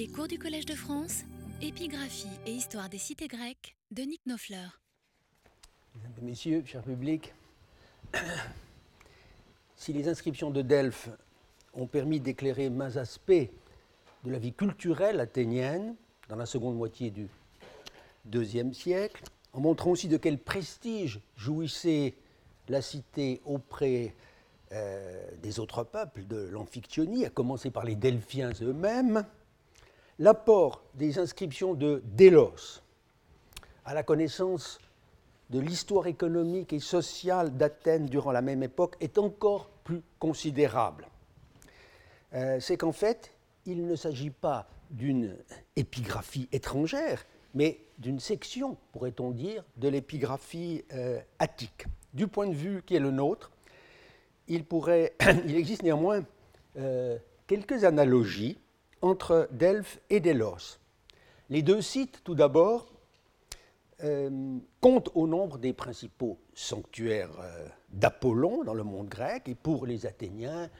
Les 0.00 0.08
cours 0.08 0.28
du 0.28 0.38
Collège 0.38 0.64
de 0.64 0.74
France, 0.74 1.24
épigraphie 1.60 2.26
et 2.46 2.52
histoire 2.52 2.88
des 2.88 2.96
cités 2.96 3.28
grecques 3.28 3.76
de 3.90 4.00
Nick 4.00 4.22
Nofleur. 4.24 4.80
Mesdames 5.94 6.12
et 6.22 6.24
messieurs, 6.24 6.62
cher 6.64 6.82
public, 6.82 7.34
si 9.76 9.92
les 9.92 10.08
inscriptions 10.08 10.50
de 10.50 10.62
Delphes 10.62 11.10
ont 11.74 11.86
permis 11.86 12.18
d'éclairer 12.18 12.70
mains 12.70 12.96
aspects 12.96 13.50
de 14.24 14.30
la 14.30 14.38
vie 14.38 14.54
culturelle 14.54 15.20
athénienne 15.20 15.94
dans 16.30 16.36
la 16.36 16.46
seconde 16.46 16.76
moitié 16.76 17.10
du 17.10 17.28
IIe 18.32 18.72
siècle, 18.72 19.22
en 19.52 19.60
montrant 19.60 19.90
aussi 19.90 20.08
de 20.08 20.16
quel 20.16 20.38
prestige 20.38 21.20
jouissait 21.36 22.14
la 22.70 22.80
cité 22.80 23.42
auprès 23.44 24.14
euh, 24.72 25.30
des 25.42 25.60
autres 25.60 25.84
peuples 25.84 26.26
de 26.26 26.38
l'Amphiktyonie, 26.38 27.26
à 27.26 27.28
commencer 27.28 27.70
par 27.70 27.84
les 27.84 27.96
Delphiens 27.96 28.52
eux-mêmes, 28.62 29.26
l'apport 30.20 30.84
des 30.94 31.18
inscriptions 31.18 31.74
de 31.74 32.02
Délos 32.04 32.82
à 33.86 33.94
la 33.94 34.02
connaissance 34.02 34.78
de 35.48 35.58
l'histoire 35.58 36.06
économique 36.06 36.74
et 36.74 36.78
sociale 36.78 37.56
d'Athènes 37.56 38.06
durant 38.06 38.30
la 38.30 38.42
même 38.42 38.62
époque 38.62 38.96
est 39.00 39.18
encore 39.18 39.70
plus 39.82 40.02
considérable. 40.18 41.08
Euh, 42.34 42.60
c'est 42.60 42.76
qu'en 42.76 42.92
fait, 42.92 43.32
il 43.64 43.86
ne 43.86 43.96
s'agit 43.96 44.30
pas 44.30 44.68
d'une 44.90 45.36
épigraphie 45.74 46.48
étrangère, 46.52 47.24
mais 47.54 47.78
d'une 47.98 48.20
section, 48.20 48.76
pourrait-on 48.92 49.30
dire, 49.30 49.64
de 49.78 49.88
l'épigraphie 49.88 50.84
euh, 50.92 51.18
attique. 51.38 51.86
Du 52.12 52.28
point 52.28 52.46
de 52.46 52.54
vue 52.54 52.82
qui 52.84 52.94
est 52.94 53.00
le 53.00 53.10
nôtre, 53.10 53.50
il, 54.48 54.64
pourrait, 54.64 55.14
il 55.46 55.56
existe 55.56 55.82
néanmoins 55.82 56.22
euh, 56.76 57.16
quelques 57.46 57.84
analogies 57.84 58.58
entre 59.02 59.48
Delphes 59.52 60.00
et 60.10 60.20
Délos. 60.20 60.78
Les 61.48 61.62
deux 61.62 61.80
sites, 61.80 62.22
tout 62.24 62.34
d'abord, 62.34 62.86
euh, 64.02 64.58
comptent 64.80 65.10
au 65.14 65.26
nombre 65.26 65.58
des 65.58 65.72
principaux 65.72 66.38
sanctuaires 66.54 67.30
d'Apollon 67.90 68.64
dans 68.64 68.74
le 68.74 68.84
monde 68.84 69.08
grec, 69.08 69.48
et 69.48 69.54
pour 69.54 69.86
les 69.86 70.06
Athéniens, 70.06 70.70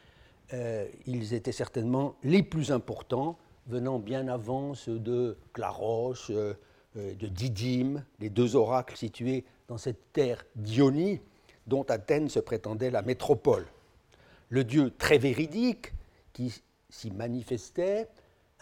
ils 1.06 1.32
étaient 1.32 1.52
certainement 1.52 2.16
les 2.24 2.42
plus 2.42 2.72
importants 2.72 3.38
venant 3.70 3.98
bien 3.98 4.28
avant 4.28 4.74
ceux 4.74 4.98
de 4.98 5.36
Claros, 5.52 6.30
euh, 6.30 6.54
euh, 6.96 7.14
de 7.14 7.26
Didyme, 7.28 8.04
les 8.18 8.28
deux 8.28 8.56
oracles 8.56 8.96
situés 8.96 9.44
dans 9.68 9.78
cette 9.78 10.12
terre 10.12 10.44
d'Ionie 10.56 11.20
dont 11.66 11.84
Athènes 11.84 12.28
se 12.28 12.41
prétendait 12.41 12.91
la 12.91 13.02
métropole. 13.02 13.66
Le 14.48 14.64
dieu 14.64 14.92
très 14.98 15.18
véridique 15.18 15.92
qui 16.32 16.62
s'y 16.91 17.10
manifestait 17.10 18.08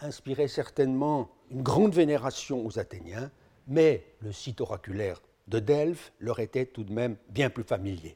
inspirait 0.01 0.47
certainement 0.47 1.29
une 1.51 1.61
grande 1.61 1.93
vénération 1.93 2.65
aux 2.65 2.79
Athéniens, 2.79 3.31
mais 3.67 4.03
le 4.21 4.31
site 4.31 4.61
oraculaire 4.61 5.21
de 5.47 5.59
Delphes 5.59 6.11
leur 6.19 6.39
était 6.39 6.65
tout 6.65 6.83
de 6.83 6.93
même 6.93 7.17
bien 7.29 7.49
plus 7.49 7.63
familier. 7.63 8.15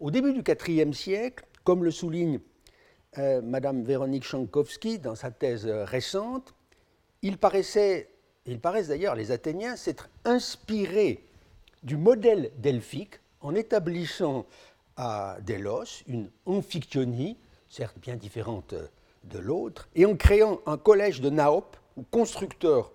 Au 0.00 0.10
début 0.10 0.32
du 0.32 0.42
IVe 0.68 0.92
siècle, 0.92 1.44
comme 1.64 1.84
le 1.84 1.90
souligne 1.90 2.40
euh, 3.16 3.40
Madame 3.40 3.84
Véronique 3.84 4.24
Chankowski 4.24 4.98
dans 4.98 5.14
sa 5.14 5.30
thèse 5.30 5.66
récente, 5.66 6.54
il 7.22 7.38
paraissait, 7.38 8.10
ils 8.46 8.60
paraissent 8.60 8.88
d'ailleurs, 8.88 9.14
les 9.14 9.30
Athéniens, 9.30 9.76
s'être 9.76 10.08
inspirés 10.24 11.24
du 11.82 11.96
modèle 11.96 12.50
delphique 12.58 13.20
en 13.40 13.54
établissant 13.54 14.46
à 14.96 15.38
Délos 15.42 16.02
une 16.06 16.30
amphiktyonie, 16.44 17.36
certes 17.68 17.98
bien 17.98 18.16
différente 18.16 18.74
de 19.24 19.38
l'autre, 19.38 19.88
et 19.94 20.06
en 20.06 20.16
créant 20.16 20.60
un 20.66 20.78
collège 20.78 21.20
de 21.20 21.30
Naop, 21.30 21.76
ou 21.96 22.02
constructeur 22.02 22.92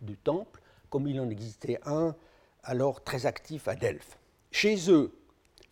du 0.00 0.16
temple, 0.16 0.60
comme 0.90 1.06
il 1.06 1.20
en 1.20 1.30
existait 1.30 1.78
un 1.86 2.14
alors 2.64 3.02
très 3.02 3.26
actif 3.26 3.68
à 3.68 3.74
Delphes. 3.74 4.18
Chez 4.50 4.90
eux, 4.90 5.12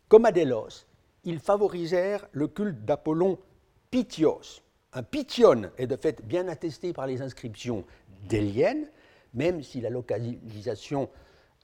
comme 0.09 0.25
à 0.25 0.33
Délos, 0.33 0.87
ils 1.25 1.41
favorisèrent 1.41 2.27
le 2.33 2.49
culte 2.49 2.85
d'Apollon 2.85 3.39
Pythios. 3.91 4.63
Un 4.93 5.03
Pythion 5.03 5.71
est 5.79 5.87
de 5.87 5.97
fait 5.97 6.25
bien 6.25 6.49
attesté 6.49 6.93
par 6.93 7.07
les 7.07 7.23
inscriptions 7.23 7.85
déliennes, 8.29 8.89
même 9.35 9.63
si 9.63 9.81
la 9.81 9.91
localisation 9.91 11.09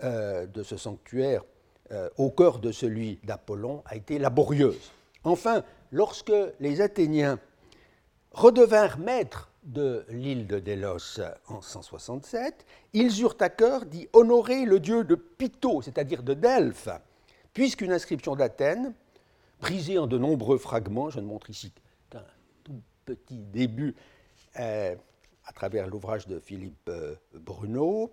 euh, 0.04 0.46
de 0.46 0.62
ce 0.62 0.76
sanctuaire 0.76 1.42
euh, 1.90 2.08
au 2.18 2.30
cœur 2.30 2.58
de 2.58 2.70
celui 2.70 3.18
d'Apollon 3.24 3.82
a 3.86 3.96
été 3.96 4.18
laborieuse. 4.18 4.92
Enfin, 5.24 5.64
lorsque 5.90 6.32
les 6.60 6.80
Athéniens 6.80 7.40
redevinrent 8.36 8.98
maîtres 8.98 9.50
de 9.64 10.04
l'île 10.10 10.46
de 10.46 10.60
Délos 10.60 11.20
en 11.48 11.60
167, 11.60 12.64
ils 12.92 13.20
eurent 13.20 13.36
à 13.40 13.48
cœur 13.48 13.86
d'y 13.86 14.08
honorer 14.12 14.64
le 14.64 14.78
dieu 14.78 15.02
de 15.02 15.14
Pytho, 15.16 15.82
c'est-à-dire 15.82 16.22
de 16.22 16.34
Delphes, 16.34 16.90
puisqu'une 17.52 17.92
inscription 17.92 18.36
d'Athènes, 18.36 18.94
brisée 19.60 19.98
en 19.98 20.06
de 20.06 20.18
nombreux 20.18 20.58
fragments, 20.58 21.10
je 21.10 21.18
ne 21.18 21.26
montre 21.26 21.50
ici 21.50 21.72
petit 23.06 23.38
début 23.38 23.94
euh, 24.58 24.94
à 25.46 25.52
travers 25.52 25.86
l'ouvrage 25.86 26.26
de 26.26 26.38
Philippe 26.38 26.88
euh, 26.88 27.14
Bruno, 27.34 28.12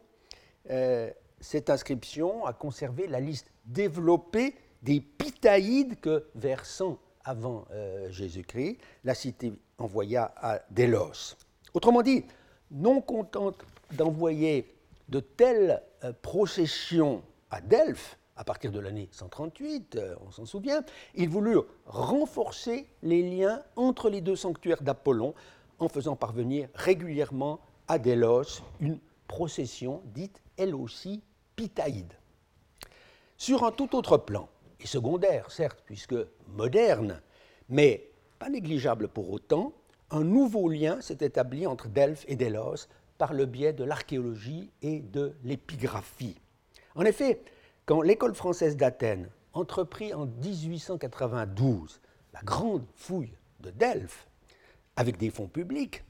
euh, 0.70 1.12
cette 1.42 1.70
inscription 1.70 2.46
a 2.46 2.54
conservé 2.54 3.08
la 3.08 3.20
liste 3.20 3.52
développée 3.66 4.56
des 4.84 5.02
pitaïdes 5.02 6.00
que, 6.00 6.26
vers 6.36 6.66
100 6.66 6.98
avant 7.24 7.66
Jésus-Christ, 8.10 8.78
la 9.04 9.16
cité 9.16 9.54
envoya 9.78 10.34
à 10.38 10.60
Délos. 10.72 11.36
Autrement 11.74 12.02
dit, 12.02 12.26
non 12.72 13.02
contente 13.02 13.64
d'envoyer 13.92 14.74
de 15.10 15.20
telles 15.20 15.82
processions 16.22 17.24
à 17.50 17.62
Delphes, 17.62 18.18
à 18.36 18.44
partir 18.44 18.72
de 18.72 18.80
l'année 18.80 19.10
138, 19.12 19.96
euh, 19.96 20.16
on 20.26 20.32
s'en 20.32 20.46
souvient, 20.46 20.84
ils 21.16 21.30
voulurent 21.30 21.66
renforcer 21.86 22.88
les 23.04 23.22
liens 23.22 23.62
entre 23.76 24.10
les 24.10 24.22
deux 24.22 24.36
sanctuaires 24.36 24.82
d'Apollon 24.82 25.34
en 25.80 25.88
faisant 25.88 26.16
parvenir 26.16 26.68
régulièrement 26.74 27.60
à 27.88 28.00
Délos 28.00 28.62
une 28.80 29.00
procession 29.28 30.02
dite 30.06 30.42
elle 30.58 30.74
aussi 30.74 31.22
pitaïde. 31.56 32.14
Sur 33.38 33.64
un 33.64 33.72
tout 33.72 33.96
autre 33.96 34.18
plan, 34.18 34.48
secondaire 34.88 35.52
certes, 35.52 35.82
puisque 35.86 36.16
moderne, 36.48 37.22
mais 37.70 38.10
pas 38.40 38.50
négligeable 38.50 39.08
pour 39.08 39.32
autant, 39.32 39.74
un 40.12 40.24
nouveau 40.24 40.70
lien 40.70 41.02
s'est 41.02 41.18
établi 41.22 41.66
entre 41.66 41.88
Delphes 41.88 42.26
et 42.28 42.36
Délos 42.36 42.88
par 43.18 43.34
le 43.34 43.46
biais 43.46 43.74
de 43.74 43.84
l'archéologie 43.84 44.72
et 44.82 45.00
de 45.00 45.34
l'épigraphie. 45.44 46.38
En 46.96 47.06
effet, 47.06 47.42
quand 47.86 48.02
l'école 48.02 48.36
française 48.36 48.78
d'Athènes 48.78 49.30
entreprit 49.54 50.14
en 50.14 50.26
1892 50.26 52.02
la 52.34 52.42
grande 52.42 52.86
fouille 52.96 53.34
de 53.60 53.70
Delphes 53.70 54.28
avec 54.96 55.18
des 55.18 55.30
fonds 55.30 55.48
publics, 55.48 56.04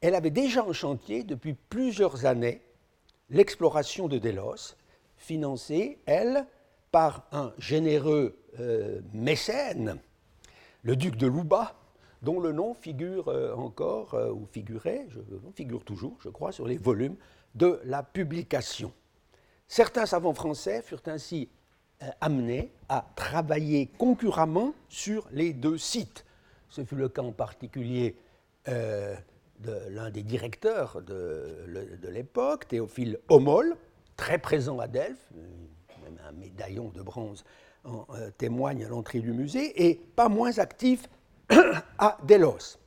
elle 0.00 0.14
avait 0.14 0.30
déjà 0.30 0.64
en 0.64 0.72
chantier 0.72 1.24
depuis 1.24 1.54
plusieurs 1.54 2.26
années 2.26 2.62
l'exploration 3.30 4.08
de 4.08 4.18
Délos, 4.18 4.76
financée, 5.16 5.98
elle, 6.06 6.46
par 6.96 7.26
un 7.30 7.52
généreux 7.58 8.38
euh, 8.58 9.02
mécène, 9.12 9.98
le 10.82 10.96
duc 10.96 11.16
de 11.16 11.26
Louba, 11.26 11.74
dont 12.22 12.40
le 12.40 12.52
nom 12.52 12.72
figure 12.72 13.28
euh, 13.28 13.52
encore, 13.54 14.14
euh, 14.14 14.32
ou 14.32 14.46
figurait, 14.50 15.06
je, 15.10 15.20
figure 15.54 15.84
toujours, 15.84 16.16
je 16.22 16.30
crois, 16.30 16.52
sur 16.52 16.66
les 16.66 16.78
volumes 16.78 17.16
de 17.54 17.82
la 17.84 18.02
publication. 18.02 18.94
Certains 19.68 20.06
savants 20.06 20.32
français 20.32 20.80
furent 20.80 21.02
ainsi 21.04 21.50
amenés 22.22 22.72
à 22.88 23.04
travailler 23.14 23.88
concurremment 23.98 24.72
sur 24.88 25.28
les 25.32 25.52
deux 25.52 25.76
sites. 25.76 26.24
Ce 26.70 26.82
fut 26.82 26.96
le 26.96 27.10
cas 27.10 27.20
en 27.20 27.32
particulier 27.32 28.16
de 28.66 29.16
l'un 29.90 30.08
des 30.08 30.22
directeurs 30.22 31.02
de, 31.02 32.08
l'époque, 32.08 32.68
Théophile 32.68 33.18
Homol, 33.28 33.76
très 34.16 34.38
présent 34.38 34.78
à 34.78 34.88
Delphes, 34.88 35.30
un 36.28 36.32
médaillon 36.32 36.90
de 36.94 37.02
bronze 37.02 37.44
en 37.84 38.06
euh, 38.14 38.30
témoigne 38.36 38.84
à 38.84 38.88
l'entrée 38.88 39.20
du 39.20 39.32
musée, 39.32 39.88
et 39.88 39.94
pas 39.94 40.28
moins 40.28 40.58
actif 40.58 41.08
à 41.98 42.18
Délos. 42.24 42.78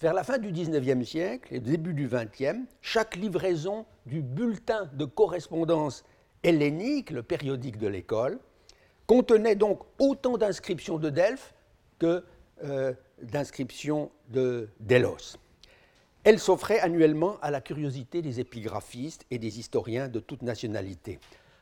Vers 0.00 0.14
la 0.14 0.22
fin 0.22 0.38
du 0.38 0.52
XIXe 0.52 1.08
siècle 1.08 1.54
et 1.54 1.60
début 1.60 1.92
du 1.92 2.08
XXe, 2.08 2.60
chaque 2.80 3.16
livraison 3.16 3.84
du 4.06 4.22
bulletin 4.22 4.88
de 4.92 5.04
correspondance 5.04 6.04
hellénique, 6.44 7.10
le 7.10 7.24
périodique 7.24 7.78
de 7.78 7.88
l'école, 7.88 8.38
contenait 9.08 9.56
donc 9.56 9.80
autant 9.98 10.38
d'inscriptions 10.38 10.98
de 10.98 11.10
Delphes 11.10 11.52
que 11.98 12.22
euh, 12.62 12.92
d'inscriptions 13.22 14.10
de 14.28 14.68
Délos. 14.78 15.36
Elle 16.22 16.38
s'offrait 16.38 16.78
annuellement 16.78 17.38
à 17.40 17.50
la 17.50 17.60
curiosité 17.60 18.22
des 18.22 18.38
épigraphistes 18.38 19.24
et 19.30 19.38
des 19.38 19.58
historiens 19.58 20.08
de 20.08 20.20
toute 20.20 20.42
nationalité. 20.42 21.18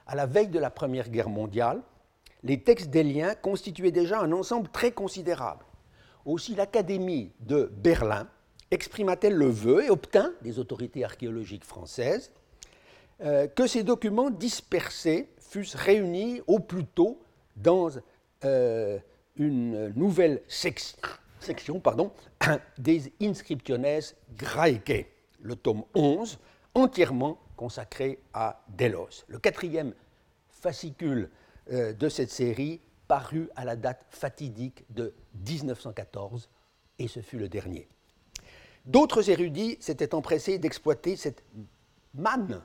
À 0.06 0.14
la 0.14 0.26
veille 0.26 0.49
de 0.49 0.61
la 0.61 0.70
Première 0.70 1.08
Guerre 1.08 1.29
mondiale, 1.29 1.82
les 2.44 2.61
textes 2.61 2.91
déliens 2.91 3.35
constituaient 3.35 3.91
déjà 3.91 4.20
un 4.20 4.31
ensemble 4.31 4.69
très 4.69 4.93
considérable. 4.93 5.64
Aussi 6.25 6.55
l'Académie 6.55 7.32
de 7.41 7.73
Berlin 7.76 8.29
exprima-t-elle 8.70 9.35
le 9.35 9.49
vœu 9.49 9.85
et 9.85 9.91
obtint 9.91 10.32
des 10.43 10.58
autorités 10.61 11.05
archéologiques 11.05 11.64
françaises 11.64 12.31
euh, 13.23 13.49
que 13.49 13.67
ces 13.67 13.82
documents 13.82 14.31
dispersés 14.31 15.29
fussent 15.38 15.75
réunis 15.75 16.41
au 16.47 16.61
plus 16.61 16.85
tôt 16.85 17.20
dans 17.56 17.88
euh, 18.44 18.99
une 19.37 19.88
nouvelle 19.97 20.43
section 20.47 20.99
des 22.79 23.12
Inscriptiones 23.23 24.14
Graecae, 24.37 25.06
le 25.41 25.56
tome 25.56 25.85
11, 25.94 26.38
entièrement 26.75 27.38
consacré 27.56 28.20
à 28.32 28.62
Delos. 28.69 29.25
Le 29.29 29.38
quatrième 29.38 29.94
fascicule 30.50 31.31
euh, 31.73 31.93
de 31.93 32.08
cette 32.08 32.31
série 32.31 32.81
parut 33.08 33.49
à 33.56 33.64
la 33.64 33.76
date 33.76 34.05
fatidique 34.11 34.85
de 34.91 35.14
1914, 35.47 36.49
et 36.99 37.08
ce 37.08 37.20
fut 37.20 37.38
le 37.38 37.49
dernier. 37.49 37.88
D'autres 38.85 39.31
érudits 39.31 39.76
s'étaient 39.81 40.14
empressés 40.14 40.58
d'exploiter 40.58 41.17
cette 41.17 41.43
manne 42.14 42.62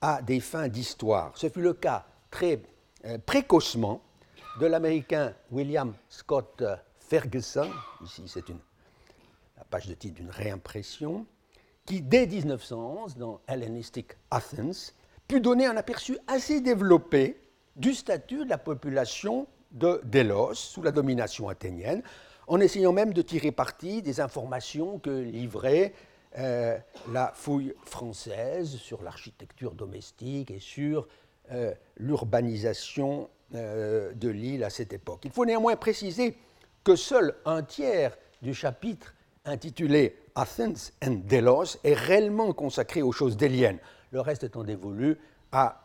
à 0.00 0.22
des 0.22 0.40
fins 0.40 0.68
d'histoire. 0.68 1.36
Ce 1.36 1.48
fut 1.48 1.60
le 1.60 1.74
cas 1.74 2.06
très 2.30 2.62
euh, 3.04 3.18
précocement 3.18 4.02
de 4.60 4.66
l'Américain 4.66 5.34
William 5.50 5.94
Scott 6.08 6.62
Ferguson, 6.98 7.70
ici 8.04 8.22
c'est 8.26 8.48
la 8.48 9.64
page 9.64 9.86
de 9.86 9.94
titre 9.94 10.14
d'une 10.16 10.30
réimpression, 10.30 11.26
qui 11.86 12.00
dès 12.00 12.26
1911, 12.26 13.16
dans 13.16 13.40
Hellenistic 13.46 14.12
Athens, 14.30 14.94
put 15.28 15.40
donner 15.40 15.66
un 15.66 15.76
aperçu 15.76 16.18
assez 16.26 16.60
développé 16.60 17.40
du 17.76 17.94
statut 17.94 18.44
de 18.44 18.50
la 18.50 18.58
population 18.58 19.46
de 19.72 20.00
Délos 20.04 20.54
sous 20.54 20.82
la 20.82 20.92
domination 20.92 21.48
athénienne, 21.48 22.02
en 22.46 22.60
essayant 22.60 22.92
même 22.92 23.12
de 23.12 23.22
tirer 23.22 23.52
parti 23.52 24.02
des 24.02 24.20
informations 24.20 24.98
que 24.98 25.10
livrait 25.10 25.92
euh, 26.38 26.78
la 27.12 27.32
fouille 27.34 27.74
française 27.84 28.76
sur 28.76 29.02
l'architecture 29.02 29.72
domestique 29.74 30.50
et 30.50 30.58
sur 30.58 31.08
euh, 31.52 31.72
l'urbanisation 31.96 33.28
euh, 33.54 34.12
de 34.14 34.28
l'île 34.28 34.64
à 34.64 34.70
cette 34.70 34.92
époque. 34.92 35.20
Il 35.24 35.30
faut 35.30 35.44
néanmoins 35.44 35.76
préciser 35.76 36.36
que 36.82 36.96
seul 36.96 37.34
un 37.44 37.62
tiers 37.62 38.16
du 38.42 38.54
chapitre 38.54 39.14
intitulé 39.44 40.16
Athens 40.34 40.92
and 41.02 41.20
Delos 41.28 41.78
est 41.84 41.94
réellement 41.94 42.52
consacré 42.52 43.02
aux 43.02 43.12
choses 43.12 43.36
déliennes, 43.36 43.78
le 44.10 44.20
reste 44.20 44.44
étant 44.44 44.64
dévolu 44.64 45.18
à 45.52 45.82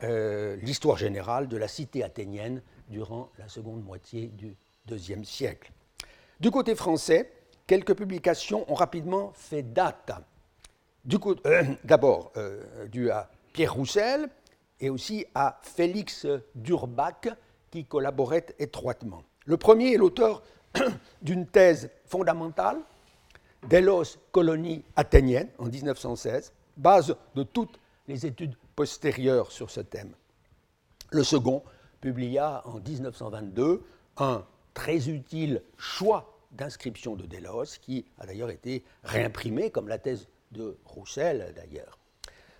l'histoire 0.63 0.97
générale 0.97 1.47
de 1.47 1.57
la 1.57 1.67
cité 1.67 2.03
athénienne 2.03 2.61
durant 2.89 3.29
la 3.37 3.47
seconde 3.47 3.83
moitié 3.83 4.27
du 4.27 4.55
IIe 4.89 5.25
siècle. 5.25 5.71
Du 6.39 6.51
côté 6.51 6.73
français, 6.73 7.31
quelques 7.67 7.95
publications 7.95 8.65
ont 8.71 8.75
rapidement 8.75 9.31
fait 9.35 9.61
date 9.61 10.11
euh, 11.45 11.63
d'abord 11.83 12.31
euh, 12.37 12.87
dû 12.87 13.09
à 13.09 13.29
Pierre 13.53 13.73
Roussel 13.73 14.29
et 14.79 14.89
aussi 14.89 15.25
à 15.35 15.59
Félix 15.61 16.25
Durbach, 16.55 17.27
qui 17.71 17.85
collaborait 17.85 18.45
étroitement. 18.57 19.23
Le 19.45 19.57
premier 19.57 19.93
est 19.93 19.97
l'auteur 19.97 20.41
d'une 21.21 21.45
thèse 21.45 21.89
fondamentale, 22.05 22.79
Delos, 23.67 24.17
colonie 24.31 24.83
athénienne, 24.95 25.49
en 25.57 25.65
1916, 25.65 26.53
base 26.77 27.15
de 27.35 27.43
toutes 27.43 27.79
les 28.07 28.25
études 28.25 28.55
postérieures 28.75 29.51
sur 29.51 29.69
ce 29.69 29.81
thème. 29.81 30.13
Le 31.11 31.23
second 31.23 31.63
publia 32.01 32.61
en 32.65 32.79
1922 32.79 33.83
un 34.17 34.45
très 34.73 35.09
utile 35.09 35.61
choix 35.77 36.39
d'inscription 36.51 37.15
de 37.15 37.25
Delos, 37.25 37.77
qui 37.81 38.05
a 38.17 38.25
d'ailleurs 38.25 38.49
été 38.49 38.83
réimprimé 39.03 39.69
comme 39.69 39.87
la 39.87 39.97
thèse 39.97 40.27
de 40.51 40.77
Roussel 40.85 41.53
d'ailleurs. 41.55 41.99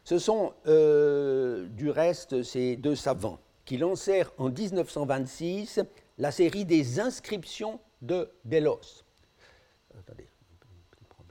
Ce 0.04 0.20
sont 0.20 0.54
euh, 0.68 1.68
du 1.70 1.90
reste 1.90 2.44
ces 2.44 2.76
deux 2.76 2.96
savants 2.96 3.40
qui 3.66 3.78
lancèrent 3.78 4.32
en 4.38 4.50
1926 4.50 5.82
la 6.18 6.32
série 6.32 6.66
des 6.66 7.00
inscriptions 7.00 7.80
de 8.02 8.30
Delos. 8.46 9.04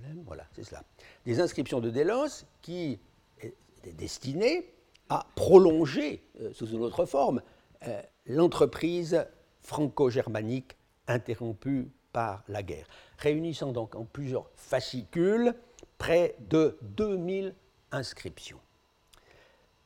Problème, 0.08 0.24
voilà, 0.26 0.44
c'est 0.54 0.64
cela. 0.64 0.82
Des 1.24 1.40
inscriptions 1.40 1.80
de 1.80 1.90
Delos 1.90 2.44
qui 2.62 2.98
étaient 3.40 3.92
destinées 3.92 4.72
à 5.08 5.26
prolonger, 5.34 6.22
euh, 6.40 6.52
sous 6.52 6.66
une 6.68 6.82
autre 6.82 7.06
forme, 7.06 7.42
euh, 7.86 8.02
l'entreprise 8.26 9.26
franco-germanique 9.62 10.76
interrompue 11.06 11.88
par 12.12 12.42
la 12.48 12.62
guerre, 12.62 12.86
réunissant 13.18 13.72
donc 13.72 13.94
en 13.94 14.04
plusieurs 14.04 14.50
fascicules 14.56 15.54
près 15.96 16.36
de 16.48 16.78
2000 16.82 17.54
inscriptions. 17.92 18.60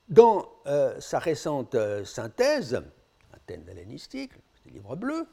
Dans 0.09 0.49
euh, 0.67 1.01
sa 1.01 1.19
récente 1.19 1.77
synthèse, 2.05 2.83
Athènes 3.33 3.69
hellénistique, 3.69 4.33
le 4.67 4.73
livre 4.73 4.97
bleu, 4.97 5.27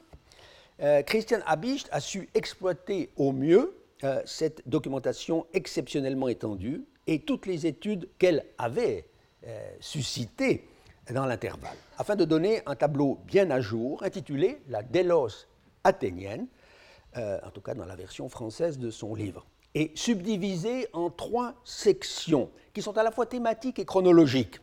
Christian 1.04 1.40
Habicht 1.44 1.90
a 1.92 2.00
su 2.00 2.30
exploiter 2.32 3.10
au 3.16 3.32
mieux 3.32 3.79
cette 4.24 4.66
documentation 4.66 5.46
exceptionnellement 5.52 6.28
étendue 6.28 6.84
et 7.06 7.20
toutes 7.20 7.46
les 7.46 7.66
études 7.66 8.08
qu'elle 8.18 8.46
avait 8.58 9.06
suscitées 9.80 10.66
dans 11.12 11.26
l'intervalle, 11.26 11.76
afin 11.98 12.16
de 12.16 12.24
donner 12.24 12.62
un 12.66 12.76
tableau 12.76 13.18
bien 13.26 13.50
à 13.50 13.60
jour 13.60 14.02
intitulé 14.02 14.62
La 14.68 14.82
Délos 14.82 15.46
athénienne, 15.84 16.46
en 17.16 17.50
tout 17.52 17.60
cas 17.60 17.74
dans 17.74 17.86
la 17.86 17.96
version 17.96 18.28
française 18.28 18.78
de 18.78 18.90
son 18.90 19.14
livre 19.14 19.46
est 19.74 19.96
subdivisé 19.96 20.88
en 20.92 21.10
trois 21.10 21.54
sections 21.64 22.50
qui 22.72 22.82
sont 22.82 22.96
à 22.98 23.02
la 23.02 23.10
fois 23.10 23.26
thématiques 23.26 23.78
et 23.78 23.84
chronologiques. 23.84 24.60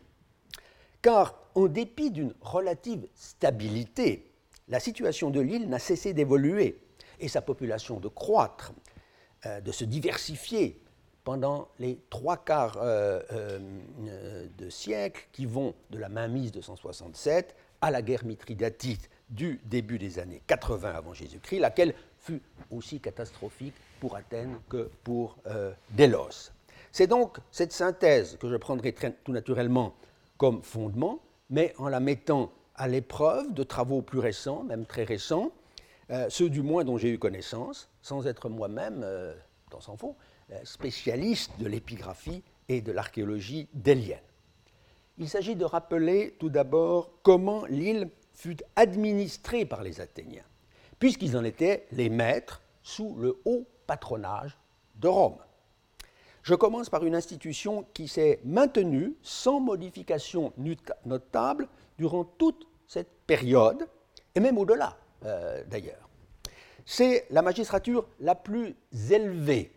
Car 1.02 1.38
en 1.54 1.66
dépit 1.66 2.10
d'une 2.10 2.34
relative 2.40 3.06
stabilité, 3.14 4.30
la 4.68 4.80
situation 4.80 5.30
de 5.30 5.40
l'île 5.40 5.68
n'a 5.68 5.78
cessé 5.78 6.12
d'évoluer 6.12 6.80
et 7.20 7.28
sa 7.28 7.40
population 7.40 8.00
de 8.00 8.08
croître, 8.08 8.72
euh, 8.72 8.97
de 9.44 9.72
se 9.72 9.84
diversifier 9.84 10.80
pendant 11.28 11.68
les 11.78 11.98
trois 12.08 12.38
quarts 12.38 12.78
euh, 12.80 13.20
euh, 13.32 14.46
de 14.56 14.70
siècle 14.70 15.28
qui 15.30 15.44
vont 15.44 15.74
de 15.90 15.98
la 15.98 16.08
mainmise 16.08 16.52
de 16.52 16.62
167 16.62 17.54
à 17.82 17.90
la 17.90 18.00
guerre 18.00 18.24
mithridatite 18.24 19.10
du 19.28 19.60
début 19.66 19.98
des 19.98 20.18
années 20.18 20.40
80 20.46 20.90
avant 20.90 21.12
Jésus-Christ, 21.12 21.58
laquelle 21.58 21.92
fut 22.18 22.40
aussi 22.70 22.98
catastrophique 22.98 23.74
pour 24.00 24.16
Athènes 24.16 24.58
que 24.70 24.90
pour 25.04 25.36
euh, 25.48 25.74
Délos. 25.90 26.50
C'est 26.92 27.08
donc 27.08 27.36
cette 27.50 27.74
synthèse 27.74 28.38
que 28.40 28.48
je 28.48 28.56
prendrai 28.56 28.94
tout 29.22 29.32
naturellement 29.32 29.94
comme 30.38 30.62
fondement, 30.62 31.20
mais 31.50 31.74
en 31.76 31.88
la 31.88 32.00
mettant 32.00 32.50
à 32.74 32.88
l'épreuve 32.88 33.52
de 33.52 33.64
travaux 33.64 34.00
plus 34.00 34.20
récents, 34.20 34.64
même 34.64 34.86
très 34.86 35.04
récents, 35.04 35.52
euh, 35.52 35.57
ceux 36.28 36.48
du 36.48 36.62
moins 36.62 36.84
dont 36.84 36.96
j'ai 36.96 37.10
eu 37.10 37.18
connaissance, 37.18 37.90
sans 38.02 38.26
être 38.26 38.48
moi-même, 38.48 39.02
euh, 39.04 39.34
dans 39.70 39.80
s'en 39.80 39.96
faux, 39.96 40.16
euh, 40.52 40.58
spécialiste 40.64 41.52
de 41.58 41.66
l'épigraphie 41.66 42.42
et 42.68 42.80
de 42.80 42.92
l'archéologie 42.92 43.68
délienne. 43.74 44.18
Il 45.18 45.28
s'agit 45.28 45.56
de 45.56 45.64
rappeler 45.64 46.36
tout 46.38 46.48
d'abord 46.48 47.10
comment 47.22 47.66
l'île 47.66 48.08
fut 48.32 48.58
administrée 48.76 49.64
par 49.64 49.82
les 49.82 50.00
Athéniens, 50.00 50.44
puisqu'ils 50.98 51.36
en 51.36 51.44
étaient 51.44 51.86
les 51.92 52.08
maîtres 52.08 52.62
sous 52.82 53.16
le 53.16 53.40
haut 53.44 53.66
patronage 53.86 54.56
de 54.96 55.08
Rome. 55.08 55.38
Je 56.42 56.54
commence 56.54 56.88
par 56.88 57.04
une 57.04 57.14
institution 57.14 57.84
qui 57.92 58.08
s'est 58.08 58.40
maintenue 58.44 59.14
sans 59.22 59.60
modification 59.60 60.52
notable 61.04 61.68
durant 61.98 62.24
toute 62.24 62.66
cette 62.86 63.12
période, 63.26 63.86
et 64.34 64.40
même 64.40 64.56
au-delà 64.56 64.96
euh, 65.24 65.62
d'ailleurs. 65.66 66.08
C'est 66.90 67.26
la 67.30 67.42
magistrature 67.42 68.06
la 68.20 68.34
plus 68.34 68.74
élevée 69.10 69.70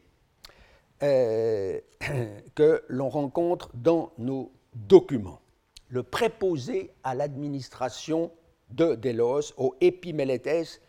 euh, 1.03 1.79
que 2.55 2.83
l'on 2.87 3.09
rencontre 3.09 3.69
dans 3.73 4.13
nos 4.17 4.51
documents. 4.75 5.41
Le 5.89 6.03
préposé 6.03 6.91
à 7.03 7.15
l'administration 7.15 8.31
de 8.69 8.95
Delos, 8.95 9.51
au 9.57 9.75
Epimeletes 9.81 10.79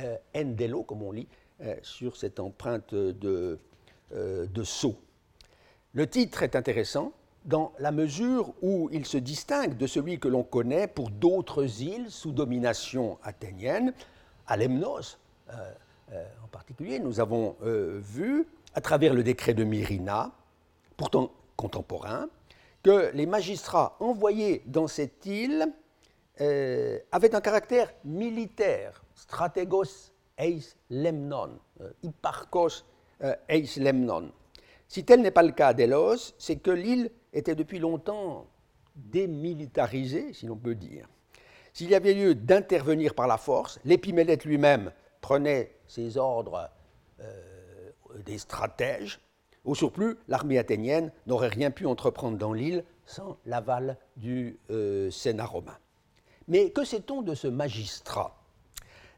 euh, 0.00 0.16
Endelo, 0.36 0.82
comme 0.82 1.02
on 1.02 1.12
lit, 1.12 1.28
euh, 1.62 1.76
sur 1.82 2.16
cette 2.16 2.40
empreinte 2.40 2.94
de, 2.94 3.58
de 4.12 4.62
sceau. 4.64 4.96
Le 5.94 6.06
titre 6.06 6.42
est 6.42 6.56
intéressant 6.56 7.12
dans 7.44 7.72
la 7.78 7.90
mesure 7.90 8.52
où 8.62 8.88
il 8.92 9.06
se 9.06 9.16
distingue 9.16 9.76
de 9.76 9.86
celui 9.86 10.18
que 10.18 10.28
l'on 10.28 10.42
connaît 10.42 10.86
pour 10.86 11.10
d'autres 11.10 11.82
îles 11.82 12.10
sous 12.10 12.32
domination 12.32 13.18
athénienne. 13.22 13.92
À 14.46 14.56
Lemnos, 14.56 15.18
euh, 15.50 15.72
en 16.44 16.48
particulier, 16.48 16.98
nous 16.98 17.20
avons 17.20 17.56
vu, 17.62 18.46
à 18.74 18.80
travers 18.80 19.14
le 19.14 19.22
décret 19.22 19.54
de 19.54 19.64
Myrina, 19.64 20.32
pourtant 20.96 21.30
contemporain, 21.56 22.28
que 22.82 23.10
les 23.14 23.26
magistrats 23.26 23.96
envoyés 24.00 24.62
dans 24.66 24.88
cette 24.88 25.24
île 25.26 25.72
avaient 26.38 27.34
un 27.34 27.40
caractère 27.40 27.92
militaire, 28.04 29.04
stratégos 29.14 30.10
eis 30.40 30.74
lemnon, 30.88 31.58
euh, 31.80 31.92
euh, 33.22 33.34
eis 33.48 33.78
lemnon. 33.78 34.30
Si 34.90 35.04
tel 35.04 35.22
n'est 35.22 35.30
pas 35.30 35.44
le 35.44 35.52
cas 35.52 35.72
Delos, 35.72 36.34
c'est 36.36 36.56
que 36.56 36.72
l'île 36.72 37.12
était 37.32 37.54
depuis 37.54 37.78
longtemps 37.78 38.48
démilitarisée, 38.96 40.32
si 40.32 40.46
l'on 40.46 40.56
peut 40.56 40.74
dire. 40.74 41.08
S'il 41.72 41.90
y 41.90 41.94
avait 41.94 42.12
lieu 42.12 42.34
d'intervenir 42.34 43.14
par 43.14 43.28
la 43.28 43.38
force, 43.38 43.78
l'épimélète 43.84 44.44
lui-même 44.44 44.90
prenait 45.20 45.76
ses 45.86 46.16
ordres 46.16 46.68
euh, 47.20 47.40
des 48.26 48.38
stratèges. 48.38 49.20
Au 49.64 49.76
surplus, 49.76 50.16
l'armée 50.26 50.58
athénienne 50.58 51.12
n'aurait 51.28 51.46
rien 51.46 51.70
pu 51.70 51.86
entreprendre 51.86 52.36
dans 52.36 52.52
l'île 52.52 52.84
sans 53.06 53.36
l'aval 53.46 53.96
du 54.16 54.58
euh, 54.72 55.08
Sénat 55.12 55.46
romain. 55.46 55.78
Mais 56.48 56.70
que 56.70 56.82
sait-on 56.82 57.22
de 57.22 57.36
ce 57.36 57.46
magistrat? 57.46 58.36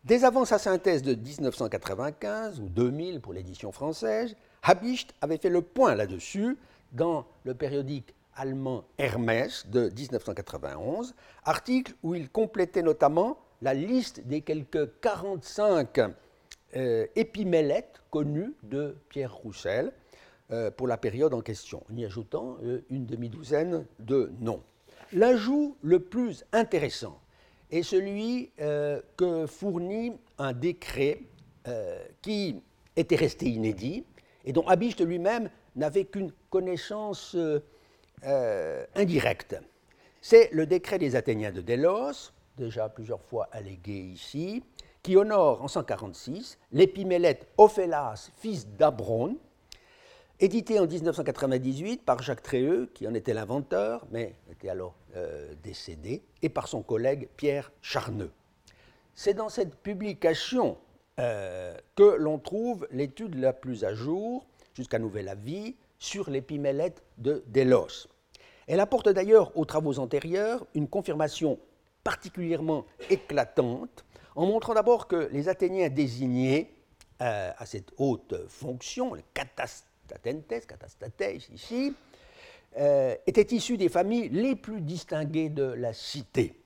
Dès 0.05 0.25
avant 0.25 0.45
sa 0.45 0.59
synthèse 0.59 1.03
de 1.03 1.15
1995 1.15 2.61
ou 2.61 2.69
2000 2.69 3.23
pour 3.23 3.33
l'édition 3.33 3.73
française, 3.73 4.37
Habicht 4.63 5.13
avait 5.21 5.39
fait 5.39 5.49
le 5.49 5.61
point 5.61 5.97
là-dessus 5.97 6.57
dans 6.93 7.27
le 7.45 7.55
périodique 7.55 8.15
allemand 8.35 8.85
Hermès 8.97 9.67
de 9.69 9.91
1991, 9.91 11.15
article 11.45 11.95
où 12.03 12.15
il 12.15 12.31
complétait 12.31 12.83
notamment 12.83 13.39
la 13.61 13.75
liste 13.75 14.25
des 14.27 14.41
quelques 14.41 15.01
45 15.01 16.01
euh, 16.77 17.07
épimélètes 17.17 18.03
connues 18.11 18.55
de 18.63 18.97
Pierre 19.09 19.35
Roussel 19.35 19.93
euh, 20.53 20.71
pour 20.71 20.87
la 20.87 20.97
période 20.97 21.35
en 21.35 21.41
question, 21.41 21.83
en 21.93 21.97
y 21.97 22.05
ajoutant 22.05 22.57
euh, 22.63 22.83
une 22.89 23.05
demi-douzaine 23.05 23.85
de 23.99 24.33
noms. 24.41 24.63
L'ajout 25.13 25.77
le 25.83 25.99
plus 26.01 26.45
intéressant 26.53 27.21
est 27.71 27.83
celui 27.83 28.51
que 28.59 29.47
fournit 29.47 30.13
un 30.39 30.53
décret 30.53 31.23
qui 32.21 32.63
était 32.97 33.17
resté 33.17 33.47
inédit 33.47 34.05
et 34.45 34.53
dont 34.53 34.67
Habicht 34.67 35.01
lui-même 35.01 35.51
n'avait 35.77 36.05
qu'une 36.05 36.33
connaissance 36.51 37.37
euh, 38.25 38.85
indirecte. 38.95 39.57
C'est 40.21 40.51
le 40.53 40.67
décret 40.67 40.99
des 40.99 41.17
Athéniens 41.17 41.53
de 41.53 41.61
Délos, 41.61 42.33
déjà 42.57 42.89
plusieurs 42.89 43.21
fois 43.21 43.49
allégué 43.53 43.95
ici, 43.95 44.63
qui 45.03 45.17
honore 45.17 45.63
en 45.63 45.69
146 45.69 46.59
l'épimélète 46.71 47.49
Ophélas, 47.57 48.31
fils 48.37 48.69
d'Abron, 48.69 49.37
édité 50.39 50.79
en 50.79 50.87
1998 50.87 52.05
par 52.05 52.23
Jacques 52.23 52.43
Tréheux, 52.43 52.91
qui 52.95 53.07
en 53.09 53.15
était 53.15 53.35
l'inventeur, 53.35 54.07
mais 54.11 54.37
était 54.51 54.69
alors 54.69 54.95
euh, 55.17 55.55
décédé, 55.63 56.23
et 56.43 56.49
par 56.49 56.69
son 56.69 56.83
collègue 56.83 57.29
Pierre 57.37 57.73
Charneux. 57.81 58.33
C'est 59.15 59.35
dans 59.35 59.49
cette 59.49 59.77
publication 59.77 60.79
euh, 61.21 61.77
que 61.95 62.17
l'on 62.17 62.39
trouve 62.39 62.89
l'étude 62.91 63.35
la 63.35 63.53
plus 63.53 63.85
à 63.85 63.95
jour, 63.95 64.47
jusqu'à 64.75 64.99
nouvel 64.99 65.29
avis, 65.29 65.77
sur 65.99 66.31
l'épimélète 66.31 67.03
de 67.19 67.45
Délos. 67.49 68.09
Elle 68.67 68.81
apporte 68.81 69.11
d'ailleurs 69.11 69.55
aux 69.57 69.67
travaux 69.67 69.99
antérieurs 69.99 70.67
une 70.75 70.89
confirmation 70.89 71.59
particulièrement 72.03 72.87
éclatante, 73.11 74.05
en 74.35 74.47
montrant 74.47 74.73
d'abord 74.73 75.07
que 75.07 75.29
les 75.33 75.51
Athéniens 75.51 75.91
désignés 75.91 76.75
euh, 77.21 77.53
à 77.59 77.67
cette 77.67 77.91
haute 77.99 78.49
fonction, 78.49 79.13
les 79.13 79.25
katastatentes, 79.35 80.67
katastates 80.67 81.51
ici, 81.53 81.95
euh, 82.79 83.15
étaient 83.27 83.55
issus 83.55 83.77
des 83.77 83.91
familles 83.91 84.31
les 84.31 84.57
plus 84.57 84.81
distinguées 84.81 85.51
de 85.51 85.65
la 85.65 85.93
cité. 85.93 86.59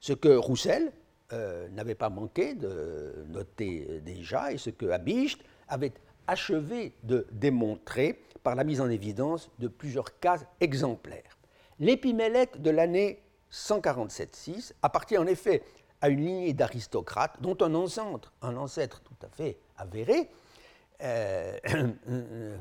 Ce 0.00 0.12
que 0.12 0.28
Roussel 0.28 0.92
n'avait 1.32 1.94
pas 1.94 2.08
manqué 2.08 2.54
de 2.54 3.26
noter 3.28 4.00
déjà 4.04 4.52
et 4.52 4.58
ce 4.58 4.70
que 4.70 4.86
Habicht 4.86 5.40
avait 5.68 5.92
achevé 6.26 6.92
de 7.02 7.26
démontrer 7.32 8.22
par 8.42 8.54
la 8.54 8.64
mise 8.64 8.80
en 8.80 8.88
évidence 8.88 9.50
de 9.58 9.68
plusieurs 9.68 10.18
cas 10.20 10.38
exemplaires. 10.60 11.36
L'épimélète 11.80 12.60
de 12.60 12.70
l'année 12.70 13.22
147-6 13.52 14.72
appartient 14.82 15.18
en 15.18 15.26
effet 15.26 15.62
à 16.00 16.08
une 16.08 16.24
lignée 16.24 16.52
d'aristocrates 16.52 17.40
dont 17.40 17.56
un 17.60 17.74
ancêtre, 17.74 18.32
un 18.42 18.56
ancêtre 18.56 19.00
tout 19.00 19.26
à 19.26 19.28
fait 19.28 19.58
avéré, 19.76 20.28
euh, 21.02 21.58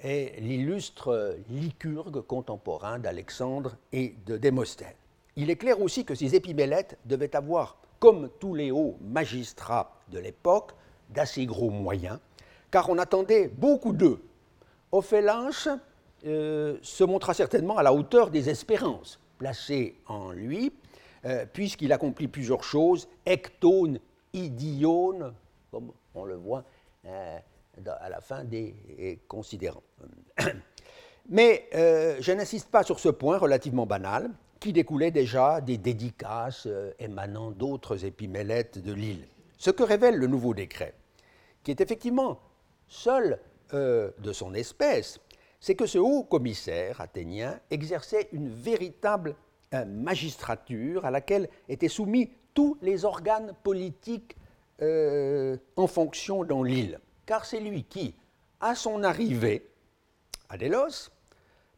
est 0.00 0.40
l'illustre 0.40 1.38
Lycurgue 1.48 2.20
contemporain 2.20 2.98
d'Alexandre 2.98 3.76
et 3.92 4.14
de 4.26 4.36
Démosthène. 4.36 4.94
Il 5.36 5.50
est 5.50 5.56
clair 5.56 5.80
aussi 5.80 6.04
que 6.04 6.14
ces 6.14 6.34
épimélètes 6.34 6.98
devaient 7.04 7.34
avoir, 7.36 7.78
comme 8.06 8.30
tous 8.38 8.54
les 8.54 8.70
hauts 8.70 8.96
magistrats 9.00 9.96
de 10.12 10.20
l'époque, 10.20 10.70
d'assez 11.10 11.44
gros 11.44 11.70
moyens, 11.70 12.20
car 12.70 12.88
on 12.88 12.98
attendait 12.98 13.48
beaucoup 13.48 13.92
d'eux 13.92 14.22
Ophélanche 14.92 15.66
euh, 16.24 16.78
se 16.82 17.02
montra 17.02 17.34
certainement 17.34 17.76
à 17.78 17.82
la 17.82 17.92
hauteur 17.92 18.30
des 18.30 18.48
espérances 18.48 19.18
placées 19.38 19.96
en 20.06 20.30
lui, 20.30 20.72
euh, 21.24 21.46
puisqu'il 21.52 21.92
accomplit 21.92 22.28
plusieurs 22.28 22.62
choses, 22.62 23.08
ectone, 23.26 23.98
idione, 24.32 25.34
comme 25.72 25.90
on 26.14 26.24
le 26.26 26.36
voit 26.36 26.62
euh, 27.06 27.38
à 27.88 28.08
la 28.08 28.20
fin 28.20 28.44
des 28.44 29.18
considérants. 29.26 29.82
Mais 31.28 31.68
je 31.72 32.30
n'insiste 32.30 32.70
pas 32.70 32.84
sur 32.84 33.00
ce 33.00 33.08
point 33.08 33.36
relativement 33.36 33.84
banal, 33.84 34.30
qui 34.60 34.72
découlait 34.72 35.10
déjà 35.10 35.60
des 35.60 35.78
dédicaces 35.78 36.68
émanant 36.98 37.50
d'autres 37.50 38.04
épimélètes 38.04 38.78
de 38.78 38.92
l'île. 38.92 39.26
Ce 39.58 39.70
que 39.70 39.82
révèle 39.82 40.16
le 40.16 40.26
nouveau 40.26 40.54
décret, 40.54 40.94
qui 41.62 41.70
est 41.70 41.80
effectivement 41.80 42.40
seul 42.88 43.40
euh, 43.74 44.10
de 44.18 44.32
son 44.32 44.54
espèce, 44.54 45.18
c'est 45.58 45.74
que 45.74 45.86
ce 45.86 45.98
haut 45.98 46.22
commissaire 46.22 47.00
athénien 47.00 47.58
exerçait 47.70 48.28
une 48.32 48.48
véritable 48.48 49.34
euh, 49.74 49.84
magistrature 49.84 51.04
à 51.04 51.10
laquelle 51.10 51.48
étaient 51.68 51.88
soumis 51.88 52.30
tous 52.54 52.78
les 52.82 53.04
organes 53.04 53.52
politiques 53.64 54.36
euh, 54.82 55.56
en 55.74 55.86
fonction 55.86 56.44
dans 56.44 56.62
l'île. 56.62 57.00
Car 57.24 57.44
c'est 57.44 57.60
lui 57.60 57.82
qui, 57.82 58.14
à 58.60 58.74
son 58.74 59.02
arrivée 59.02 59.68
à 60.48 60.56
Délos, 60.56 61.10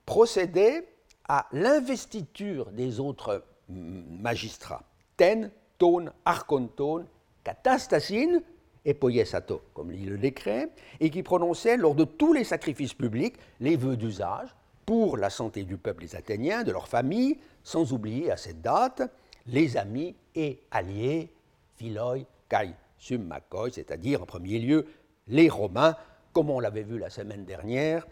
procédait 0.04 0.86
à 1.28 1.46
l'investiture 1.52 2.70
des 2.70 3.00
autres 3.00 3.44
magistrats, 3.68 4.82
ten, 5.16 5.50
ton, 5.76 6.06
archonton, 6.24 7.04
katastasine, 7.44 8.42
et 8.84 8.94
poiesato, 8.94 9.60
comme 9.74 9.90
lit 9.90 10.06
le 10.06 10.16
décret, 10.16 10.70
et 10.98 11.10
qui 11.10 11.22
prononçait 11.22 11.76
lors 11.76 11.94
de 11.94 12.04
tous 12.04 12.32
les 12.32 12.44
sacrifices 12.44 12.94
publics 12.94 13.36
les 13.60 13.76
vœux 13.76 13.96
d'usage 13.96 14.48
pour 14.86 15.18
la 15.18 15.28
santé 15.28 15.64
du 15.64 15.76
peuple 15.76 16.04
des 16.04 16.16
Athéniens, 16.16 16.64
de 16.64 16.72
leurs 16.72 16.88
familles, 16.88 17.38
sans 17.62 17.92
oublier 17.92 18.30
à 18.30 18.38
cette 18.38 18.62
date 18.62 19.02
les 19.46 19.76
amis 19.76 20.16
et 20.34 20.62
alliés, 20.70 21.30
philoi, 21.76 22.16
kai, 22.48 22.70
summakoi, 22.96 23.70
c'est-à-dire 23.72 24.22
en 24.22 24.26
premier 24.26 24.58
lieu 24.58 24.86
les 25.26 25.50
Romains, 25.50 25.94
comme 26.32 26.48
on 26.48 26.60
l'avait 26.60 26.82
vu 26.82 26.98
la 26.98 27.10
semaine 27.10 27.44
dernière 27.44 28.06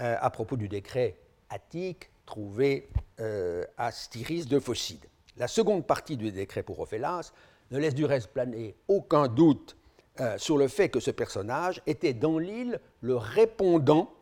euh, 0.00 0.16
à 0.20 0.30
propos 0.30 0.56
du 0.56 0.68
décret 0.68 1.16
attique 1.50 2.10
trouvé 2.28 2.90
euh, 3.20 3.64
à 3.78 3.90
Styris 3.90 4.44
de 4.44 4.58
Phocide. 4.58 5.06
La 5.38 5.48
seconde 5.48 5.86
partie 5.86 6.18
du 6.18 6.30
décret 6.30 6.62
pour 6.62 6.78
Ophélas 6.78 7.32
ne 7.70 7.78
laisse 7.78 7.94
du 7.94 8.04
reste 8.04 8.28
planer 8.28 8.76
aucun 8.86 9.28
doute 9.28 9.78
euh, 10.20 10.36
sur 10.36 10.58
le 10.58 10.68
fait 10.68 10.90
que 10.90 11.00
ce 11.00 11.10
personnage 11.10 11.80
était 11.86 12.12
dans 12.12 12.38
l'île 12.38 12.80
le 13.00 13.16
répondant 13.16 14.12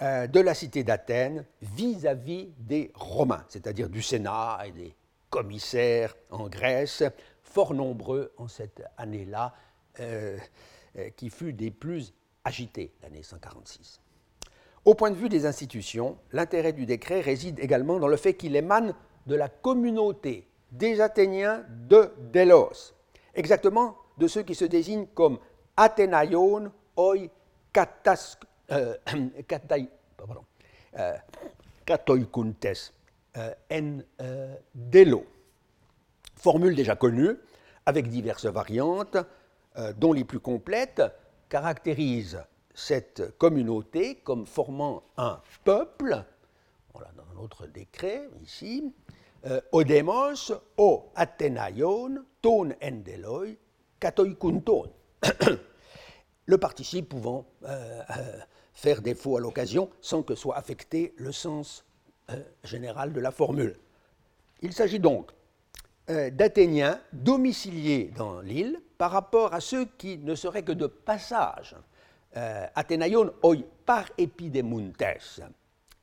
euh, 0.00 0.26
de 0.26 0.40
la 0.40 0.52
cité 0.52 0.82
d'Athènes 0.82 1.46
vis-à-vis 1.60 2.48
des 2.58 2.90
Romains, 2.94 3.44
c'est-à-dire 3.48 3.88
du 3.88 4.02
Sénat 4.02 4.58
et 4.66 4.72
des 4.72 4.96
commissaires 5.30 6.16
en 6.30 6.48
Grèce, 6.48 7.04
fort 7.44 7.72
nombreux 7.72 8.32
en 8.36 8.48
cette 8.48 8.82
année-là, 8.96 9.54
euh, 10.00 10.36
qui 11.16 11.30
fut 11.30 11.52
des 11.52 11.70
plus 11.70 12.12
agitées, 12.42 12.92
l'année 13.00 13.22
146. 13.22 14.01
Au 14.84 14.94
point 14.94 15.10
de 15.12 15.16
vue 15.16 15.28
des 15.28 15.46
institutions, 15.46 16.18
l'intérêt 16.32 16.72
du 16.72 16.86
décret 16.86 17.20
réside 17.20 17.60
également 17.60 18.00
dans 18.00 18.08
le 18.08 18.16
fait 18.16 18.34
qu'il 18.34 18.56
émane 18.56 18.94
de 19.26 19.36
la 19.36 19.48
communauté 19.48 20.48
des 20.72 21.00
Athéniens 21.00 21.64
de 21.88 22.10
Délos, 22.32 22.92
exactement 23.34 23.96
de 24.18 24.26
ceux 24.26 24.42
qui 24.42 24.56
se 24.56 24.64
désignent 24.64 25.06
comme 25.14 25.38
Athénaïon, 25.76 26.72
oi, 26.96 27.30
katas, 27.72 28.38
euh, 28.72 28.96
pardon, 30.16 30.44
euh, 30.98 31.16
euh, 33.36 33.56
en 33.70 34.02
delo. 34.74 35.26
Formule 36.34 36.74
déjà 36.74 36.96
connue, 36.96 37.36
avec 37.86 38.08
diverses 38.08 38.46
variantes, 38.46 39.16
dont 39.96 40.12
les 40.12 40.24
plus 40.24 40.40
complètes 40.40 41.02
caractérisent 41.48 42.42
cette 42.74 43.36
communauté 43.38 44.16
comme 44.16 44.46
formant 44.46 45.02
un 45.16 45.40
peuple, 45.64 46.24
voilà 46.92 47.10
dans 47.16 47.24
un 47.36 47.42
autre 47.42 47.66
décret 47.66 48.28
ici, 48.42 48.92
euh, 49.46 49.60
Odemos, 49.72 50.52
o 50.76 51.10
Athénaïon, 51.14 52.24
ton 52.40 52.70
en 52.70 53.02
le 56.46 56.58
participe 56.58 57.08
pouvant 57.08 57.46
euh, 57.64 58.02
euh, 58.10 58.38
faire 58.74 59.02
défaut 59.02 59.36
à 59.36 59.40
l'occasion 59.40 59.90
sans 60.00 60.22
que 60.22 60.34
soit 60.34 60.56
affecté 60.56 61.14
le 61.16 61.32
sens 61.32 61.84
euh, 62.30 62.42
général 62.64 63.12
de 63.12 63.20
la 63.20 63.30
formule. 63.30 63.78
Il 64.60 64.72
s'agit 64.72 65.00
donc 65.00 65.30
d'Athéniens 66.08 67.00
domiciliés 67.12 68.12
dans 68.16 68.40
l'île 68.40 68.80
par 68.98 69.12
rapport 69.12 69.54
à 69.54 69.60
ceux 69.60 69.86
qui 69.86 70.18
ne 70.18 70.34
seraient 70.34 70.64
que 70.64 70.72
de 70.72 70.86
passage. 70.86 71.76
Euh, 72.36 72.66
Athénaïon 72.74 73.32
oi 73.42 73.56
par 73.84 74.06
epidemuntes, 74.16 75.02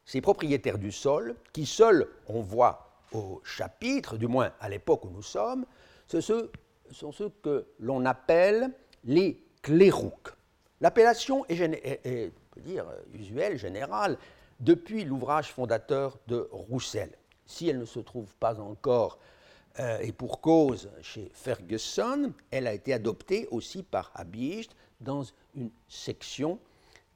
ces 0.05 0.21
propriétaires 0.21 0.77
du 0.77 0.91
sol, 0.91 1.36
qui 1.53 1.65
seuls, 1.65 2.07
on 2.27 2.41
voit 2.41 2.89
au 3.13 3.41
chapitre, 3.43 4.17
du 4.17 4.27
moins 4.27 4.51
à 4.59 4.69
l'époque 4.69 5.05
où 5.05 5.09
nous 5.09 5.24
sommes, 5.24 5.65
sont 6.07 7.12
ceux 7.12 7.29
que 7.41 7.65
l'on 7.79 8.05
appelle 8.05 8.69
les 9.05 9.43
clérouques. 9.63 10.33
L'appellation 10.81 11.45
est, 11.48 12.31
dire, 12.57 12.86
usuelle, 13.13 13.57
générale, 13.57 14.17
depuis 14.59 15.05
l'ouvrage 15.05 15.51
fondateur 15.51 16.17
de 16.27 16.48
Roussel. 16.51 17.09
Si 17.45 17.69
elle 17.69 17.79
ne 17.79 17.86
se 17.86 18.00
trouve 18.00 18.36
pas 18.36 18.59
encore, 18.59 19.17
euh, 19.79 20.00
et 20.00 20.12
pour 20.12 20.41
cause, 20.41 20.89
chez 21.01 21.31
Ferguson, 21.33 22.33
elle 22.51 22.67
a 22.67 22.74
été 22.74 22.93
adoptée 22.93 23.48
aussi 23.51 23.83
par 23.83 24.12
Habicht 24.13 24.75
dans 25.00 25.24
une 25.56 25.72
section 25.88 26.60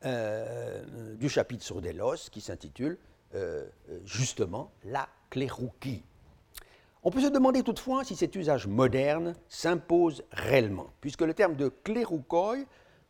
euh, 0.05 1.15
du 1.15 1.29
chapitre 1.29 1.63
sur 1.63 1.81
Delos 1.81 2.29
qui 2.31 2.41
s'intitule 2.41 2.97
euh, 3.35 3.65
justement 4.05 4.71
La 4.83 5.07
clérouquie. 5.29 6.03
On 7.03 7.11
peut 7.11 7.21
se 7.21 7.27
demander 7.27 7.63
toutefois 7.63 8.03
si 8.03 8.15
cet 8.15 8.35
usage 8.35 8.67
moderne 8.67 9.35
s'impose 9.49 10.23
réellement, 10.31 10.93
puisque 11.01 11.21
le 11.21 11.33
terme 11.33 11.55
de 11.55 11.67
cléroucoi, 11.67 12.57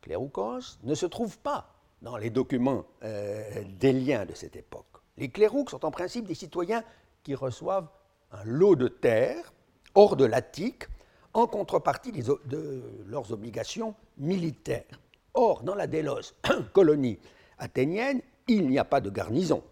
cléroucos, 0.01 0.80
ne 0.84 0.96
se 0.96 1.06
trouve 1.06 1.38
pas 1.39 1.74
dans 2.01 2.18
les 2.18 2.30
documents 2.30 2.86
euh, 3.03 3.63
des 3.80 3.94
liens 3.94 4.25
de 4.25 4.34
cette 4.34 4.56
époque. 4.56 4.86
Les 5.18 5.30
clérouques 5.30 5.70
sont 5.70 5.86
en 5.86 5.92
principe 5.92 6.25
des 6.25 6.36
citoyens 6.36 6.84
qui 7.24 7.36
reçoivent 7.36 7.88
un 8.32 8.44
lot 8.46 8.75
de 8.75 8.88
terre 8.88 9.53
hors 9.96 10.15
de 10.15 10.25
l'Attique 10.25 10.86
en 11.34 11.48
contrepartie 11.48 12.12
de 12.12 12.82
leurs 13.08 13.32
obligations 13.32 13.96
militaires. 14.18 15.00
Or, 15.34 15.63
dans 15.63 15.75
la 15.75 15.88
Délos, 15.88 16.34
colonie 16.74 17.18
athénienne, 17.58 18.22
il 18.48 18.68
n'y 18.68 18.78
a 18.78 18.86
pas 18.86 19.02
de 19.02 19.10
garnison. 19.10 19.63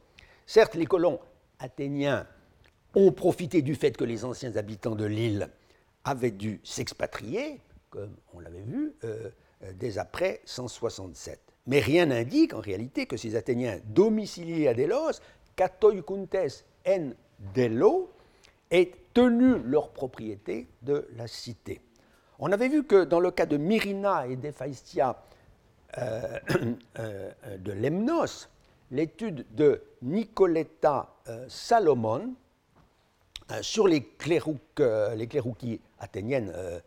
Certes, 0.46 0.76
les 0.76 0.86
colons 0.86 1.20
athéniens 1.60 2.26
ont 2.96 3.12
profité 3.12 3.62
du 3.62 3.76
fait 3.76 3.96
que 3.96 4.04
les 4.04 4.26
anciens 4.26 4.56
habitants 4.56 4.96
de 4.96 5.06
l'île 5.06 5.50
avaient 6.04 6.32
dû 6.32 6.60
s'expatrier, 6.64 7.60
comme 7.90 8.16
on 8.34 8.40
l'avait 8.40 8.64
vu, 8.64 8.94
euh, 9.04 9.30
euh, 9.64 9.72
dès 9.76 9.98
après 9.98 10.42
167. 10.46 11.40
Mais 11.68 11.80
rien 11.80 12.08
n'indique 12.08 12.54
en 12.54 12.60
réalité 12.60 13.06
que 13.06 13.18
ces 13.18 13.36
Athéniens 13.36 13.80
domiciliés 13.86 14.68
à 14.68 14.74
Délos, 14.74 15.22
katoikuntes 15.56 16.66
en 16.88 17.12
Delo, 17.54 18.10
aient 18.72 18.92
tenu 19.14 19.60
leur 19.66 19.90
propriété 19.90 20.68
de 20.82 21.08
la 21.16 21.28
cité. 21.28 21.82
On 22.40 22.52
avait 22.52 22.70
vu 22.70 22.84
que 22.84 23.04
dans 23.04 23.20
le 23.20 23.32
cas 23.32 23.46
de 23.46 23.58
Myrina 23.58 24.28
et 24.28 24.36
d'Ephaistia 24.36 25.24
euh, 25.98 26.40
de 27.60 27.72
Lemnos, 27.72 28.50
l'étude 28.92 29.46
de 29.54 29.84
Nicoletta 30.02 31.14
Salomon 31.48 32.34
euh, 33.52 33.62
sur 33.62 33.88
les, 33.88 34.04
clérouques, 34.04 34.80
euh, 34.80 35.16
les 35.16 35.28
clérouquies 35.28 35.82
athéniennes 36.00 36.54
euh, 36.56 36.80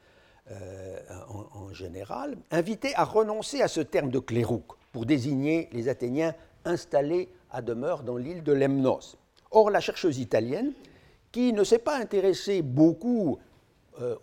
en, 1.29 1.73
général, 1.73 2.37
invitaient 2.51 2.95
à 2.95 3.05
renoncer 3.05 3.63
à 3.63 3.69
ce 3.69 3.81
terme 3.81 4.11
de 4.11 4.19
clérouque 4.19 4.73
pour 4.93 5.07
désigner 5.07 5.69
les 5.73 5.89
Athéniens 5.89 6.35
installés 6.65 7.29
à 7.51 7.63
demeure 7.63 8.03
dans 8.03 8.17
l'île 8.17 8.43
de 8.43 8.53
Lemnos. 8.53 9.17
Or, 9.51 9.71
la 9.71 9.81
chercheuse 9.81 10.19
italienne, 10.19 10.73
qui 11.35 11.53
ne 11.53 11.65
s'est 11.65 11.81
pas 11.81 11.99
intéressée 11.99 12.63
beaucoup 12.63 13.39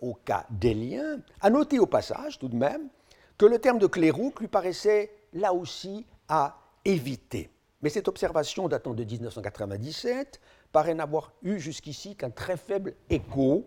au 0.00 0.14
cas 0.14 0.46
d'Élien, 0.50 1.18
a 1.42 1.50
noté 1.50 1.78
au 1.78 1.84
passage 1.84 2.38
tout 2.38 2.48
de 2.48 2.56
même 2.56 2.88
que 3.36 3.44
le 3.44 3.58
terme 3.58 3.78
de 3.78 3.86
clérouque 3.86 4.40
lui 4.40 4.48
paraissait 4.48 5.10
là 5.34 5.52
aussi 5.52 6.06
à 6.28 6.58
éviter. 6.86 7.50
Mais 7.82 7.90
cette 7.90 8.08
observation 8.08 8.66
datant 8.66 8.94
de 8.94 9.04
1997 9.04 10.40
paraît 10.72 10.94
n'avoir 10.94 11.34
eu 11.42 11.58
jusqu'ici 11.58 12.16
qu'un 12.16 12.30
très 12.30 12.56
faible 12.56 12.94
écho 13.10 13.66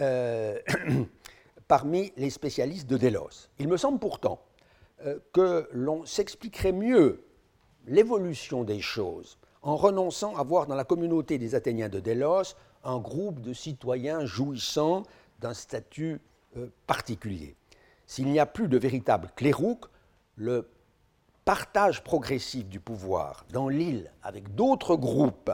euh, 0.00 0.58
parmi 1.68 2.12
les 2.16 2.30
spécialistes 2.30 2.88
de 2.88 2.96
Delos. 2.96 3.48
Il 3.60 3.68
me 3.68 3.76
semble 3.76 4.00
pourtant 4.00 4.40
euh, 5.06 5.20
que 5.32 5.68
l'on 5.72 6.04
s'expliquerait 6.04 6.72
mieux 6.72 7.22
l'évolution 7.86 8.64
des 8.64 8.80
choses 8.80 9.38
en 9.62 9.76
renonçant 9.76 10.34
à 10.36 10.42
voir 10.42 10.66
dans 10.66 10.74
la 10.74 10.84
communauté 10.84 11.38
des 11.38 11.54
Athéniens 11.54 11.88
de 11.88 12.00
Delos 12.00 12.54
un 12.84 12.98
groupe 12.98 13.40
de 13.40 13.52
citoyens 13.52 14.24
jouissant 14.24 15.04
d'un 15.40 15.54
statut 15.54 16.20
euh, 16.56 16.68
particulier. 16.86 17.56
S'il 18.06 18.26
n'y 18.26 18.38
a 18.38 18.46
plus 18.46 18.68
de 18.68 18.78
véritable 18.78 19.30
clérouque, 19.36 19.86
le 20.36 20.68
partage 21.44 22.04
progressif 22.04 22.68
du 22.68 22.80
pouvoir 22.80 23.44
dans 23.52 23.68
l'île 23.68 24.10
avec 24.22 24.54
d'autres 24.54 24.96
groupes 24.96 25.50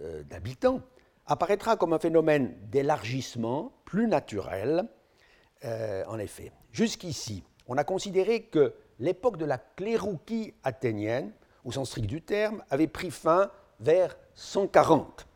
euh, 0.00 0.22
d'habitants 0.24 0.80
apparaîtra 1.26 1.76
comme 1.76 1.92
un 1.92 1.98
phénomène 1.98 2.56
d'élargissement 2.70 3.72
plus 3.84 4.06
naturel, 4.06 4.88
euh, 5.64 6.04
en 6.06 6.18
effet. 6.18 6.52
Jusqu'ici, 6.72 7.44
on 7.66 7.76
a 7.76 7.84
considéré 7.84 8.42
que 8.44 8.74
l'époque 8.98 9.36
de 9.36 9.44
la 9.44 9.58
clérouquie 9.58 10.54
athénienne, 10.64 11.32
au 11.64 11.72
sens 11.72 11.88
strict 11.88 12.06
du 12.06 12.22
terme, 12.22 12.62
avait 12.70 12.86
pris 12.86 13.10
fin 13.10 13.50
vers 13.80 14.16
140, 14.34 15.26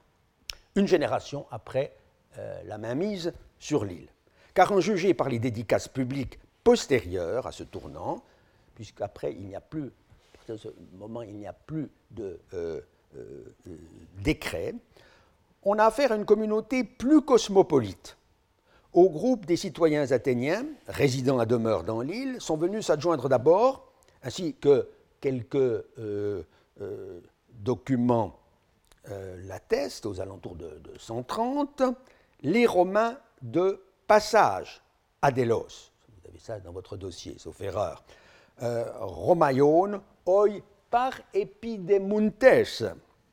une 0.76 0.86
génération 0.86 1.46
après 1.50 1.92
euh, 2.38 2.62
la 2.64 2.78
mainmise 2.78 3.32
sur 3.58 3.84
l'île. 3.84 4.08
Car 4.54 4.72
en 4.72 4.80
jugé 4.80 5.14
par 5.14 5.28
les 5.28 5.38
dédicaces 5.38 5.88
publiques 5.88 6.38
postérieures 6.64 7.46
à 7.46 7.52
ce 7.52 7.62
tournant, 7.62 8.22
puisqu'après 8.74 9.32
il 9.32 9.46
n'y 9.46 9.54
a 9.54 9.60
plus, 9.60 9.92
à 10.48 10.56
ce 10.56 10.68
moment 10.98 11.22
il 11.22 11.36
n'y 11.36 11.46
a 11.46 11.52
plus 11.52 11.90
de 12.10 12.38
euh, 12.54 12.80
décret, 14.22 14.74
on 15.64 15.78
a 15.78 15.84
affaire 15.84 16.12
à 16.12 16.16
une 16.16 16.24
communauté 16.24 16.84
plus 16.84 17.22
cosmopolite. 17.22 18.16
Au 18.92 19.08
groupe 19.08 19.46
des 19.46 19.56
citoyens 19.56 20.10
athéniens, 20.12 20.66
résidant 20.86 21.38
à 21.38 21.46
demeure 21.46 21.84
dans 21.84 22.00
l'île, 22.00 22.40
sont 22.40 22.56
venus 22.56 22.86
s'adjoindre 22.86 23.28
d'abord, 23.28 23.92
ainsi 24.22 24.54
que 24.54 24.88
quelques 25.20 25.54
euh, 25.56 26.42
euh, 29.10 29.36
l'attestent, 29.46 30.06
aux 30.06 30.20
alentours 30.20 30.56
de, 30.56 30.80
130, 30.98 31.82
les 32.42 32.66
Romains 32.66 33.18
de 33.42 33.82
passage 34.06 34.82
à 35.20 35.30
Delos. 35.30 35.90
Vous 36.08 36.28
avez 36.28 36.38
ça 36.38 36.60
dans 36.60 36.72
votre 36.72 36.96
dossier, 36.96 37.36
sauf 37.38 37.60
erreur. 37.60 38.04
Romaion, 38.60 40.00
oi 40.26 40.62
par 40.90 41.14
Epidemuntes. 41.34 42.84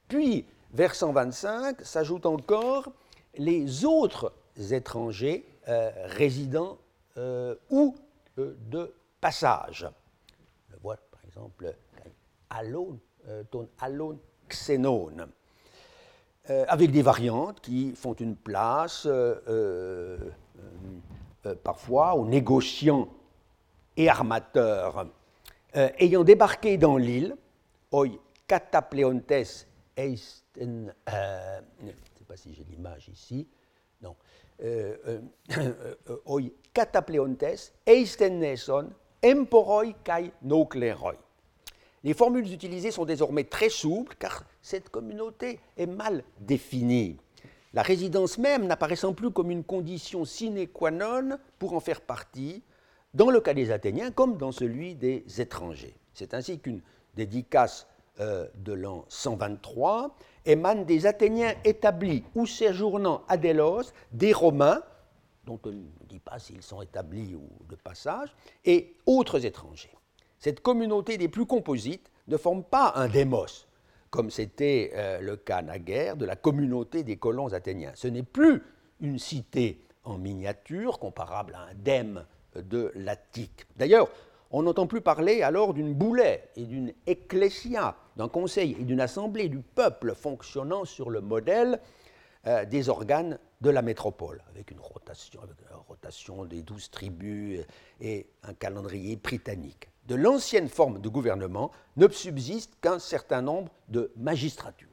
Puis, 0.08 0.46
vers 0.74 0.96
125, 0.96 1.82
s'ajoutent 1.82 2.26
encore 2.26 2.92
les 3.38 3.86
autres 3.86 4.34
étrangers 4.72 5.46
euh, 5.68 5.92
résidents 6.06 6.78
euh, 7.18 7.56
ou 7.70 7.96
euh, 8.38 8.56
de 8.70 8.94
passage. 9.22 9.88
Le 10.70 10.78
par 10.82 11.24
exemple 11.26 11.76
ton 13.52 13.70
alone 13.80 14.18
avec 16.68 16.92
des 16.92 17.02
variantes 17.02 17.62
qui 17.62 17.94
font 17.96 18.14
une 18.14 18.36
place 18.36 19.08
parfois 21.64 22.16
aux 22.16 22.26
négociants 22.26 23.10
et 23.98 24.10
armateurs 24.10 25.08
ayant 25.74 26.24
débarqué 26.24 26.78
dans 26.78 26.98
l'île, 26.98 27.36
oi 27.92 28.08
catapléontes 28.48 29.32
Eisten, 30.00 30.94
euh, 31.10 31.60
je 31.82 31.86
ne 31.88 31.92
sais 31.92 32.24
pas 32.26 32.38
si 32.38 32.54
j'ai 32.54 32.64
l'image 32.64 33.10
ici, 33.10 33.46
non, 34.02 34.16
euh, 34.64 34.96
euh, 35.58 36.22
oi 36.26 36.54
catapléontes 36.74 37.74
eisteneson 37.86 38.92
emporoi 39.24 39.92
kai 40.04 40.32
nocleroi. 40.42 41.16
Les 42.04 42.14
formules 42.14 42.52
utilisées 42.52 42.92
sont 42.92 43.06
désormais 43.06 43.44
très 43.44 43.70
souples 43.70 44.16
car 44.18 44.46
cette 44.62 44.90
communauté 44.90 45.60
est 45.78 45.86
mal 45.86 46.24
définie. 46.40 47.18
La 47.74 47.82
résidence 47.82 48.38
même 48.38 48.66
n'apparaissant 48.66 49.14
plus 49.14 49.32
comme 49.32 49.52
une 49.52 49.64
condition 49.64 50.26
sine 50.26 50.68
qua 50.68 50.92
non 50.92 51.38
pour 51.60 51.74
en 51.74 51.80
faire 51.80 52.02
partie, 52.02 52.64
dans 53.14 53.30
le 53.30 53.42
cas 53.42 53.54
des 53.54 53.72
Athéniens 53.72 54.12
comme 54.12 54.38
dans 54.38 54.52
celui 54.52 54.96
des 54.96 55.24
étrangers. 55.40 55.96
C'est 56.14 56.34
ainsi 56.34 56.60
qu'une 56.60 56.82
dédicace 57.16 57.88
euh, 58.20 58.48
de 58.56 58.74
l'an 58.74 59.06
123 59.10 60.16
émane 60.46 60.86
des 60.86 61.06
Athéniens 61.06 61.54
établis 61.64 62.24
ou 62.34 62.46
séjournant 62.46 63.24
à 63.28 63.38
Délos, 63.38 63.94
des 64.12 64.34
Romains, 64.34 64.82
dont 65.46 65.60
on 65.66 65.70
ne 65.70 66.08
dit 66.08 66.20
pas 66.20 66.40
s'ils 66.40 66.64
sont 66.64 66.82
établis 66.82 67.36
ou 67.36 67.50
de 67.68 67.76
passage, 67.76 68.36
et 68.66 68.96
autres 69.06 69.46
étrangers. 69.46 69.99
Cette 70.40 70.62
communauté 70.62 71.18
des 71.18 71.28
plus 71.28 71.46
composites 71.46 72.10
ne 72.28 72.38
forme 72.38 72.64
pas 72.64 72.94
un 72.96 73.08
démos, 73.08 73.68
comme 74.10 74.32
c'était 74.32 74.92
euh, 74.96 75.20
le 75.20 75.36
cas 75.36 75.62
naguère 75.62 76.16
de 76.16 76.26
la 76.26 76.36
communauté 76.36 77.04
des 77.04 77.18
colons 77.18 77.54
athéniens. 77.54 77.92
Ce 77.96 78.08
n'est 78.08 78.24
plus 78.24 78.64
une 79.02 79.20
cité 79.20 79.82
en 80.04 80.18
miniature 80.18 81.00
comparable 81.00 81.56
à 81.56 81.72
un 81.72 81.74
dème 81.76 82.26
de 82.56 82.92
l'Attique. 82.96 83.66
D'ailleurs, 83.76 84.10
on 84.52 84.64
n'entend 84.64 84.88
plus 84.88 85.02
parler 85.02 85.44
alors 85.44 85.74
d'une 85.74 85.94
boulet 85.94 86.50
et 86.56 86.66
d'une 86.66 86.94
ecclésia, 87.06 87.96
d'un 88.16 88.30
conseil 88.30 88.76
et 88.80 88.84
d'une 88.84 89.02
assemblée 89.02 89.50
du 89.50 89.60
peuple 89.60 90.16
fonctionnant 90.16 90.86
sur 90.86 91.10
le 91.10 91.22
modèle 91.22 91.80
euh, 92.48 92.66
des 92.66 92.90
organes 92.90 93.38
de 93.62 93.70
la 93.70 93.82
métropole, 93.82 94.42
avec 94.50 94.72
une 94.72 94.80
rotation, 94.80 95.42
rotation 95.88 96.46
des 96.46 96.64
douze 96.64 96.90
tribus 96.90 97.60
et 98.00 98.28
un 98.44 98.54
calendrier 98.54 99.18
britannique. 99.18 99.89
De 100.10 100.16
l'ancienne 100.16 100.68
forme 100.70 101.00
de 101.00 101.08
gouvernement 101.08 101.72
ne 101.96 102.08
subsiste 102.08 102.74
qu'un 102.82 102.98
certain 102.98 103.44
nombre 103.44 103.72
de 103.90 104.12
magistratures. 104.18 104.88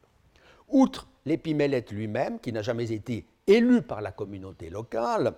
Outre 0.68 1.08
l'épimélète 1.24 1.90
lui-même, 1.90 2.38
qui 2.38 2.52
n'a 2.52 2.60
jamais 2.60 2.92
été 2.92 3.26
élu 3.46 3.80
par 3.80 4.02
la 4.02 4.12
communauté 4.12 4.68
locale, 4.68 5.32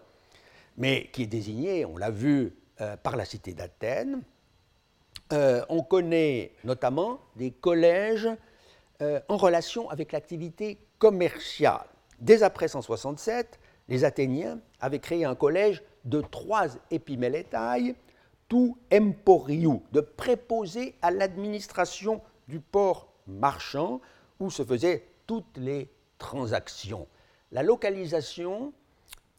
mais 0.78 1.08
qui 1.12 1.22
est 1.22 1.26
désigné, 1.26 1.84
on 1.84 1.96
l'a 1.96 2.10
vu, 2.10 2.56
euh, 2.80 2.96
par 2.96 3.16
la 3.16 3.24
cité 3.24 3.52
d'Athènes. 3.52 4.22
Euh, 5.32 5.64
on 5.68 5.82
connaît 5.82 6.52
notamment 6.64 7.20
des 7.36 7.52
collèges 7.52 8.28
euh, 9.00 9.20
en 9.28 9.36
relation 9.36 9.88
avec 9.90 10.10
l'activité 10.10 10.78
commerciale. 10.98 11.86
Dès 12.18 12.42
après 12.42 12.66
167, 12.66 13.60
les 13.88 14.04
Athéniens 14.04 14.58
avaient 14.80 14.98
créé 14.98 15.24
un 15.24 15.36
collège 15.36 15.84
de 16.04 16.20
trois 16.20 16.66
épimélétailles, 16.90 17.94
tout 18.48 18.78
emporiou, 18.92 19.82
de 19.92 20.00
préposés 20.00 20.94
à 21.02 21.10
l'administration 21.10 22.22
du 22.48 22.60
port 22.60 23.12
marchand 23.26 24.00
où 24.40 24.50
se 24.50 24.64
faisaient 24.64 25.04
toutes 25.26 25.58
les 25.58 25.90
transactions. 26.18 27.06
La 27.52 27.62
localisation 27.62 28.72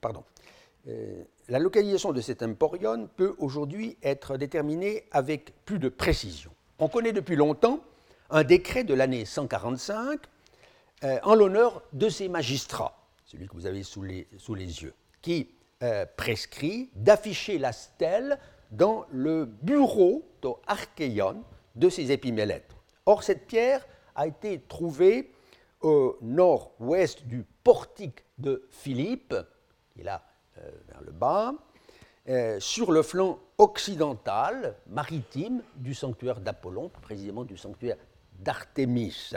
pardon, 0.00 0.24
euh, 0.88 1.24
la 1.48 1.58
localisation 1.58 2.12
de 2.12 2.20
cet 2.20 2.42
emporion 2.42 3.08
peut 3.16 3.34
aujourd'hui 3.38 3.96
être 4.02 4.36
déterminée 4.36 5.04
avec 5.10 5.64
plus 5.64 5.78
de 5.78 5.88
précision. 5.88 6.50
On 6.78 6.88
connaît 6.88 7.12
depuis 7.12 7.36
longtemps 7.36 7.80
un 8.30 8.44
décret 8.44 8.84
de 8.84 8.94
l'année 8.94 9.24
145 9.24 10.20
euh, 11.04 11.18
en 11.22 11.34
l'honneur 11.34 11.82
de 11.92 12.08
ces 12.08 12.28
magistrats, 12.28 12.96
celui 13.24 13.48
que 13.48 13.54
vous 13.54 13.66
avez 13.66 13.82
sous 13.82 14.02
les, 14.02 14.26
sous 14.38 14.54
les 14.54 14.82
yeux, 14.82 14.94
qui 15.22 15.48
euh, 15.82 16.06
prescrit 16.16 16.88
d'afficher 16.94 17.58
la 17.58 17.72
stèle 17.72 18.38
dans 18.70 19.06
le 19.10 19.44
bureau 19.44 20.24
d'Archéon 20.40 21.42
de 21.74 21.88
ces 21.88 22.12
épimélètes. 22.12 22.70
Or, 23.06 23.24
cette 23.24 23.46
pierre 23.46 23.84
a 24.14 24.28
été 24.28 24.60
trouvée 24.60 25.32
au 25.80 26.16
nord-ouest 26.22 27.26
du 27.26 27.44
portique 27.64 28.24
de 28.38 28.66
Philippe, 28.70 29.34
qui 29.92 30.02
est 30.02 30.04
là 30.04 30.22
euh, 30.58 30.70
vers 30.88 31.02
le 31.02 31.10
bas, 31.10 31.54
euh, 32.28 32.60
sur 32.60 32.92
le 32.92 33.02
flanc 33.02 33.40
occidental, 33.58 34.76
maritime, 34.86 35.60
du 35.74 35.92
sanctuaire 35.92 36.40
d'Apollon, 36.40 36.88
précisément 37.02 37.44
du 37.44 37.56
sanctuaire 37.56 37.96
d'Artémis. 38.38 39.32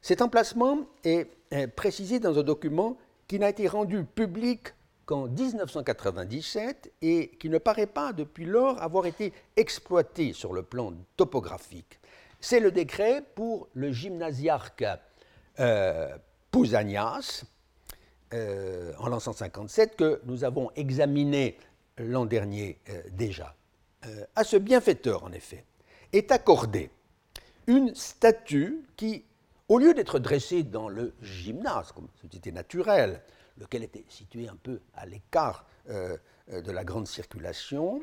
Cet 0.00 0.22
emplacement 0.22 0.86
est 1.04 1.28
précisé 1.74 2.20
dans 2.20 2.38
un 2.38 2.42
document 2.42 2.96
qui 3.26 3.38
n'a 3.38 3.48
été 3.48 3.66
rendu 3.66 4.04
public 4.04 4.74
qu'en 5.06 5.26
1997 5.26 6.92
et 7.02 7.28
qui 7.38 7.48
ne 7.48 7.58
paraît 7.58 7.86
pas 7.86 8.12
depuis 8.12 8.44
lors 8.44 8.80
avoir 8.82 9.06
été 9.06 9.32
exploité 9.56 10.32
sur 10.32 10.52
le 10.52 10.62
plan 10.62 10.92
topographique. 11.16 11.98
C'est 12.40 12.60
le 12.60 12.70
décret 12.70 13.22
pour 13.34 13.68
le 13.74 13.92
gymnasiarque 13.92 14.84
euh, 15.60 16.16
euh, 18.34 18.92
en 18.98 19.08
l'an 19.08 19.20
157, 19.20 19.96
que 19.96 20.20
nous 20.24 20.44
avons 20.44 20.70
examiné 20.74 21.58
l'an 21.98 22.24
dernier 22.24 22.78
euh, 22.88 23.02
déjà. 23.10 23.54
Euh, 24.06 24.24
à 24.34 24.44
ce 24.44 24.56
bienfaiteur, 24.56 25.24
en 25.24 25.32
effet, 25.32 25.64
est 26.12 26.32
accordée 26.32 26.90
une 27.66 27.94
statue 27.94 28.84
qui, 28.96 29.24
au 29.68 29.78
lieu 29.78 29.94
d'être 29.94 30.18
dressée 30.18 30.62
dans 30.62 30.88
le 30.88 31.14
gymnase, 31.20 31.92
comme 31.92 32.08
c'était 32.20 32.52
naturel, 32.52 33.22
lequel 33.62 33.82
était 33.82 34.04
situé 34.08 34.48
un 34.48 34.56
peu 34.56 34.80
à 34.94 35.06
l'écart 35.06 35.66
de 35.88 36.70
la 36.70 36.84
grande 36.84 37.08
circulation, 37.08 38.02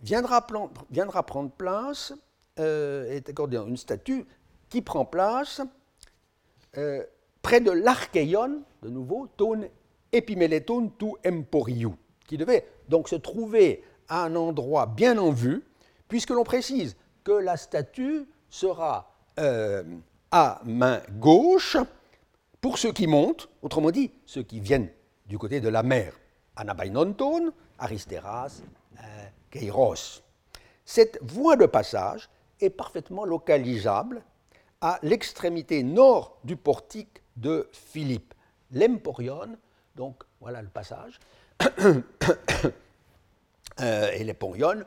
viendra, 0.00 0.46
prendre 0.46 1.50
place, 1.56 2.12
est 2.56 3.28
accordée 3.28 3.56
une 3.56 3.76
statue 3.76 4.26
qui 4.68 4.82
prend 4.82 5.04
place 5.04 5.62
près 7.42 7.60
de 7.60 7.70
l'Archéon, 7.70 8.62
de 8.82 8.88
nouveau, 8.88 9.28
ton 9.36 9.62
epimeleton 10.12 10.92
tu 10.98 11.06
emporiou, 11.26 11.96
qui 12.26 12.36
devait 12.36 12.66
donc 12.88 13.08
se 13.08 13.16
trouver 13.16 13.82
à 14.08 14.24
un 14.24 14.36
endroit 14.36 14.86
bien 14.86 15.18
en 15.18 15.30
vue, 15.30 15.62
puisque 16.08 16.30
l'on 16.30 16.44
précise 16.44 16.96
que 17.24 17.32
la 17.32 17.56
statue 17.56 18.26
sera 18.48 19.14
euh, 19.38 19.82
à 20.30 20.60
main 20.64 21.00
gauche 21.18 21.76
pour 22.60 22.78
ceux 22.78 22.92
qui 22.92 23.06
montent, 23.06 23.48
autrement 23.62 23.90
dit, 23.90 24.10
ceux 24.26 24.42
qui 24.42 24.60
viennent 24.60 24.90
du 25.26 25.38
côté 25.38 25.60
de 25.60 25.68
la 25.68 25.82
mer, 25.82 26.12
Anabainonton, 26.56 27.52
Aristeras, 27.78 28.62
euh, 28.98 29.02
Keiros. 29.50 30.22
Cette 30.84 31.18
voie 31.22 31.56
de 31.56 31.66
passage 31.66 32.28
est 32.60 32.70
parfaitement 32.70 33.24
localisable 33.24 34.22
à 34.80 34.98
l'extrémité 35.02 35.82
nord 35.82 36.38
du 36.44 36.56
portique 36.56 37.22
de 37.36 37.68
Philippe. 37.72 38.34
L'Emporion, 38.72 39.56
donc 39.96 40.22
voilà 40.40 40.62
le 40.62 40.68
passage, 40.68 41.18
euh, 43.80 44.10
et 44.12 44.24
l'Emporion 44.24 44.84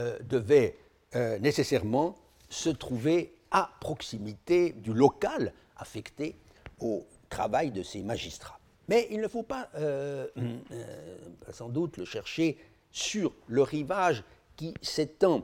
euh, 0.00 0.18
devait 0.22 0.76
euh, 1.14 1.38
nécessairement 1.38 2.14
se 2.48 2.70
trouver 2.70 3.34
à 3.50 3.70
proximité 3.80 4.72
du 4.72 4.92
local 4.92 5.52
affecté 5.76 6.36
au 6.80 7.06
travail 7.28 7.70
de 7.70 7.82
ces 7.82 8.02
magistrats. 8.02 8.58
Mais 8.88 9.08
il 9.10 9.20
ne 9.20 9.28
faut 9.28 9.42
pas 9.42 9.68
sans 11.52 11.68
doute 11.68 11.96
le 11.96 12.04
chercher 12.04 12.56
sur 12.92 13.32
le 13.48 13.62
rivage 13.62 14.22
qui 14.56 14.74
s'étend 14.80 15.42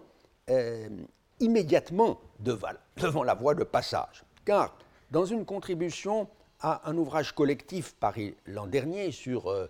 immédiatement 1.41 2.21
devant 2.39 3.25
la 3.25 3.35
voie 3.35 3.55
de 3.55 3.65
passage, 3.65 4.25
car 4.45 4.77
dans 5.11 5.25
une 5.25 5.45
contribution 5.45 6.29
à 6.61 6.89
un 6.89 6.97
ouvrage 6.97 7.33
collectif 7.33 7.95
paru 7.95 8.37
l'an 8.47 8.67
dernier 8.67 9.11
sur 9.11 9.51
euh, 9.51 9.67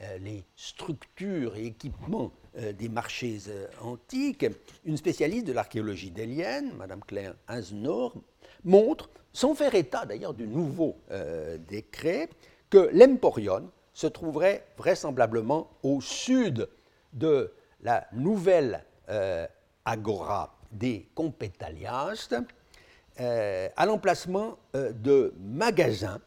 euh, 0.00 0.18
les 0.18 0.44
structures 0.56 1.54
et 1.56 1.66
équipements 1.66 2.32
euh, 2.56 2.72
des 2.72 2.88
marchés 2.88 3.38
antiques, 3.82 4.46
une 4.84 4.96
spécialiste 4.96 5.46
de 5.46 5.52
l'archéologie 5.52 6.10
délienne, 6.10 6.72
Mme 6.76 7.04
Claire 7.04 7.34
Hansnor, 7.48 8.14
montre, 8.64 9.10
sans 9.32 9.54
faire 9.54 9.74
état 9.74 10.06
d'ailleurs 10.06 10.34
du 10.34 10.46
nouveau 10.46 10.96
décret, 11.68 12.28
que 12.68 12.90
l'Emporion 12.92 13.70
se 13.92 14.06
trouverait 14.06 14.66
vraisemblablement 14.76 15.70
au 15.82 16.00
sud 16.00 16.68
de 17.12 17.52
la 17.82 18.06
nouvelle 18.12 18.84
agora 19.84 20.56
des 20.72 21.08
Compétaliastes, 21.14 22.36
à 23.16 23.86
l'emplacement 23.86 24.58
de 24.74 25.32
magasins 25.38 26.20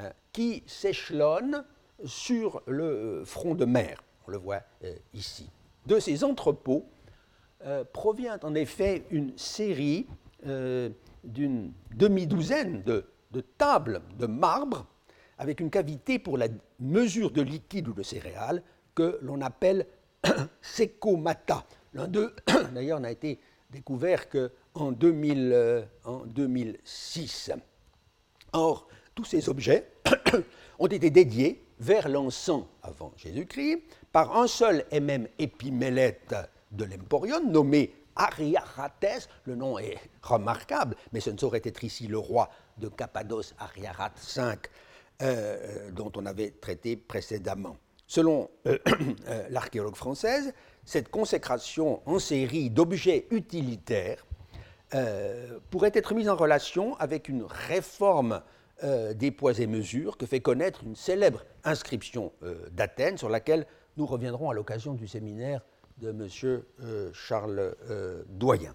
euh, 0.00 0.10
qui 0.32 0.62
s'échelonnent 0.66 1.64
sur 2.04 2.62
le 2.66 3.24
front 3.24 3.56
de 3.56 3.64
mer. 3.64 4.00
On 4.28 4.30
le 4.30 4.36
voit 4.36 4.62
euh, 4.84 4.94
ici. 5.12 5.50
De 5.86 5.98
ces 5.98 6.22
entrepôts 6.22 6.86
euh, 7.64 7.82
provient 7.92 8.38
en 8.44 8.54
effet 8.54 9.02
une 9.10 9.36
série 9.36 10.06
d'une 11.24 11.72
demi-douzaine 11.94 12.82
de, 12.82 13.06
tables 13.56 14.02
de 14.18 14.26
marbre 14.26 14.84
avec 15.38 15.60
une 15.60 15.70
cavité 15.70 16.18
pour 16.18 16.36
la 16.38 16.48
mesure 16.80 17.30
de 17.30 17.42
liquide 17.42 17.86
ou 17.88 17.92
de 17.92 18.02
céréales 18.02 18.62
que 18.94 19.18
l'on 19.22 19.40
appelle 19.40 19.86
secomata. 20.62 21.64
L'un 21.94 22.08
d'eux, 22.08 22.34
d'ailleurs, 22.74 23.00
n'a 23.00 23.12
été 23.12 23.38
découvert 23.70 24.28
qu'en 24.28 24.92
2006. 24.92 27.52
Or, 28.52 28.88
tous 29.14 29.24
ces 29.24 29.48
objets 29.48 29.90
ont 30.78 30.86
été 30.86 31.08
dédiés 31.10 31.64
vers 31.80 32.08
l'encens 32.08 32.64
avant 32.82 33.12
Jésus-Christ 33.16 33.82
par 34.12 34.36
un 34.36 34.46
seul 34.46 34.84
et 34.90 35.00
même 35.00 35.26
épimélète 35.38 36.34
de 36.72 36.84
l'Emporion 36.84 37.42
nommé 37.44 37.94
Ariarates. 38.18 39.28
Le 39.44 39.54
nom 39.54 39.78
est 39.78 39.96
remarquable, 40.22 40.96
mais 41.12 41.20
ce 41.20 41.30
ne 41.30 41.38
saurait 41.38 41.62
être 41.64 41.82
ici 41.84 42.06
le 42.06 42.18
roi 42.18 42.50
de 42.76 42.88
Cappadoce, 42.88 43.54
Ariarat 43.58 44.12
V, 44.36 44.42
euh, 45.22 45.90
dont 45.92 46.12
on 46.16 46.26
avait 46.26 46.50
traité 46.50 46.96
précédemment. 46.96 47.76
Selon 48.06 48.50
l'archéologue 49.50 49.96
française, 49.96 50.52
cette 50.84 51.10
consécration 51.10 52.02
en 52.06 52.18
série 52.18 52.70
d'objets 52.70 53.26
utilitaires 53.30 54.24
pourrait 55.68 55.92
être 55.92 56.14
mise 56.14 56.30
en 56.30 56.36
relation 56.36 56.96
avec 56.96 57.28
une 57.28 57.44
réforme 57.44 58.40
des 58.82 59.30
poids 59.30 59.52
et 59.58 59.66
mesures 59.66 60.16
que 60.16 60.24
fait 60.24 60.40
connaître 60.40 60.84
une 60.84 60.96
célèbre 60.96 61.44
inscription 61.64 62.32
d'Athènes 62.70 63.18
sur 63.18 63.28
laquelle 63.28 63.66
nous 63.98 64.06
reviendrons 64.06 64.48
à 64.48 64.54
l'occasion 64.54 64.94
du 64.94 65.06
séminaire 65.06 65.60
de 66.00 66.10
M. 66.10 66.62
Charles 67.12 67.74
Doyen. 68.28 68.74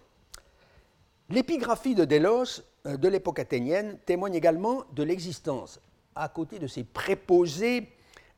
L'épigraphie 1.30 1.96
de 1.96 2.06
Délos 2.06 2.62
euh, 2.86 2.98
de 2.98 3.08
l'époque 3.08 3.40
athénienne 3.40 3.98
témoigne 4.06 4.36
également 4.36 4.84
de 4.94 5.04
l'existence, 5.04 5.80
à 6.16 6.28
côté 6.28 6.60
de 6.60 6.68
ses 6.68 6.84
préposés 6.84 7.90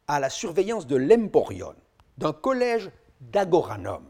à 0.08 0.20
la 0.20 0.30
surveillance 0.30 0.86
de 0.86 0.96
l'emporion, 0.96 1.74
d'un 2.18 2.32
collège 2.32 2.92
d'agoranome, 3.20 4.06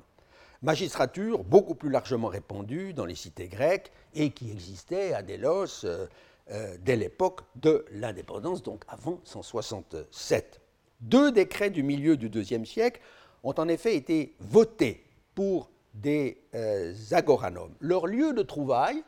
magistrature 0.62 1.44
beaucoup 1.44 1.74
plus 1.74 1.90
largement 1.90 2.28
répandue 2.28 2.94
dans 2.94 3.06
les 3.06 3.16
cités 3.16 3.48
grecques 3.48 3.92
et 4.14 4.32
qui 4.32 4.52
existait 4.52 5.14
à 5.14 5.24
Délos 5.24 5.86
euh, 5.86 6.06
euh, 6.52 6.76
dès 6.82 6.98
l'époque 6.98 7.42
de 7.56 7.86
l'indépendance, 7.92 8.62
donc 8.62 8.84
avant 8.90 9.22
167. 9.24 10.60
Deux 11.00 11.32
décrets 11.32 11.70
du 11.70 11.82
milieu 11.82 12.18
du 12.18 12.28
IIe 12.28 12.66
siècle 12.66 13.00
ont 13.46 13.54
en 13.58 13.68
effet 13.68 13.96
été 13.96 14.36
votés 14.40 15.06
pour 15.36 15.70
des 15.94 16.42
euh, 16.56 16.94
agoranomes. 17.12 17.74
Leur 17.80 18.08
lieu 18.08 18.34
de 18.34 18.42
trouvaille, 18.42 19.04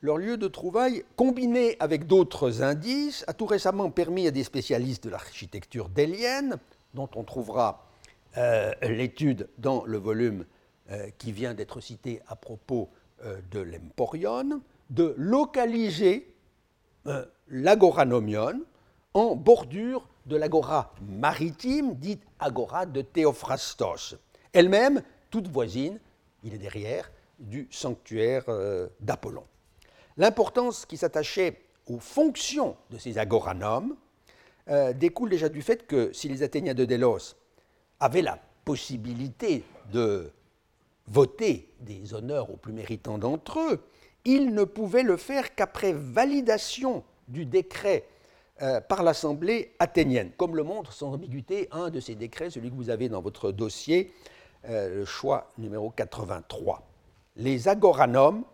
leur 0.00 0.16
lieu 0.16 0.38
de 0.38 0.48
trouvaille, 0.48 1.04
combiné 1.16 1.76
avec 1.80 2.06
d'autres 2.06 2.62
indices, 2.62 3.24
a 3.26 3.34
tout 3.34 3.46
récemment 3.46 3.90
permis 3.90 4.26
à 4.26 4.30
des 4.30 4.44
spécialistes 4.44 5.04
de 5.04 5.10
l'architecture 5.10 5.88
délienne, 5.90 6.56
dont 6.94 7.08
on 7.16 7.24
trouvera 7.24 7.86
euh, 8.38 8.72
l'étude 8.82 9.48
dans 9.58 9.84
le 9.84 9.98
volume 9.98 10.46
euh, 10.90 11.08
qui 11.18 11.32
vient 11.32 11.52
d'être 11.52 11.80
cité 11.80 12.22
à 12.28 12.36
propos 12.36 12.88
de 13.50 13.60
l'Emporion, 13.60 14.62
de 14.88 15.14
localiser 15.18 16.34
l'agoranomion 17.50 18.62
en 19.12 19.36
bordure 19.36 20.08
de 20.26 20.36
l'agora 20.36 20.92
maritime, 21.02 21.94
dite 21.94 22.22
agora 22.38 22.86
de 22.86 23.02
Théophrastos, 23.02 24.16
elle-même 24.52 25.02
toute 25.30 25.48
voisine, 25.48 25.98
il 26.42 26.54
est 26.54 26.58
derrière, 26.58 27.10
du 27.38 27.68
sanctuaire 27.70 28.44
euh, 28.48 28.88
d'Apollon. 29.00 29.44
L'importance 30.16 30.84
qui 30.86 30.96
s'attachait 30.96 31.60
aux 31.86 31.98
fonctions 31.98 32.76
de 32.90 32.98
ces 32.98 33.18
agoranomes 33.18 33.96
euh, 34.68 34.92
découle 34.92 35.30
déjà 35.30 35.48
du 35.48 35.62
fait 35.62 35.86
que 35.86 36.12
si 36.12 36.28
les 36.28 36.42
Athéniens 36.42 36.74
de 36.74 36.84
Délos 36.84 37.34
avaient 37.98 38.22
la 38.22 38.38
possibilité 38.64 39.64
de 39.92 40.30
voter 41.06 41.68
des 41.80 42.14
honneurs 42.14 42.50
aux 42.50 42.56
plus 42.56 42.72
méritants 42.72 43.18
d'entre 43.18 43.58
eux, 43.58 43.82
ils 44.24 44.52
ne 44.54 44.64
pouvaient 44.64 45.02
le 45.02 45.16
faire 45.16 45.54
qu'après 45.54 45.92
validation 45.92 47.02
du 47.28 47.46
décret 47.46 48.04
euh, 48.62 48.82
par 48.82 49.02
l'Assemblée 49.02 49.72
athénienne, 49.78 50.32
comme 50.36 50.54
le 50.54 50.62
montre 50.62 50.92
sans 50.92 51.14
ambiguïté 51.14 51.68
un 51.72 51.88
de 51.88 51.98
ces 51.98 52.14
décrets, 52.14 52.50
celui 52.50 52.68
que 52.68 52.74
vous 52.74 52.90
avez 52.90 53.08
dans 53.08 53.22
votre 53.22 53.52
dossier, 53.52 54.12
euh, 54.68 54.96
le 54.96 55.04
choix 55.06 55.48
numéro 55.56 55.88
83. 55.88 56.86
Les 57.36 57.68
agoranomes, 57.68 58.44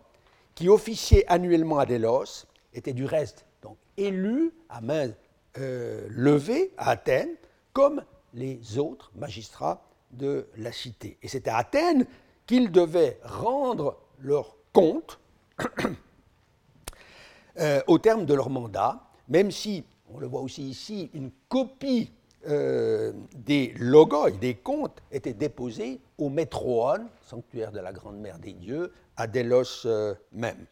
qui 0.55 0.69
officiaient 0.69 1.25
annuellement 1.27 1.77
à 1.77 1.85
Délos, 1.85 2.45
étaient 2.73 2.93
du 2.93 3.03
reste 3.03 3.45
donc, 3.61 3.75
élus 3.97 4.53
à 4.69 4.79
main 4.79 5.09
euh, 5.57 6.07
levée 6.09 6.71
à 6.77 6.91
Athènes, 6.91 7.35
comme 7.73 8.01
les 8.33 8.77
autres 8.77 9.11
magistrats 9.13 9.81
de 10.11 10.47
la 10.55 10.71
cité. 10.71 11.17
Et 11.21 11.27
c'est 11.27 11.49
à 11.49 11.57
Athènes 11.57 12.05
qu'ils 12.45 12.71
devaient 12.71 13.19
rendre 13.23 13.97
leur 14.19 14.55
compte 14.71 15.19
au 17.87 17.99
terme 17.99 18.25
de 18.25 18.33
leur 18.33 18.49
mandat, 18.49 19.01
même 19.27 19.51
si 19.51 19.83
on 20.13 20.19
le 20.19 20.27
voit 20.27 20.41
aussi 20.41 20.63
ici, 20.63 21.09
une 21.13 21.31
copie 21.49 22.11
euh, 22.47 23.11
des 23.35 23.73
logoi, 23.77 24.31
des 24.31 24.55
contes, 24.55 25.01
était 25.11 25.33
déposée 25.33 25.99
au 26.17 26.29
Métroon, 26.29 27.07
sanctuaire 27.21 27.71
de 27.71 27.79
la 27.79 27.91
Grande 27.91 28.19
Mère 28.19 28.39
des 28.39 28.53
Dieux, 28.53 28.93
à 29.17 29.27
Délos 29.27 29.85
euh, 29.85 30.15
même. 30.31 30.65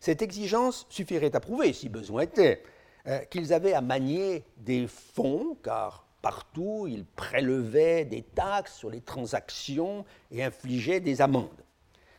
Cette 0.00 0.22
exigence 0.22 0.86
suffirait 0.88 1.34
à 1.36 1.40
prouver, 1.40 1.72
si 1.72 1.88
besoin 1.88 2.22
était, 2.22 2.62
euh, 3.06 3.18
qu'ils 3.30 3.52
avaient 3.52 3.74
à 3.74 3.80
manier 3.80 4.44
des 4.56 4.86
fonds, 4.88 5.56
car 5.62 6.06
partout 6.22 6.86
ils 6.88 7.04
prélevaient 7.04 8.04
des 8.04 8.22
taxes 8.22 8.76
sur 8.76 8.90
les 8.90 9.00
transactions 9.00 10.04
et 10.30 10.42
infligeaient 10.42 11.00
des 11.00 11.20
amendes. 11.20 11.62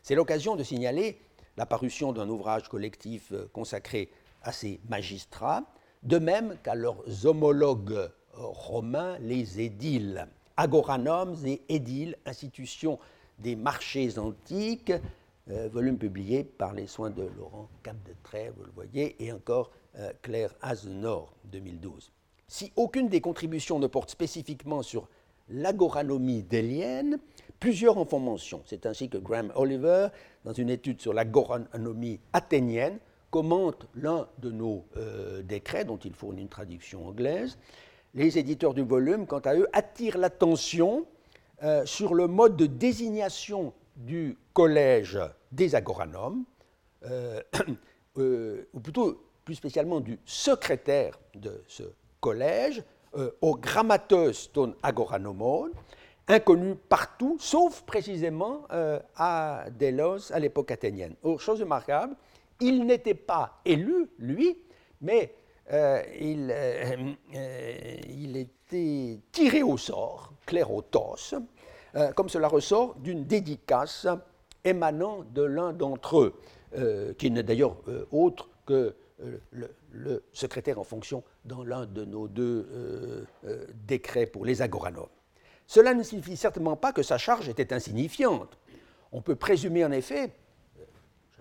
C'est 0.02 0.16
l'occasion 0.16 0.56
de 0.56 0.64
signaler 0.64 1.20
la 1.58 1.66
parution 1.66 2.14
d'un 2.14 2.30
ouvrage 2.30 2.70
collectif 2.70 3.34
consacré 3.54 4.12
à 4.44 4.52
ces 4.52 4.80
magistrats, 4.90 5.64
de 6.04 6.18
même 6.18 6.56
qu'à 6.64 6.76
leurs 6.76 7.26
homologues 7.26 8.10
romains, 8.34 9.18
les 9.20 9.62
édiles. 9.62 10.28
Agoranomes 10.56 11.38
et 11.46 11.62
édiles, 11.70 12.16
institutions 12.26 13.00
des 13.40 13.56
marchés 13.56 14.20
antiques, 14.20 14.94
euh, 15.50 15.68
volume 15.72 15.98
publié 15.98 16.44
par 16.44 16.74
les 16.74 16.88
soins 16.88 17.10
de 17.10 17.24
Laurent 17.38 17.68
Cap 17.82 17.98
de 18.08 18.14
Trèves, 18.24 18.54
vous 18.58 18.66
le 18.66 18.72
voyez, 18.72 19.16
et 19.24 19.32
encore 19.32 19.72
euh, 19.98 20.12
Claire 20.22 20.54
Azenor, 20.62 21.34
2012. 21.46 22.12
Si 22.48 22.72
aucune 22.76 23.10
des 23.10 23.20
contributions 23.20 23.80
ne 23.80 23.88
porte 23.88 24.12
spécifiquement 24.12 24.84
sur 24.84 25.10
l'agoranomie 25.50 26.44
délienne, 26.44 27.18
plusieurs 27.60 27.98
en 27.98 28.06
font 28.06 28.20
mention. 28.20 28.62
C'est 28.66 28.86
ainsi 28.86 29.10
que 29.10 29.18
Graham 29.18 29.52
Oliver, 29.56 30.08
dans 30.46 30.54
une 30.54 30.70
étude 30.70 31.02
sur 31.02 31.14
l'agoranomie 31.14 32.20
athénienne, 32.32 33.00
commente 33.34 33.88
l'un 33.96 34.28
de 34.38 34.52
nos 34.52 34.86
euh, 34.96 35.42
décrets, 35.42 35.86
dont 35.86 35.98
il 35.98 36.14
fournit 36.14 36.44
une 36.44 36.50
traduction 36.50 37.08
anglaise. 37.08 37.58
Les 38.14 38.38
éditeurs 38.38 38.76
du 38.76 38.84
volume, 38.84 39.26
quant 39.26 39.40
à 39.40 39.56
eux, 39.56 39.68
attirent 39.74 40.20
l'attention 40.20 41.08
euh, 41.64 41.84
sur 41.84 42.14
le 42.14 42.28
mode 42.28 42.56
de 42.56 42.68
désignation 42.68 43.74
du 43.96 44.38
collège 44.54 45.20
des 45.52 45.74
agoranomes, 45.74 46.44
euh, 47.06 48.62
ou 48.72 48.80
plutôt 48.80 49.20
plus 49.44 49.56
spécialement 49.56 50.00
du 50.00 50.20
secrétaire 50.26 51.20
de 51.34 51.64
ce 51.68 51.84
collège, 52.22 52.84
au 53.42 53.56
grammateus 53.56 54.52
ton 54.54 54.76
agoranomon, 54.82 55.70
inconnu 56.28 56.76
partout, 56.76 57.38
sauf 57.40 57.82
précisément 57.82 58.66
à 59.16 59.66
Délos 59.72 60.32
à 60.32 60.40
l'époque 60.40 60.72
athénienne. 60.72 61.16
chose 61.38 61.60
remarquable, 61.60 62.16
il 62.64 62.86
n'était 62.86 63.14
pas 63.14 63.60
élu, 63.66 64.10
lui, 64.18 64.58
mais 65.02 65.36
euh, 65.72 66.02
il, 66.20 66.50
euh, 66.52 67.14
euh, 67.36 67.96
il, 68.10 68.38
était 68.38 69.20
tiré 69.32 69.64
au 69.64 69.78
sort, 69.78 70.34
clérotos, 70.46 71.36
comme 72.16 72.28
cela 72.28 72.48
ressort 72.48 72.96
d'une 72.96 73.26
dédicace 73.26 74.08
émanant 74.64 75.24
de 75.34 75.44
l'un 75.44 75.74
d'entre 75.74 76.20
eux, 76.22 77.14
qui 77.20 77.30
n'est 77.30 77.44
d'ailleurs 77.44 77.76
autre 78.12 78.50
que 78.66 78.96
le, 79.92 80.24
secrétaire 80.34 80.80
en 80.80 80.84
fonction 80.84 81.24
dans 81.46 81.64
l'un 81.64 81.86
de 81.86 82.04
nos 82.04 82.28
deux 82.28 83.28
décrets 83.86 84.26
pour 84.26 84.44
les 84.44 84.64
agoranomes. 84.64 85.06
Cela 85.68 85.94
ne 85.94 86.02
signifie 86.02 86.36
certainement 86.36 86.76
pas 86.76 86.94
que 86.94 87.04
sa 87.04 87.20
charge 87.20 87.48
était 87.48 87.74
insignifiante. 87.74 88.58
On 89.12 89.22
peut 89.22 89.36
présumer 89.36 89.86
en 89.86 89.92
effet 89.92 90.32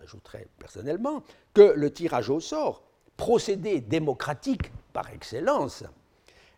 j'ajouterais 0.02 0.46
personnellement, 0.58 1.22
que 1.54 1.72
le 1.76 1.92
tirage 1.92 2.30
au 2.30 2.40
sort, 2.40 2.82
procédé 3.16 3.80
démocratique 3.80 4.72
par 4.92 5.10
excellence, 5.10 5.84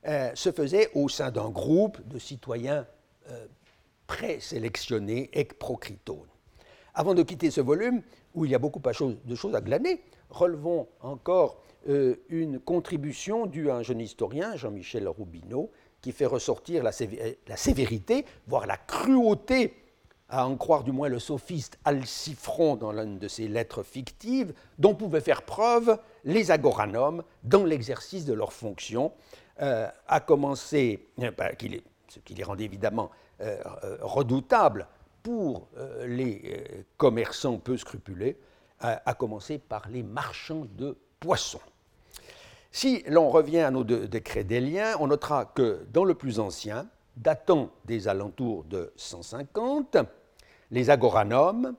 euh, 0.06 0.30
se 0.34 0.52
faisait 0.52 0.90
au 0.94 1.08
sein 1.08 1.30
d'un 1.30 1.50
groupe 1.50 2.06
de 2.08 2.18
citoyens 2.18 2.86
euh, 3.30 3.46
présélectionnés 4.06 5.30
et 5.32 5.44
procritones. 5.44 6.28
Avant 6.94 7.14
de 7.14 7.22
quitter 7.22 7.50
ce 7.50 7.60
volume, 7.60 8.02
où 8.34 8.44
il 8.44 8.50
y 8.50 8.54
a 8.54 8.58
beaucoup 8.58 8.80
de 8.80 9.34
choses 9.34 9.54
à 9.54 9.60
glaner, 9.60 10.02
relevons 10.30 10.88
encore 11.00 11.62
euh, 11.88 12.16
une 12.28 12.60
contribution 12.60 13.46
due 13.46 13.70
à 13.70 13.76
un 13.76 13.82
jeune 13.82 14.00
historien, 14.00 14.56
Jean-Michel 14.56 15.08
Roubineau, 15.08 15.70
qui 16.00 16.12
fait 16.12 16.26
ressortir 16.26 16.82
la, 16.82 16.90
la 17.48 17.56
sévérité, 17.56 18.26
voire 18.46 18.66
la 18.66 18.76
cruauté 18.76 19.74
à 20.28 20.46
en 20.46 20.56
croire 20.56 20.84
du 20.84 20.92
moins 20.92 21.08
le 21.08 21.18
sophiste 21.18 21.78
Alcifron 21.84 22.76
dans 22.76 22.92
l'une 22.92 23.18
de 23.18 23.28
ses 23.28 23.48
lettres 23.48 23.82
fictives, 23.82 24.54
dont 24.78 24.94
pouvaient 24.94 25.20
faire 25.20 25.42
preuve 25.42 25.98
les 26.24 26.50
agoranomes 26.50 27.22
dans 27.42 27.64
l'exercice 27.64 28.24
de 28.24 28.32
leurs 28.32 28.52
fonctions, 28.52 29.12
euh, 29.62 29.88
à 30.08 30.20
commencer, 30.20 31.06
euh, 31.20 31.30
bah, 31.36 31.50
ce 32.08 32.18
qui 32.20 32.34
les 32.34 32.44
rendait 32.44 32.64
évidemment 32.64 33.10
euh, 33.40 33.62
redoutables 34.00 34.86
pour 35.22 35.68
les 36.04 36.84
commerçants 36.98 37.56
peu 37.56 37.78
scrupuleux, 37.78 38.36
à 38.80 39.14
commencer 39.14 39.56
par 39.56 39.88
les 39.88 40.02
marchands 40.02 40.66
de 40.76 40.98
poissons. 41.18 41.62
Si 42.70 43.02
l'on 43.06 43.30
revient 43.30 43.60
à 43.60 43.70
nos 43.70 43.84
deux 43.84 44.06
décrets 44.06 44.44
des 44.44 44.60
liens, 44.60 44.96
on 45.00 45.06
notera 45.06 45.46
que 45.46 45.86
dans 45.94 46.04
le 46.04 46.14
plus 46.14 46.40
ancien, 46.40 46.86
datant 47.16 47.70
des 47.84 48.08
alentours 48.08 48.64
de 48.64 48.92
150, 48.96 49.96
les 50.70 50.90
agoranomes 50.90 51.74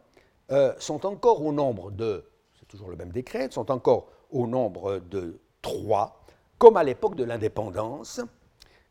euh, 0.52 0.74
sont 0.80 1.06
encore 1.06 1.44
au 1.44 1.52
nombre 1.52 1.92
de, 1.92 2.24
c'est 2.58 2.68
toujours 2.68 2.90
le 2.90 2.96
même 2.96 3.12
décret, 3.12 3.50
sont 3.52 3.72
encore 3.72 4.08
au 4.32 4.48
nombre 4.48 5.00
de 5.00 5.40
trois, 5.62 6.24
comme 6.58 6.78
à 6.78 6.84
l'époque 6.84 7.16
de 7.16 7.24
l'indépendance. 7.24 8.22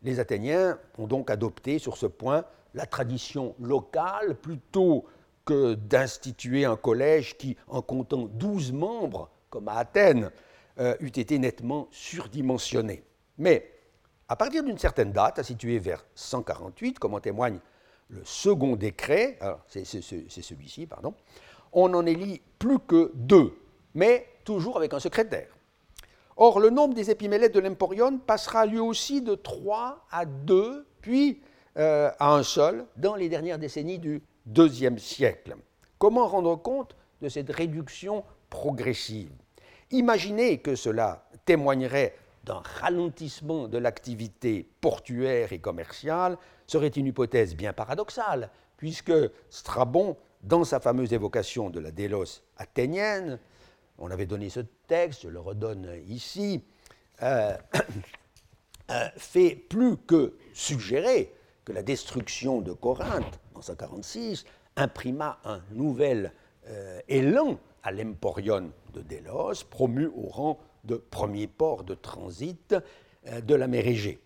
Les 0.03 0.21
Athéniens 0.21 0.79
ont 0.99 1.07
donc 1.07 1.31
adopté 1.31 1.79
sur 1.79 1.97
ce 1.97 2.07
point 2.07 2.45
la 2.75 2.87
tradition 2.87 3.55
locale 3.61 4.35
plutôt 4.35 5.07
que 5.45 5.75
d'instituer 5.75 6.65
un 6.65 6.77
collège 6.77 7.37
qui, 7.37 7.57
en 7.69 7.83
comptant 7.83 8.27
12 8.33 8.73
membres, 8.73 9.31
comme 9.51 9.69
à 9.69 9.75
Athènes, 9.75 10.31
euh, 10.81 10.97
eût 11.01 11.07
été 11.07 11.39
nettement 11.39 11.89
surdimensionné. 11.91 13.05
Mais 13.39 13.74
à 14.29 14.37
partir 14.37 14.63
d'une 14.63 14.79
certaine 14.79 15.13
date, 15.13 15.39
à 15.39 15.43
situer 15.43 15.79
vers 15.79 16.05
148, 16.15 16.99
comme 16.99 17.15
en 17.15 17.21
témoigne 17.21 17.59
le 18.11 18.23
second 18.25 18.77
décret, 18.77 19.39
c'est 19.69 19.85
celui-ci, 19.85 20.87
pardon, 20.87 21.15
on 21.73 21.89
n'en 21.89 22.07
élit 22.07 22.41
plus 22.59 22.79
que 22.79 23.11
deux, 23.15 23.59
mais 23.95 24.27
toujours 24.45 24.77
avec 24.77 24.95
un 24.95 25.01
secrétaire. 25.01 25.49
Or, 26.37 26.59
le 26.59 26.71
nombre 26.71 26.95
des 26.95 27.11
épimélètes 27.11 27.55
de 27.55 27.61
l'Emporion 27.61 28.19
passera 28.19 28.67
lui 28.67 28.79
aussi 28.79 29.23
de 29.23 29.35
3 29.35 30.07
à 30.11 30.25
2, 30.25 30.87
puis 31.01 31.41
euh, 31.77 32.11
à 32.19 32.35
un 32.35 32.43
seul, 32.43 32.87
dans 32.97 33.15
les 33.15 33.29
dernières 33.29 33.59
décennies 33.59 33.99
du 33.99 34.23
IIe 34.57 34.99
siècle. 34.99 35.57
Comment 35.99 36.27
rendre 36.27 36.57
compte 36.57 36.97
de 37.23 37.29
cette 37.29 37.51
réduction 37.51 38.25
progressive? 38.51 39.31
Imaginez 39.91 40.59
que 40.59 40.75
cela 40.75 41.25
témoignerait 41.45 42.17
d'un 42.45 42.63
ralentissement 42.81 43.69
de 43.69 43.79
l'activité 43.79 44.69
portuaire 44.81 45.53
et 45.53 45.59
commerciale 45.59 46.37
serait 46.67 46.89
une 46.89 47.07
hypothèse 47.07 47.57
bien 47.57 47.73
paradoxale, 47.73 48.51
puisque 48.77 49.13
Strabon, 49.51 50.17
dans 50.43 50.65
sa 50.65 50.81
fameuse 50.81 51.13
évocation 51.13 51.71
de 51.71 51.81
la 51.81 51.91
délos 51.91 52.43
athénienne, 52.59 53.39
on 53.99 54.11
avait 54.11 54.27
donné 54.27 54.51
ce 54.51 54.61
texte, 54.87 55.23
je 55.23 55.29
le 55.29 55.41
redonne 55.41 55.89
ici, 56.07 56.63
euh, 57.23 57.57
euh, 58.91 59.09
fait 59.17 59.55
plus 59.55 59.97
que 59.97 60.37
suggérer 60.53 61.33
que 61.65 61.73
la 61.73 61.83
destruction 61.83 62.61
de 62.61 62.73
Corinthe 62.73 63.41
en 63.55 63.63
146 63.63 64.45
imprima 64.77 65.39
un 65.45 65.63
nouvel 65.71 66.33
euh, 66.69 67.01
élan 67.09 67.59
à 67.83 67.93
l'Emporion 67.93 68.71
de 68.93 69.01
Délos, 69.01 69.65
promu 69.71 70.07
au 70.07 70.29
rang 70.29 70.59
de 70.85 70.97
premier 70.97 71.47
port 71.47 71.85
de 71.85 71.95
transit 71.95 72.75
de 73.43 73.55
la 73.55 73.67
mer 73.67 73.87
Égée. 73.87 74.19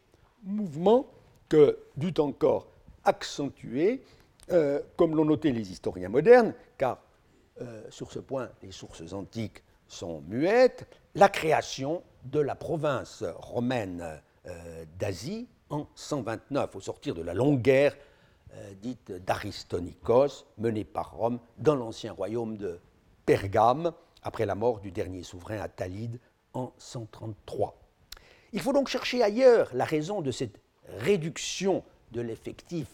Mouvement 0.43 1.07
que 1.49 1.79
dut 1.97 2.19
encore 2.19 2.69
accentuer, 3.05 4.03
comme 4.97 5.15
l'ont 5.15 5.25
noté 5.25 5.53
les 5.53 5.71
historiens 5.71 6.09
modernes, 6.09 6.55
car 6.77 6.99
euh, 7.61 7.83
sur 7.91 8.13
ce 8.13 8.21
point, 8.21 8.51
les 8.63 8.71
sources 8.71 9.13
antiques 9.13 9.63
sont 9.89 10.23
muettes, 10.29 10.87
la 11.15 11.29
création 11.29 12.03
de 12.25 12.41
la 12.41 12.55
province 12.55 13.25
romaine 13.37 14.21
euh, 14.47 14.85
d'Asie 14.99 15.49
en 15.71 15.87
129, 15.95 16.77
au 16.77 16.81
sortir 16.81 17.15
de 17.15 17.23
la 17.23 17.35
longue 17.35 17.61
guerre 17.61 17.97
euh, 18.55 18.75
dite 18.81 19.11
d'Aristonikos, 19.11 20.47
menée 20.59 20.85
par 20.85 21.17
Rome 21.17 21.41
dans 21.59 21.75
l'ancien 21.75 22.13
royaume 22.13 22.57
de 22.57 22.79
Pergame, 23.27 23.93
après 24.23 24.47
la 24.47 24.55
mort 24.55 24.81
du 24.81 24.93
dernier 24.93 25.23
souverain 25.23 25.59
Attalide 25.59 26.21
en 26.59 26.73
133. 26.79 27.79
Il 28.53 28.61
faut 28.61 28.73
donc 28.73 28.89
chercher 28.89 29.23
ailleurs 29.23 29.71
la 29.75 29.85
raison 29.85 30.21
de 30.21 30.31
cette 30.31 30.61
réduction 30.99 31.85
de 32.13 32.21
l'effectif 32.21 32.89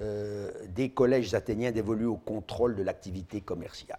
euh, 0.00 0.50
des 0.68 0.90
collèges 0.90 1.34
athéniens 1.34 1.72
dévolus 1.72 2.06
au 2.06 2.16
contrôle 2.16 2.76
de 2.76 2.82
l'activité 2.82 3.40
commerciale. 3.40 3.98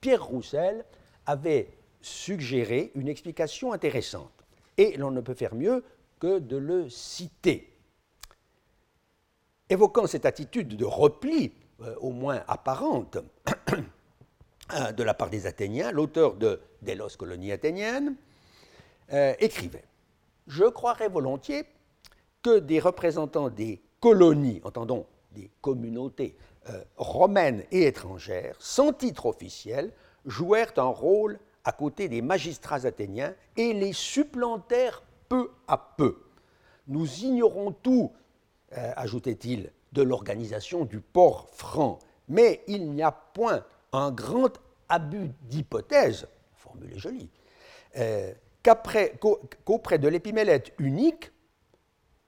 Pierre 0.00 0.24
Roussel 0.24 0.84
avait 1.26 1.68
suggéré 2.00 2.92
une 2.94 3.08
explication 3.08 3.72
intéressante, 3.72 4.44
et 4.78 4.96
l'on 4.96 5.10
ne 5.10 5.20
peut 5.20 5.34
faire 5.34 5.54
mieux 5.54 5.84
que 6.20 6.38
de 6.38 6.56
le 6.56 6.88
citer. 6.88 7.72
Évoquant 9.68 10.06
cette 10.06 10.26
attitude 10.26 10.76
de 10.76 10.84
repli, 10.84 11.52
euh, 11.82 11.94
au 12.00 12.12
moins 12.12 12.42
apparente, 12.46 13.18
de 14.96 15.02
la 15.02 15.14
part 15.14 15.30
des 15.30 15.46
Athéniens, 15.46 15.92
l'auteur 15.92 16.34
de 16.34 16.60
Délos, 16.82 17.16
colonie 17.18 17.52
athénienne, 17.52 18.16
euh, 19.12 19.34
écrivait 19.38 19.84
Je 20.46 20.64
croirais 20.64 21.08
volontiers 21.08 21.64
que 22.42 22.58
des 22.58 22.80
représentants 22.80 23.50
des 23.50 23.80
colonies, 24.00 24.60
entendons 24.64 25.06
des 25.32 25.50
communautés 25.60 26.36
euh, 26.70 26.82
romaines 26.96 27.62
et 27.70 27.86
étrangères, 27.86 28.56
sans 28.58 28.92
titre 28.92 29.26
officiel, 29.26 29.92
jouèrent 30.24 30.72
un 30.78 30.84
rôle 30.84 31.38
à 31.64 31.72
côté 31.72 32.08
des 32.08 32.22
magistrats 32.22 32.86
athéniens 32.86 33.34
et 33.56 33.72
les 33.72 33.92
supplantèrent 33.92 35.02
peu 35.28 35.50
à 35.68 35.76
peu. 35.96 36.18
Nous 36.88 37.20
ignorons 37.20 37.72
tout, 37.72 38.12
euh, 38.76 38.92
ajoutait-il, 38.96 39.72
de 39.92 40.02
l'organisation 40.02 40.84
du 40.84 41.00
port 41.00 41.48
franc, 41.52 41.98
mais 42.28 42.62
il 42.66 42.90
n'y 42.92 43.02
a 43.02 43.12
point 43.12 43.64
un 43.92 44.10
grand 44.10 44.52
abus 44.88 45.30
d'hypothèse, 45.42 46.28
formule 46.54 46.92
est 46.92 46.98
jolie, 46.98 47.30
qu'auprès 49.64 49.98
de 49.98 50.08
l'épimélète 50.08 50.72
unique 50.78 51.32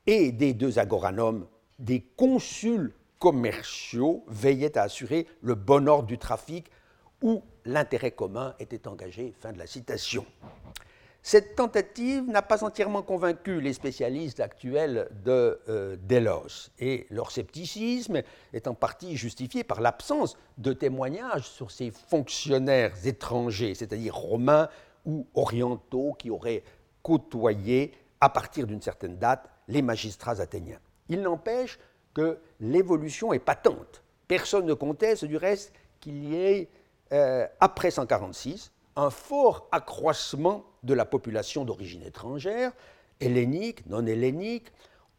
et 0.07 0.33
des 0.33 0.55
deux 0.55 0.79
agoranomes, 0.79 1.46
des 1.79 2.01
consuls 2.16 2.92
commerciaux 3.18 4.24
veillaient 4.29 4.79
à 4.79 4.83
assurer 4.83 5.27
le 5.42 5.55
bon 5.55 5.88
ordre 5.88 6.07
du 6.07 6.18
trafic 6.18 6.70
où 7.22 7.42
l'intérêt 7.64 8.12
commun 8.12 8.55
était 8.59 8.87
engagé. 8.87 9.35
Fin 9.40 9.53
de 9.53 9.59
la 9.59 9.66
citation. 9.66 10.24
Cette 11.20 11.57
tentative 11.57 12.24
n'a 12.29 12.42
pas 12.42 12.64
entièrement 12.64 13.03
convaincu 13.03 13.61
les 13.61 13.72
spécialistes 13.72 14.40
actuels 14.40 15.11
de 15.24 15.61
euh, 15.68 15.96
Delos, 16.01 16.70
et 16.79 17.07
leur 17.11 17.33
scepticisme 17.33 18.22
est 18.53 18.68
en 18.68 18.74
partie 18.74 19.16
justifié 19.16 19.64
par 19.64 19.81
l'absence 19.81 20.38
de 20.57 20.72
témoignages 20.72 21.46
sur 21.46 21.70
ces 21.70 21.90
fonctionnaires 21.90 22.94
étrangers, 23.05 23.74
c'est-à-dire 23.74 24.14
romains 24.14 24.68
ou 25.09 25.27
orientaux 25.35 26.14
qui 26.18 26.31
auraient 26.31 26.62
côtoyé, 27.03 27.94
à 28.21 28.29
partir 28.29 28.66
d'une 28.66 28.83
certaine 28.83 29.16
date, 29.16 29.49
les 29.66 29.81
magistrats 29.81 30.40
athéniens. 30.40 30.79
Il 31.09 31.23
n'empêche 31.23 31.79
que 32.12 32.38
l'évolution 32.61 33.33
est 33.33 33.38
patente. 33.38 34.03
Personne 34.29 34.66
ne 34.66 34.75
conteste 34.75 35.25
du 35.25 35.38
reste 35.38 35.73
qu'il 36.01 36.25
y 36.25 36.37
ait, 36.37 36.68
euh, 37.12 37.47
après 37.59 37.90
146, 37.90 38.71
un 38.97 39.11
fort 39.11 39.68
accroissement 39.73 40.64
de 40.83 40.92
la 40.92 41.07
population 41.07 41.64
d'origine 41.64 42.03
étrangère, 42.03 42.73
hellénique, 43.21 43.87
non 43.87 44.05
hellénique, 44.05 44.66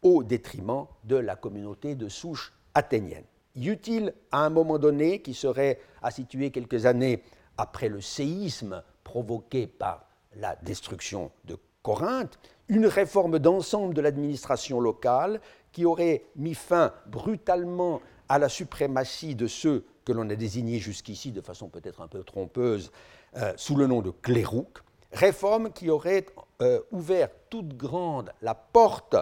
au 0.04 0.24
détriment 0.24 0.86
de 1.04 1.16
la 1.16 1.36
communauté 1.36 1.96
de 1.96 2.10
souche 2.10 2.54
athénienne. 2.76 3.26
Y 3.56 3.70
eut-il 3.70 4.14
à 4.32 4.46
un 4.46 4.50
moment 4.50 4.78
donné, 4.78 5.22
qui 5.22 5.34
serait 5.34 5.80
à 6.04 6.12
situer 6.12 6.52
quelques 6.52 6.86
années 6.86 7.24
après 7.58 7.90
le 7.90 8.02
séisme 8.02 8.84
provoqué 9.10 9.66
par 9.66 10.06
la 10.36 10.56
destruction 10.58 11.32
de 11.46 11.58
Corinthe, 11.82 12.38
une 12.68 12.86
réforme 12.86 13.40
d'ensemble 13.40 13.96
de 13.96 14.02
l'administration 14.02 14.80
locale 14.80 15.42
qui 15.72 15.84
aurait 15.84 16.26
mis 16.36 16.54
fin 16.54 16.94
brutalement 17.08 18.02
à 18.28 18.38
la 18.38 18.50
suprématie 18.50 19.34
de 19.34 19.48
ceux 19.48 19.84
que 20.06 20.12
l'on 20.12 20.30
a 20.30 20.36
désignés 20.36 20.78
jusqu'ici 20.78 21.32
de 21.32 21.42
façon 21.42 21.70
peut-être 21.70 22.02
un 22.02 22.08
peu 22.08 22.24
trompeuse 22.24 22.92
euh, 23.36 23.52
sous 23.58 23.76
le 23.76 23.88
nom 23.88 24.04
de 24.04 24.12
clérouques, 24.12 24.84
réforme 25.12 25.72
qui 25.72 25.90
aurait 25.90 26.28
euh, 26.62 26.80
ouvert 26.92 27.30
toute 27.50 27.76
grande 27.76 28.32
la 28.44 28.54
porte 28.54 29.16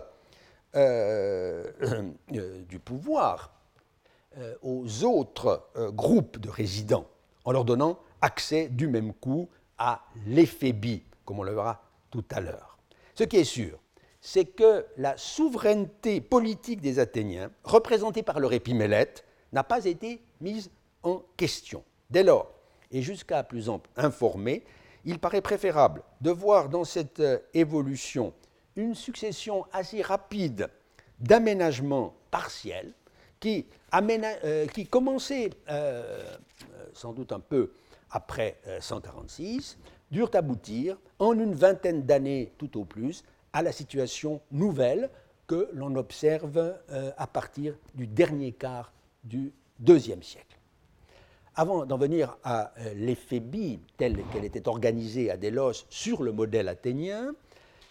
euh, 0.75 1.63
du 2.67 2.79
pouvoir 2.79 3.53
aux 4.61 5.03
autres 5.03 5.67
groupes 5.93 6.37
de 6.37 6.49
résidents, 6.49 7.07
en 7.43 7.51
leur 7.51 7.65
donnant 7.65 7.97
accès 8.21 8.67
du 8.67 8.87
même 8.87 9.11
coup 9.13 9.49
à 9.77 10.01
l'éphébie, 10.25 11.03
comme 11.25 11.39
on 11.39 11.43
le 11.43 11.53
verra 11.53 11.81
tout 12.09 12.25
à 12.31 12.39
l'heure. 12.39 12.77
Ce 13.15 13.23
qui 13.23 13.37
est 13.37 13.43
sûr, 13.43 13.79
c'est 14.21 14.45
que 14.45 14.85
la 14.97 15.15
souveraineté 15.17 16.21
politique 16.21 16.81
des 16.81 16.99
Athéniens, 16.99 17.51
représentée 17.63 18.23
par 18.23 18.39
leur 18.39 18.53
épimélète, 18.53 19.23
n'a 19.53 19.63
pas 19.63 19.85
été 19.85 20.21
mise 20.41 20.69
en 21.03 21.23
question. 21.35 21.83
Dès 22.09 22.23
lors, 22.23 22.51
et 22.91 23.01
jusqu'à 23.01 23.43
plus 23.43 23.69
ample 23.69 23.89
informé, 23.95 24.63
il 25.05 25.19
paraît 25.19 25.41
préférable 25.41 26.03
de 26.21 26.31
voir 26.31 26.69
dans 26.69 26.83
cette 26.83 27.19
euh, 27.19 27.39
évolution 27.53 28.33
une 28.75 28.95
succession 28.95 29.65
assez 29.71 30.01
rapide 30.01 30.69
d'aménagements 31.19 32.13
partiels 32.29 32.93
qui, 33.39 33.65
euh, 33.93 34.67
commençaient 34.89 35.49
euh, 35.69 36.35
sans 36.93 37.13
doute 37.13 37.31
un 37.31 37.39
peu 37.39 37.71
après 38.11 38.57
146, 38.79 39.77
durent 40.11 40.31
aboutir, 40.33 40.97
en 41.19 41.37
une 41.37 41.53
vingtaine 41.53 42.03
d'années 42.03 42.53
tout 42.57 42.79
au 42.79 42.85
plus, 42.85 43.23
à 43.53 43.61
la 43.61 43.71
situation 43.71 44.41
nouvelle 44.51 45.09
que 45.47 45.69
l'on 45.73 45.95
observe 45.95 46.57
euh, 46.57 47.11
à 47.17 47.27
partir 47.27 47.75
du 47.95 48.05
dernier 48.05 48.51
quart 48.51 48.91
du 49.23 49.53
deuxième 49.79 50.21
siècle. 50.21 50.57
Avant 51.55 51.85
d'en 51.85 51.97
venir 51.97 52.37
à 52.43 52.73
euh, 52.79 52.93
l'éphébie 52.93 53.79
telle 53.97 54.23
qu'elle 54.31 54.45
était 54.45 54.67
organisée 54.67 55.31
à 55.31 55.37
Délos 55.37 55.85
sur 55.89 56.21
le 56.21 56.31
modèle 56.31 56.67
athénien, 56.67 57.33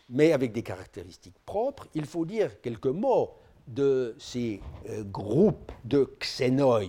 mais 0.09 0.33
avec 0.33 0.53
des 0.53 0.63
caractéristiques 0.63 1.39
propres, 1.45 1.89
il 1.95 2.05
faut 2.05 2.25
dire 2.25 2.61
quelques 2.61 2.87
mots 2.87 3.33
de 3.67 4.15
ces 4.19 4.61
euh, 4.89 5.03
groupes 5.03 5.73
de 5.85 6.15
xénoi, 6.21 6.83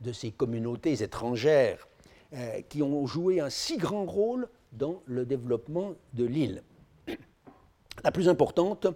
de 0.00 0.12
ces 0.12 0.32
communautés 0.32 1.02
étrangères 1.02 1.86
euh, 2.34 2.60
qui 2.68 2.82
ont 2.82 3.06
joué 3.06 3.40
un 3.40 3.50
si 3.50 3.76
grand 3.76 4.04
rôle 4.04 4.48
dans 4.72 5.02
le 5.06 5.26
développement 5.26 5.94
de 6.14 6.24
l'île. 6.24 6.62
La 8.04 8.12
plus 8.12 8.28
importante, 8.28 8.86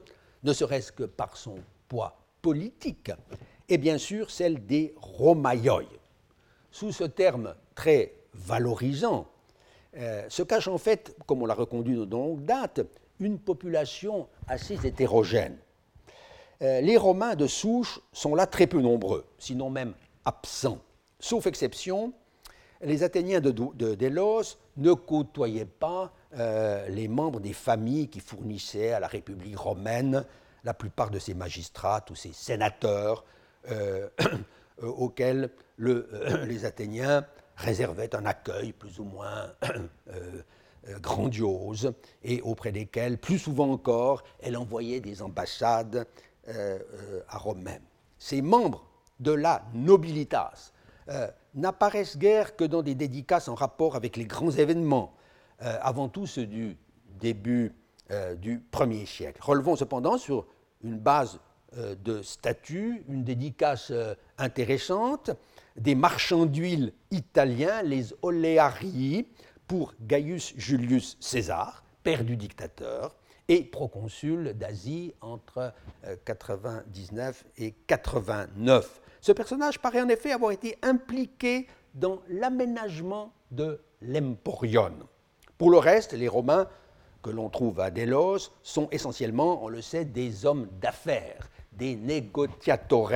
ne 0.45 0.53
serait-ce 0.53 0.93
que 0.93 1.05
par 1.05 1.37
son 1.37 1.57
poids 1.89 2.25
politique, 2.43 3.11
est 3.71 3.79
bien 3.79 3.97
sûr 3.97 4.31
celle 4.31 4.67
des 4.67 4.95
Romaioi. 4.99 5.85
Sous 6.71 6.93
ce 6.93 7.05
terme 7.05 7.55
très 7.75 8.13
valorisant, 8.35 9.27
euh, 9.97 10.29
se 10.29 10.43
cache 10.43 10.69
en 10.69 10.77
fait, 10.77 11.17
comme 11.27 11.43
on 11.43 11.47
l'a 11.47 11.55
reconduit 11.55 11.95
de 11.95 12.05
longue 12.05 12.45
date, 12.45 12.81
une 13.21 13.39
population 13.39 14.29
assez 14.47 14.75
hétérogène. 14.87 15.57
Euh, 16.63 16.81
les 16.83 16.97
Romains 16.97 17.35
de 17.35 17.47
souche 17.47 18.01
sont 18.13 18.35
là 18.35 18.47
très 18.47 18.67
peu 18.67 18.81
nombreux, 18.81 19.25
sinon 19.39 19.71
même 19.71 19.95
absents. 20.25 20.81
Sauf 21.21 21.47
exception, 21.47 22.13
les 22.83 23.03
Athéniens 23.03 23.41
de, 23.41 23.95
Délos 23.95 24.59
ne 24.77 24.93
côtoyaient 24.93 25.65
pas 25.65 26.13
euh, 26.35 26.89
les 26.89 27.09
membres 27.09 27.41
des 27.41 27.53
familles 27.53 28.09
qui 28.09 28.21
fournissaient 28.21 28.93
à 28.93 29.01
la 29.01 29.07
République 29.07 29.59
romaine 29.59 30.25
la 30.65 30.75
plupart 30.75 31.11
de 31.11 31.19
ses 31.19 31.35
magistrats, 31.35 32.01
tous 32.01 32.15
ces 32.15 32.33
sénateurs 32.33 33.25
euh, 33.71 34.09
auxquels 34.83 35.51
les 35.79 36.65
Athéniens 36.65 37.27
réservaient 37.57 38.15
un 38.15 38.27
accueil 38.27 38.73
plus 38.73 38.99
ou 38.99 39.05
moins 39.05 39.53
grandiose 41.01 41.93
et 42.23 42.41
auprès 42.43 42.73
desquels, 42.73 43.19
plus 43.19 43.39
souvent 43.39 43.71
encore, 43.71 44.23
elle 44.41 44.57
envoyait 44.57 45.01
des 45.01 45.23
ambassades 45.23 46.07
euh, 46.49 46.79
euh, 46.79 47.21
à 47.29 47.39
Rome. 47.39 47.71
Ces 48.19 48.43
membres 48.43 48.85
de 49.19 49.33
la 49.33 49.65
nobilitas 49.73 50.73
euh, 51.09 51.29
n'apparaissent 51.55 52.19
guère 52.19 52.57
que 52.57 52.65
dans 52.65 52.83
des 52.83 52.95
dédicaces 52.95 53.49
en 53.49 53.55
rapport 53.55 53.97
avec 53.97 54.17
les 54.17 54.25
grands 54.25 54.51
événements, 54.51 55.15
avant 55.61 56.09
tout 56.09 56.27
ceux 56.27 56.47
du 56.47 56.77
début 57.21 57.73
du 58.39 58.63
1er 58.73 59.07
siècle. 59.07 59.41
Relevons 59.41 59.77
cependant 59.77 60.19
sur 60.19 60.47
une 60.83 60.99
base 60.99 61.39
de 61.75 62.21
statut, 62.23 63.03
une 63.09 63.25
dédicace 63.25 63.91
intéressante, 64.37 65.31
des 65.77 65.95
marchands 65.95 66.45
d'huile 66.45 66.93
italiens, 67.13 67.83
les 67.83 68.13
Olearii, 68.21 69.27
pour 69.67 69.95
Gaius 70.01 70.55
Julius 70.57 71.17
César, 71.21 71.85
père 72.03 72.25
du 72.25 72.37
dictateur, 72.37 73.17
et 73.49 73.63
proconsul 73.65 74.55
d'Asie 74.55 75.15
entre 75.21 75.73
99 76.25 77.45
euh, 77.45 77.65
et 77.65 77.73
89. 77.87 79.01
Ce 79.25 79.33
personnage 79.33 79.79
paraît 79.79 80.03
en 80.03 80.11
effet 80.11 80.33
avoir 80.33 80.51
été 80.53 80.77
impliqué 80.83 81.67
dans 81.95 82.21
l'aménagement 82.29 83.33
de 83.51 83.81
l'Emporion. 84.03 84.93
Pour 85.57 85.71
le 85.71 85.79
reste, 85.79 86.13
les 86.13 86.29
Romains 86.29 86.69
que 87.23 87.31
l'on 87.31 87.49
trouve 87.49 87.81
à 87.81 87.91
Délos 87.91 88.51
sont 88.63 88.87
essentiellement, 88.91 89.65
on 89.65 89.69
le 89.69 89.81
sait, 89.81 90.05
des 90.05 90.45
hommes 90.45 90.69
d'affaires, 90.79 91.49
des 91.73 91.97
negociatores, 91.97 93.13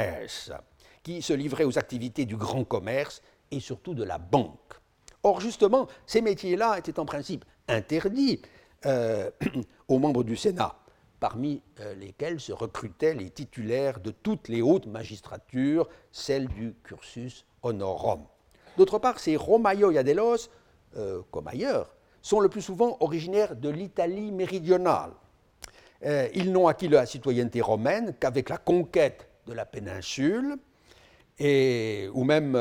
qui 1.02 1.20
se 1.20 1.34
livraient 1.34 1.64
aux 1.64 1.78
activités 1.78 2.24
du 2.24 2.38
grand 2.38 2.64
commerce 2.64 3.20
et 3.50 3.60
surtout 3.60 3.92
de 3.92 4.04
la 4.04 4.16
banque. 4.16 4.80
Or, 5.22 5.42
justement, 5.42 5.88
ces 6.06 6.22
métiers-là 6.22 6.78
étaient 6.78 6.98
en 6.98 7.04
principe 7.04 7.44
interdits 7.68 8.40
euh, 8.86 9.30
aux 9.88 9.98
membres 9.98 10.24
du 10.24 10.38
Sénat, 10.38 10.74
parmi 11.20 11.62
euh, 11.80 11.94
lesquels 11.94 12.40
se 12.40 12.52
recrutaient 12.52 13.14
les 13.14 13.30
titulaires 13.30 14.00
de 14.00 14.10
toutes 14.10 14.48
les 14.48 14.62
hautes 14.62 14.86
magistratures, 14.86 15.88
celles 16.12 16.48
du 16.48 16.74
cursus 16.84 17.44
honorum. 17.62 18.24
D'autre 18.76 18.98
part, 18.98 19.18
ces 19.18 19.36
Romaioiadelos, 19.36 20.48
euh, 20.96 21.22
comme 21.30 21.48
ailleurs, 21.48 21.94
sont 22.22 22.40
le 22.40 22.48
plus 22.48 22.62
souvent 22.62 22.96
originaires 23.00 23.56
de 23.56 23.68
l'Italie 23.68 24.30
méridionale. 24.32 25.12
Euh, 26.04 26.28
ils 26.34 26.52
n'ont 26.52 26.68
acquis 26.68 26.88
la 26.88 27.06
citoyenneté 27.06 27.60
romaine 27.60 28.14
qu'avec 28.18 28.48
la 28.48 28.58
conquête 28.58 29.28
de 29.46 29.52
la 29.52 29.64
péninsule, 29.64 30.56
et, 31.40 32.08
ou 32.14 32.24
même 32.24 32.58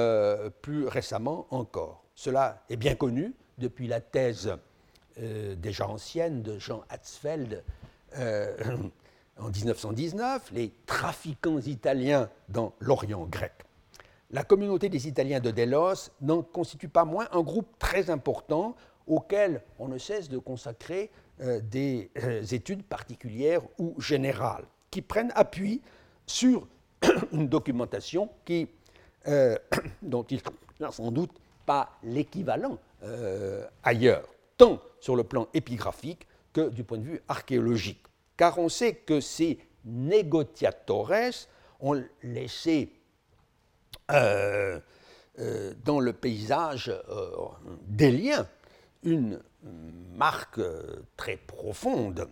plus 0.61 0.87
récemment 0.87 1.47
encore. 1.49 2.03
Cela 2.13 2.63
est 2.69 2.77
bien 2.77 2.95
connu 2.95 3.33
depuis 3.57 3.87
la 3.87 4.01
thèse 4.01 4.55
euh, 5.19 5.55
déjà 5.55 5.87
ancienne 5.87 6.43
de 6.43 6.59
Jean 6.59 6.83
Hatzfeld 6.89 7.63
euh, 8.17 8.55
en 9.39 9.49
1919, 9.49 10.51
les 10.53 10.71
trafiquants 10.85 11.59
italiens 11.59 12.29
dans 12.49 12.73
l'Orient 12.79 13.25
grec. 13.25 13.53
La 14.31 14.43
communauté 14.43 14.89
des 14.89 15.07
Italiens 15.07 15.39
de 15.39 15.51
Délos 15.51 16.11
n'en 16.21 16.41
constitue 16.41 16.89
pas 16.89 17.05
moins 17.05 17.27
un 17.31 17.41
groupe 17.41 17.67
très 17.79 18.09
important 18.09 18.75
auquel 19.05 19.61
on 19.79 19.87
ne 19.87 19.97
cesse 19.97 20.27
de 20.27 20.37
consacrer 20.37 21.11
euh, 21.41 21.61
des 21.61 22.09
études 22.51 22.83
particulières 22.83 23.61
ou 23.77 23.95
générales, 24.01 24.65
qui 24.91 25.01
prennent 25.01 25.31
appui 25.35 25.81
sur 26.25 26.67
une 27.31 27.47
documentation 27.47 28.29
dont 30.01 30.23
il 30.23 30.41
n'a 30.79 30.91
sans 30.91 31.11
doute 31.11 31.31
pas 31.65 31.89
l'équivalent 32.03 32.77
ailleurs 33.83 34.27
tant 34.57 34.81
sur 34.99 35.15
le 35.15 35.23
plan 35.23 35.47
épigraphique 35.53 36.27
du 36.61 36.83
point 36.83 36.97
de 36.97 37.03
vue 37.03 37.21
archéologique. 37.27 38.03
Car 38.35 38.57
on 38.59 38.69
sait 38.69 38.95
que 38.95 39.19
ces 39.19 39.59
négociatores 39.85 41.47
ont 41.79 42.03
laissé 42.23 42.91
euh, 44.11 44.79
euh, 45.39 45.73
dans 45.83 45.99
le 45.99 46.13
paysage 46.13 46.89
euh, 47.09 47.31
des 47.87 48.11
liens 48.11 48.47
une 49.03 49.39
marque 50.15 50.61
très 51.15 51.37
profonde 51.37 52.27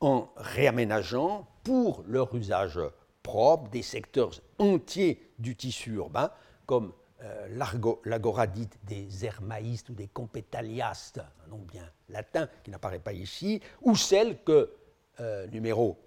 en 0.00 0.28
réaménageant 0.36 1.46
pour 1.64 2.04
leur 2.06 2.34
usage 2.34 2.78
propre 3.22 3.70
des 3.70 3.82
secteurs 3.82 4.32
entiers 4.58 5.22
du 5.38 5.56
tissu 5.56 5.92
urbain, 5.94 6.30
comme 6.66 6.92
euh, 7.24 7.46
l'agora 8.04 8.46
dite 8.48 8.78
des 8.82 9.24
hermaïstes 9.24 9.90
ou 9.90 9.94
des 9.94 10.08
compétaliastes, 10.08 11.18
un 11.18 11.50
nom 11.50 11.58
bien 11.58 11.88
latin 12.08 12.48
qui 12.64 12.70
n'apparaît 12.72 12.98
pas 12.98 13.12
ici, 13.12 13.60
ou 13.80 13.94
celle 13.94 14.42
que, 14.42 14.72
euh, 15.20 15.46
numéro 15.46 15.98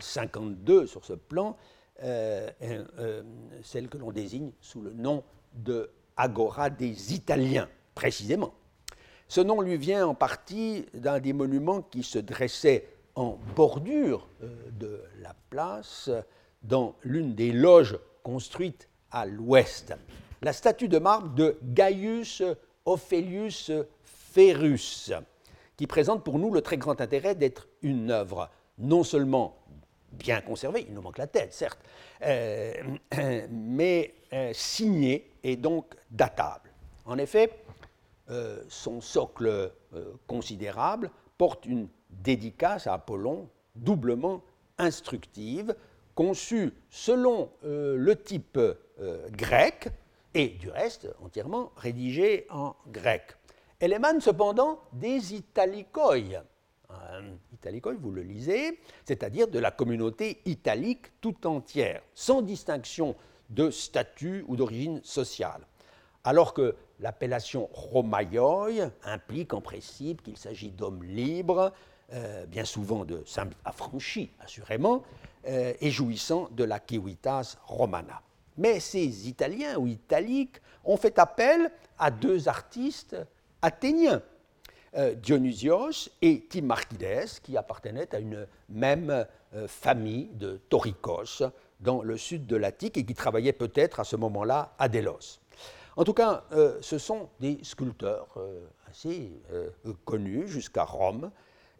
52 0.00 0.72
euh, 0.72 0.86
sur 0.86 1.04
ce 1.04 1.12
plan, 1.12 1.58
celle 2.00 3.88
que 3.90 3.98
l'on 3.98 4.12
désigne 4.12 4.52
sous 4.60 4.80
le 4.80 4.94
nom 4.94 5.24
de 5.52 5.90
Agora 6.16 6.70
des 6.70 7.12
Italiens, 7.12 7.68
précisément. 7.94 8.54
Ce 9.28 9.40
nom 9.42 9.60
lui 9.60 9.76
vient 9.76 10.06
en 10.06 10.14
partie 10.14 10.86
d'un 10.94 11.20
des 11.20 11.32
monuments 11.32 11.82
qui 11.82 12.02
se 12.02 12.18
dressait 12.18 12.88
en 13.14 13.38
bordure 13.54 14.28
de 14.40 15.02
la 15.20 15.34
place 15.50 16.10
dans 16.62 16.96
l'une 17.02 17.34
des 17.34 17.52
loges 17.52 17.98
construites 18.22 18.88
à 19.12 19.26
l'ouest. 19.26 19.94
La 20.40 20.52
statue 20.52 20.88
de 20.88 20.98
marbre 20.98 21.34
de 21.34 21.58
Gaius 21.62 22.42
Ophelius 22.84 23.70
Ferrus, 24.02 25.12
qui 25.76 25.86
présente 25.86 26.24
pour 26.24 26.38
nous 26.38 26.52
le 26.52 26.62
très 26.62 26.78
grand 26.78 27.00
intérêt 27.00 27.34
d'être 27.34 27.68
une 27.82 28.10
œuvre 28.10 28.50
non 28.78 29.04
seulement 29.04 29.56
bien 30.12 30.40
conservée, 30.40 30.84
il 30.88 30.94
nous 30.94 31.02
manque 31.02 31.18
la 31.18 31.26
tête, 31.26 31.52
certes, 31.52 31.78
euh, 32.22 32.74
mais 33.50 34.14
euh, 34.32 34.52
signée 34.52 35.30
et 35.42 35.56
donc 35.56 35.94
datable. 36.10 36.70
En 37.04 37.18
effet, 37.18 37.50
euh, 38.30 38.62
son 38.68 39.00
socle 39.00 39.72
considérable 40.26 41.10
porte 41.36 41.66
une 41.66 41.88
dédicace 42.08 42.86
à 42.86 42.94
Apollon 42.94 43.48
doublement 43.74 44.42
instructive, 44.78 45.74
conçue 46.14 46.72
selon 46.88 47.50
le 47.62 48.14
type 48.14 48.58
euh, 49.02 49.28
grec, 49.30 49.88
et 50.34 50.48
du 50.48 50.70
reste 50.70 51.08
entièrement 51.22 51.72
rédigé 51.76 52.46
en 52.50 52.74
grec. 52.88 53.36
Elle 53.80 53.92
émane 53.92 54.20
cependant 54.20 54.80
des 54.92 55.34
Italicoi. 55.34 56.16
Euh, 56.90 57.32
italicoi, 57.52 57.94
vous 58.00 58.10
le 58.10 58.22
lisez, 58.22 58.78
c'est-à-dire 59.04 59.48
de 59.48 59.58
la 59.58 59.70
communauté 59.70 60.40
italique 60.44 61.06
tout 61.20 61.46
entière, 61.46 62.02
sans 62.14 62.42
distinction 62.42 63.16
de 63.50 63.70
statut 63.70 64.44
ou 64.48 64.56
d'origine 64.56 65.00
sociale. 65.02 65.66
Alors 66.24 66.54
que 66.54 66.76
l'appellation 67.00 67.68
Romaioi 67.72 68.90
implique 69.04 69.52
en 69.54 69.60
principe 69.60 70.22
qu'il 70.22 70.36
s'agit 70.36 70.70
d'hommes 70.70 71.02
libres, 71.02 71.72
euh, 72.12 72.46
bien 72.46 72.64
souvent 72.64 73.04
de 73.04 73.22
simples 73.26 73.56
affranchis, 73.64 74.30
assurément, 74.40 75.02
euh, 75.48 75.72
et 75.80 75.90
jouissant 75.90 76.48
de 76.52 76.62
la 76.62 76.78
civitas 76.86 77.56
romana. 77.66 78.22
Mais 78.56 78.80
ces 78.80 79.28
Italiens 79.28 79.76
ou 79.78 79.86
Italiques 79.86 80.60
ont 80.84 80.96
fait 80.96 81.18
appel 81.18 81.70
à 81.98 82.10
deux 82.10 82.48
artistes 82.48 83.16
athéniens, 83.62 84.22
euh, 84.96 85.14
Dionysios 85.14 86.10
et 86.20 86.46
Timarchides, 86.48 87.40
qui 87.42 87.56
appartenaient 87.56 88.14
à 88.14 88.18
une 88.18 88.46
même 88.68 89.26
famille 89.66 90.30
de 90.32 90.58
Toricos 90.70 91.42
dans 91.80 92.02
le 92.02 92.16
sud 92.16 92.46
de 92.46 92.56
l'Attique 92.56 92.96
et 92.96 93.04
qui 93.04 93.14
travaillaient 93.14 93.52
peut-être 93.52 94.00
à 94.00 94.04
ce 94.04 94.16
moment-là 94.16 94.72
à 94.78 94.88
Délos. 94.88 95.40
En 95.96 96.04
tout 96.04 96.14
cas, 96.14 96.44
ce 96.80 96.96
sont 96.96 97.28
des 97.38 97.58
sculpteurs 97.62 98.34
assez 98.88 99.30
connus 100.06 100.48
jusqu'à 100.48 100.84
Rome 100.84 101.30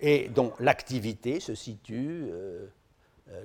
et 0.02 0.28
dont 0.28 0.52
l'activité 0.58 1.40
se 1.40 1.54
situe 1.54 2.26
euh, 2.28 2.32
euh, 2.32 2.66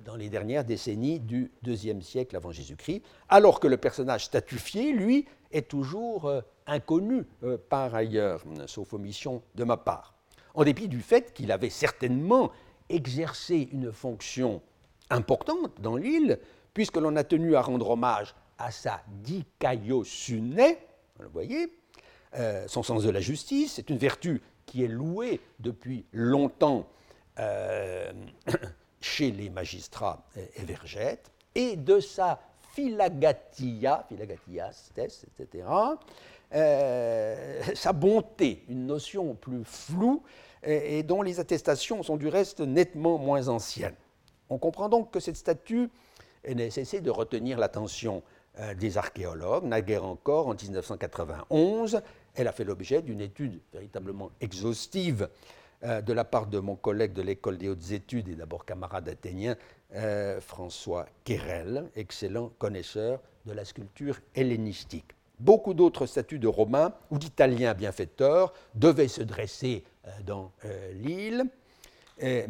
dans 0.03 0.15
les 0.15 0.29
dernières 0.29 0.63
décennies 0.63 1.19
du 1.19 1.51
IIe 1.65 2.01
siècle 2.01 2.35
avant 2.35 2.51
Jésus-Christ, 2.51 3.01
alors 3.29 3.59
que 3.59 3.67
le 3.67 3.77
personnage 3.77 4.25
statufié, 4.25 4.91
lui, 4.91 5.25
est 5.51 5.67
toujours 5.67 6.25
euh, 6.25 6.41
inconnu 6.65 7.23
par 7.69 7.95
ailleurs, 7.95 8.43
sauf 8.65 8.93
omission 8.93 9.41
de 9.55 9.63
ma 9.63 9.77
part, 9.77 10.13
en 10.53 10.63
dépit 10.63 10.87
du 10.87 11.01
fait 11.01 11.33
qu'il 11.33 11.51
avait 11.51 11.69
certainement 11.69 12.51
exercé 12.89 13.69
une 13.71 13.91
fonction 13.91 14.61
importante 15.09 15.79
dans 15.81 15.95
l'île, 15.95 16.39
puisque 16.73 16.97
l'on 16.97 17.15
a 17.15 17.23
tenu 17.23 17.55
à 17.55 17.61
rendre 17.61 17.89
hommage 17.91 18.35
à 18.57 18.71
sa 18.71 19.01
dikaiosune, 19.23 20.61
vous 21.15 21.23
le 21.23 21.29
voyez, 21.29 21.73
son 22.67 22.83
sens 22.83 23.03
de 23.03 23.09
la 23.09 23.21
justice, 23.21 23.73
c'est 23.75 23.89
une 23.89 23.97
vertu 23.97 24.41
qui 24.65 24.83
est 24.83 24.87
loué 24.87 25.39
depuis 25.59 26.05
longtemps 26.11 26.87
euh, 27.39 28.11
chez 29.01 29.31
les 29.31 29.49
magistrats 29.49 30.25
évergètes, 30.55 31.31
et 31.55 31.75
de 31.75 31.99
sa 31.99 32.39
philagatia, 32.73 34.05
philagatias, 34.07 34.91
etc., 34.95 35.65
euh, 36.53 37.61
sa 37.75 37.91
bonté, 37.91 38.63
une 38.69 38.85
notion 38.85 39.35
plus 39.35 39.63
floue 39.65 40.23
et, 40.63 41.03
dont 41.03 41.21
les 41.21 41.39
attestations 41.39 42.03
sont 42.03 42.15
du 42.15 42.27
reste 42.27 42.61
nettement 42.61 43.17
moins 43.17 43.47
anciennes. 43.47 43.95
On 44.49 44.57
comprend 44.57 44.87
donc 44.87 45.11
que 45.11 45.19
cette 45.19 45.35
statue 45.35 45.89
est 46.43 46.55
nécessaire 46.55 47.01
de 47.01 47.09
retenir 47.09 47.57
l'attention 47.57 48.23
euh, 48.59 48.73
des 48.75 48.97
archéologues, 48.97 49.65
naguère 49.65 50.05
encore 50.05 50.47
en 50.47 50.53
1991, 50.53 52.01
elle 52.35 52.47
a 52.47 52.51
fait 52.51 52.63
l'objet 52.63 53.01
d'une 53.01 53.21
étude 53.21 53.59
véritablement 53.73 54.31
exhaustive 54.39 55.27
euh, 55.83 56.01
de 56.01 56.11
la 56.11 56.23
part 56.23 56.47
de 56.47 56.57
mon 56.57 56.75
collègue 56.75 57.13
de 57.13 57.21
l'école 57.21 57.59
des 57.59 57.69
hautes 57.69 57.91
études 57.91 58.29
et 58.29 58.35
d'abord 58.35 58.65
camarade 58.65 59.07
athénien, 59.09 59.55
euh, 59.93 60.41
François 60.41 61.05
Querel, 61.23 61.91
excellent 61.95 62.51
connaisseur 62.57 63.21
de 63.45 63.53
la 63.53 63.63
sculpture 63.63 64.19
hellénistique. 64.33 65.11
Beaucoup 65.39 65.75
d'autres 65.75 66.07
statues 66.07 66.39
de 66.39 66.47
Romains 66.47 66.93
ou 67.11 67.19
d'Italiens 67.19 67.75
bienfaiteurs 67.75 68.53
devaient 68.73 69.07
se 69.07 69.21
dresser 69.21 69.83
euh, 70.07 70.09
dans 70.25 70.51
l'île, 70.93 71.43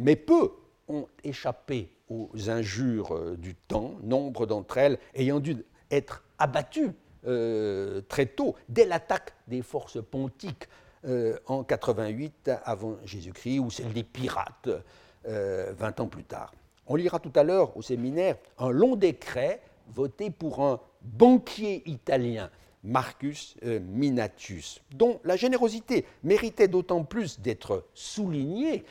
mais 0.00 0.16
peu 0.16 0.52
ont 0.88 1.06
échappé 1.22 1.92
aux 2.08 2.30
injures 2.48 3.36
du 3.36 3.54
temps, 3.54 3.96
nombre 4.02 4.46
d'entre 4.46 4.78
elles 4.78 4.98
ayant 5.14 5.38
dû 5.40 5.62
être 5.90 6.24
abattues 6.38 6.92
très 7.22 8.26
tôt, 8.34 8.54
dès 8.70 8.86
l'attaque 8.86 9.34
des 9.46 9.60
forces 9.60 10.02
pontiques 10.02 10.66
euh, 11.06 11.38
en 11.46 11.64
88 11.64 12.50
avant 12.64 12.96
Jésus-Christ, 13.04 13.58
ou 13.58 13.70
celle 13.70 13.92
des 13.92 14.04
pirates 14.04 14.68
20 14.68 15.30
euh, 15.30 15.74
ans 15.98 16.06
plus 16.06 16.24
tard. 16.24 16.52
On 16.86 16.96
lira 16.96 17.18
tout 17.18 17.32
à 17.34 17.42
l'heure 17.42 17.76
au 17.76 17.82
séminaire 17.82 18.36
un 18.58 18.70
long 18.70 18.96
décret 18.96 19.60
voté 19.88 20.30
pour 20.30 20.64
un 20.64 20.80
banquier 21.02 21.82
italien, 21.86 22.50
Marcus 22.82 23.56
Minatius, 23.62 24.80
dont 24.94 25.20
la 25.24 25.36
générosité 25.36 26.06
méritait 26.22 26.68
d'autant 26.68 27.04
plus 27.04 27.40
d'être 27.40 27.84
soulignée 27.94 28.84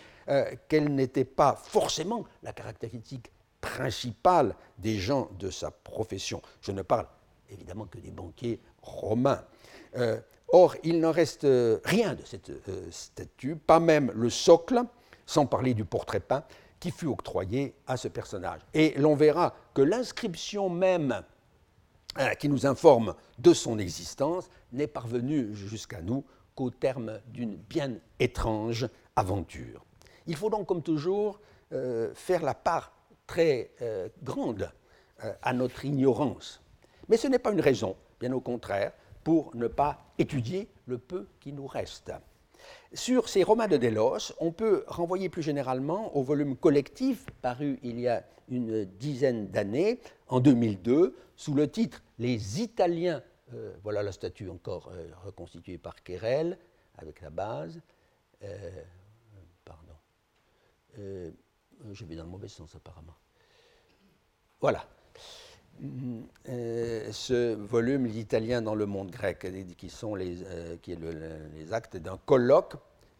qu'elle 0.68 0.94
n'était 0.94 1.26
pas 1.26 1.56
forcément 1.56 2.26
la 2.44 2.52
caractéristique 2.52 3.32
principale 3.62 4.56
des 4.78 4.96
gens 4.96 5.30
de 5.40 5.50
sa 5.50 5.72
profession. 5.72 6.42
Je 6.62 6.72
ne 6.72 6.82
parle 6.82 7.08
évidemment 7.50 7.86
que 7.86 7.98
des 7.98 8.12
banquiers 8.12 8.60
romains. 8.82 9.44
Euh, 9.96 10.20
or, 10.50 10.76
il 10.84 11.00
n'en 11.00 11.12
reste 11.12 11.44
euh, 11.44 11.80
rien 11.84 12.16
de 12.16 12.24
cette 12.24 12.50
euh, 12.50 12.88
statue, 12.92 13.56
pas 13.56 13.80
même 13.80 14.12
le 14.16 14.30
socle, 14.30 14.82
sans 15.26 15.46
parler 15.46 15.74
du 15.74 15.86
portrait 15.86 16.20
peint, 16.20 16.44
qui 16.80 16.92
fut 16.92 17.08
octroyé 17.08 17.76
à 17.88 17.98
ce 17.98 18.08
personnage. 18.08 18.62
Et 18.74 18.94
l'on 18.98 19.16
verra 19.16 19.56
que 19.74 19.82
l'inscription 19.82 20.70
même 20.70 21.24
qui 22.40 22.50
nous 22.50 22.66
informe 22.66 23.14
de 23.38 23.54
son 23.54 23.78
existence 23.78 24.50
n'est 24.72 24.88
parvenue 24.88 25.54
jusqu'à 25.54 26.02
nous 26.02 26.24
qu'au 26.56 26.72
terme 26.72 27.20
d'une 27.28 27.56
bien 27.56 27.94
étrange 28.20 28.88
aventure. 29.16 29.86
Il 30.26 30.36
faut 30.36 30.50
donc, 30.50 30.68
comme 30.68 30.82
toujours, 30.82 31.40
faire 31.70 32.42
la 32.42 32.56
part 32.56 32.92
très 33.28 33.72
grande 34.24 34.72
à 35.44 35.54
notre 35.54 35.86
ignorance 35.86 36.62
mais 37.10 37.18
ce 37.18 37.28
n'est 37.28 37.40
pas 37.40 37.52
une 37.52 37.62
raison, 37.62 37.96
bien 38.20 38.32
au 38.34 38.42
contraire, 38.42 38.92
pour 39.28 39.54
ne 39.58 39.68
pas 39.68 40.00
étudier 40.20 40.70
le 40.86 40.98
peu 40.98 41.28
qui 41.42 41.52
nous 41.52 41.68
reste. 41.68 42.14
Sur 42.94 43.28
ces 43.28 43.44
romans 43.44 43.68
de 43.68 43.76
Delos, 43.76 44.32
on 44.40 44.54
peut 44.54 44.86
renvoyer 44.88 45.28
plus 45.28 45.42
généralement 45.42 46.16
au 46.16 46.24
volume 46.24 46.56
collectif 46.56 47.26
paru 47.42 47.78
il 47.84 48.00
y 48.00 48.08
a 48.08 48.24
une 48.48 48.86
dizaine 48.86 49.50
d'années, 49.50 50.00
en 50.30 50.40
2002, 50.40 51.14
sous 51.36 51.54
le 51.54 51.70
titre 51.70 52.02
Les 52.20 52.62
Italiens, 52.62 53.22
euh, 53.54 53.76
voilà 53.84 54.02
la 54.02 54.14
statue 54.14 54.48
encore 54.48 54.92
euh, 54.94 55.10
reconstituée 55.26 55.78
par 55.78 56.02
Querel, 56.04 56.58
avec 56.98 57.20
la 57.20 57.30
base. 57.30 57.82
Euh, 58.44 58.82
pardon. 59.66 59.98
je 60.96 62.06
vais 62.06 62.16
dans 62.16 62.24
le 62.24 62.30
mauvais 62.30 62.48
sens 62.48 62.74
apparemment. 62.76 63.18
Voilà. 64.62 64.88
Euh, 66.50 67.12
ce 67.12 67.54
volume, 67.54 68.06
Les 68.06 68.20
Italiens 68.20 68.62
dans 68.62 68.76
le 68.76 68.86
monde 68.86 69.12
grec, 69.12 69.40
qui 69.40 69.48
euh, 70.04 70.76
est 70.88 71.00
les 71.56 71.74
actes 71.74 71.98
d'un 71.98 72.18
colloque 72.26 72.74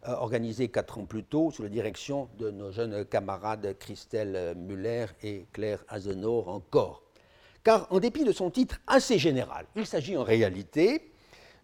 euh, 0.06 0.14
organisé 0.14 0.68
quatre 0.68 0.98
ans 0.98 1.04
plus 1.04 1.24
tôt 1.24 1.50
sous 1.50 1.62
la 1.62 1.68
direction 1.68 2.28
de 2.38 2.50
nos 2.50 2.72
jeunes 2.72 3.04
camarades 3.04 3.76
Christelle 3.78 4.56
Muller 4.56 5.06
et 5.22 5.46
Claire 5.52 5.84
Azenor 5.88 6.48
encore. 6.48 7.02
Car 7.62 7.86
en 7.90 8.00
dépit 8.00 8.24
de 8.24 8.32
son 8.32 8.50
titre 8.50 8.80
assez 8.86 9.18
général, 9.18 9.66
il 9.76 9.86
s'agit 9.86 10.16
en 10.16 10.24
réalité 10.24 11.12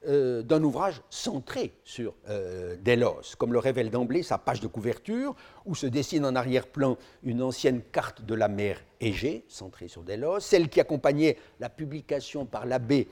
euh, 0.07 0.43
d'un 0.43 0.63
ouvrage 0.63 1.03
centré 1.11 1.73
sur 1.85 2.15
euh, 2.29 2.77
Delos, 2.83 3.35
comme 3.39 3.53
le 3.53 3.59
révèle 3.59 3.91
d'emblée 3.91 4.23
sa 4.23 4.39
page 4.39 4.61
de 4.61 4.67
couverture, 4.67 5.35
où 5.65 5.75
se 5.75 5.87
dessine 5.87 6.25
en 6.25 6.35
arrière-plan 6.35 6.97
une 7.23 7.43
ancienne 7.43 7.81
carte 7.93 8.23
de 8.23 8.35
la 8.35 8.49
mer 8.49 8.81
Égée, 9.01 9.45
centrée 9.49 9.89
sur 9.89 10.03
Delos, 10.03 10.41
celle 10.41 10.69
qui 10.69 10.81
accompagnait 10.81 11.37
la 11.61 11.69
publication 11.69 12.47
par 12.47 12.67
l'abbé 12.67 13.09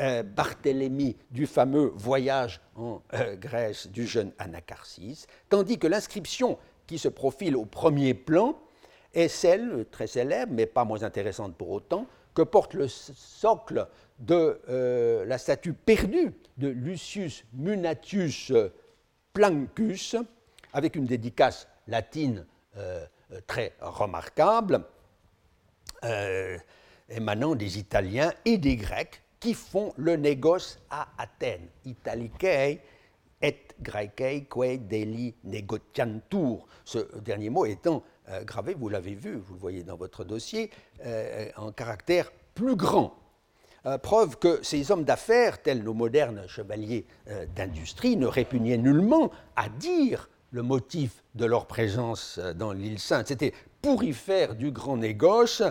euh, 0.00 0.22
Barthélemy 0.22 1.16
du 1.30 1.46
fameux 1.46 1.92
voyage 1.94 2.60
en 2.74 3.02
Grèce 3.40 3.88
du 3.88 4.06
jeune 4.06 4.32
Anacharsis, 4.38 5.26
tandis 5.48 5.78
que 5.78 5.86
l'inscription 5.86 6.58
qui 6.86 6.98
se 6.98 7.08
profile 7.08 7.56
au 7.56 7.64
premier 7.64 8.14
plan 8.14 8.56
est 9.14 9.28
celle, 9.28 9.86
très 9.90 10.06
célèbre, 10.06 10.52
mais 10.54 10.66
pas 10.66 10.84
moins 10.84 11.02
intéressante 11.02 11.54
pour 11.54 11.70
autant, 11.70 12.06
que 12.36 12.42
porte 12.42 12.74
le 12.74 12.86
socle 12.86 13.88
de 14.18 14.60
euh, 14.68 15.24
la 15.24 15.38
statue 15.38 15.72
perdue 15.72 16.34
de 16.58 16.68
Lucius 16.68 17.44
Munatius 17.54 18.52
Plancus, 19.32 20.16
avec 20.74 20.96
une 20.96 21.06
dédicace 21.06 21.66
latine 21.88 22.44
euh, 22.76 23.06
très 23.46 23.72
remarquable, 23.80 24.84
euh, 26.04 26.58
émanant 27.08 27.54
des 27.54 27.78
Italiens 27.78 28.34
et 28.44 28.58
des 28.58 28.76
Grecs 28.76 29.22
qui 29.40 29.54
font 29.54 29.94
le 29.96 30.16
négoce 30.16 30.78
à 30.90 31.08
Athènes. 31.16 31.68
Italicae 31.86 32.80
et 33.40 33.58
Graecae 33.80 34.44
que 34.50 34.76
deli 34.76 35.34
negotiantur. 35.44 36.66
Ce 36.84 36.98
dernier 37.20 37.48
mot 37.48 37.64
étant 37.64 38.02
gravé, 38.42 38.74
vous 38.74 38.88
l'avez 38.88 39.14
vu, 39.14 39.36
vous 39.36 39.54
le 39.54 39.60
voyez 39.60 39.82
dans 39.82 39.96
votre 39.96 40.24
dossier, 40.24 40.70
en 41.56 41.72
caractère 41.72 42.32
plus 42.54 42.76
grand 42.76 43.14
euh, 43.86 43.98
preuve 43.98 44.36
que 44.38 44.58
ces 44.64 44.90
hommes 44.90 45.04
d'affaires, 45.04 45.62
tels 45.62 45.84
nos 45.84 45.94
modernes 45.94 46.42
chevaliers 46.48 47.06
euh, 47.28 47.46
d'industrie, 47.54 48.16
ne 48.16 48.26
répugnaient 48.26 48.78
nullement 48.78 49.30
à 49.54 49.68
dire 49.68 50.28
le 50.50 50.62
motif 50.62 51.22
de 51.36 51.44
leur 51.44 51.66
présence 51.66 52.38
euh, 52.38 52.52
dans 52.52 52.72
l'île 52.72 52.98
Sainte. 52.98 53.28
C'était 53.28 53.52
pour 53.80 54.02
y 54.02 54.12
faire 54.12 54.56
du 54.56 54.72
grand 54.72 54.96
négoce, 54.96 55.62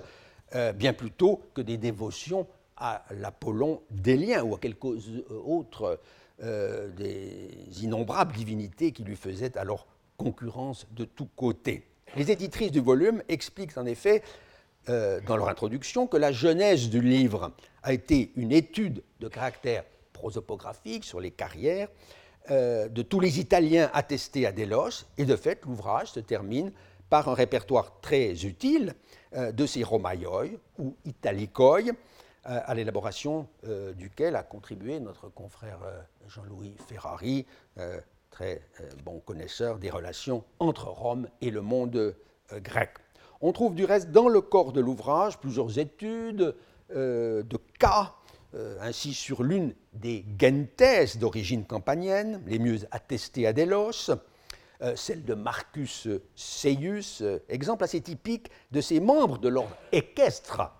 bien 0.76 0.94
plutôt 0.94 1.42
que 1.54 1.60
des 1.60 1.76
dévotions 1.76 2.48
à 2.78 3.04
l'Apollon 3.12 3.82
délien 3.92 4.42
ou 4.44 4.56
à 4.56 4.58
quelques 4.58 4.86
autres 5.30 6.00
des 6.40 7.50
innombrables 7.82 8.34
divinités 8.34 8.94
qui 8.94 9.04
lui 9.04 9.18
faisaient 9.18 9.58
alors 9.58 9.86
concurrence 10.16 10.88
de 10.92 11.04
tous 11.04 11.28
côtés. 11.36 11.86
Les 12.16 12.32
éditrices 12.32 12.72
du 12.72 12.80
volume 12.80 13.22
expliquent 13.28 13.78
en 13.78 13.86
effet 13.86 14.24
dans 14.88 15.36
leur 15.36 15.50
introduction 15.50 16.06
que 16.06 16.16
la 16.16 16.32
genèse 16.32 16.90
du 16.92 17.02
livre 17.02 17.52
a 17.82 17.92
été 17.92 18.32
une 18.36 18.52
étude 18.52 19.02
de 19.20 19.28
caractère 19.28 19.84
prosopographique 20.14 21.04
sur 21.04 21.20
les 21.20 21.32
carrières 21.32 21.90
euh, 22.52 22.88
de 22.90 23.02
tous 23.02 23.20
les 23.20 23.40
Italiens 23.40 23.90
attestés 23.94 24.46
à 24.46 24.52
Delos, 24.52 25.06
et 25.18 25.26
de 25.26 25.36
fait, 25.36 25.66
l'ouvrage 25.66 26.12
se 26.12 26.20
termine 26.20 26.72
par 27.10 27.28
un 27.28 27.34
répertoire 27.34 28.00
très 28.02 28.46
utile 28.46 28.94
euh, 29.36 29.52
de 29.52 29.66
ces 29.66 29.84
romaioi 29.84 30.46
ou 30.78 30.96
italicoi, 31.06 31.82
euh, 31.82 31.92
à 32.44 32.76
l'élaboration 32.76 33.48
duquel 33.96 34.36
a 34.36 34.44
contribué 34.44 35.00
notre 35.00 35.30
confrère 35.30 35.80
Jean-Louis 36.28 36.76
Ferrari, 36.88 37.48
très 38.36 38.62
bon 39.06 39.22
connaisseur 39.22 39.80
des 39.80 39.90
relations 39.90 40.44
entre 40.60 40.88
Rome 40.88 41.30
et 41.40 41.52
le 41.52 41.62
monde 41.62 42.16
grec. 42.56 42.92
On 43.40 43.54
trouve 43.54 43.76
du 43.76 43.86
reste 43.86 44.12
dans 44.12 44.28
le 44.28 44.42
corps 44.42 44.74
de 44.74 44.82
l'ouvrage 44.82 45.40
plusieurs 45.40 45.80
études 45.80 46.54
de 46.90 47.60
cas 47.80 48.14
euh, 48.56 48.78
ainsi 48.80 49.14
sur 49.14 49.44
l'une 49.44 49.74
des 49.92 50.24
gentes 50.40 51.18
d'origine 51.18 51.66
campanienne, 51.66 52.42
les 52.46 52.58
mieux 52.58 52.80
attestées 52.92 53.48
à 53.48 53.52
Delos, 53.52 54.12
euh, 54.82 54.96
celle 54.96 55.26
de 55.26 55.34
Marcus 55.34 56.08
Seius, 56.36 57.22
euh, 57.22 57.40
exemple 57.50 57.84
assez 57.84 58.00
typique 58.00 58.50
de 58.72 58.80
ces 58.80 59.02
membres 59.02 59.40
de 59.40 59.50
l'ordre 59.50 59.76
équestre 59.92 60.72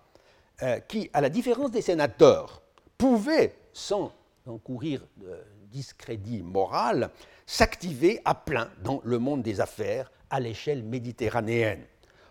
qui, 0.88 1.10
à 1.12 1.20
la 1.20 1.28
différence 1.28 1.70
des 1.70 1.82
sénateurs, 1.82 2.62
pouvaient, 2.96 3.54
sans 3.74 4.10
encourir 4.46 5.06
de 5.18 5.36
discrédit 5.66 6.42
moral, 6.42 7.10
s'activer 7.46 8.20
à 8.24 8.34
plein 8.34 8.70
dans 8.82 9.00
le 9.04 9.18
monde 9.18 9.42
des 9.42 9.60
affaires 9.60 10.10
à 10.30 10.40
l'échelle 10.40 10.82
méditerranéenne. 10.82 11.84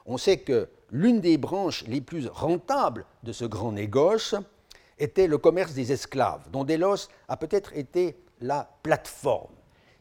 On 0.06 0.18
sait 0.18 0.38
que 0.38 0.70
l'une 0.92 1.22
des 1.22 1.38
branches 1.38 1.84
les 1.88 2.02
plus 2.02 2.28
rentables 2.28 3.06
de 3.24 3.32
ce 3.32 3.46
grand 3.46 3.72
négoce 3.72 4.36
était 5.00 5.28
le 5.28 5.38
commerce 5.38 5.74
des 5.74 5.92
esclaves, 5.92 6.50
dont 6.52 6.64
Delos 6.64 7.08
a 7.28 7.38
peut-être 7.38 7.74
été 7.76 8.18
la 8.42 8.70
plateforme. 8.84 9.54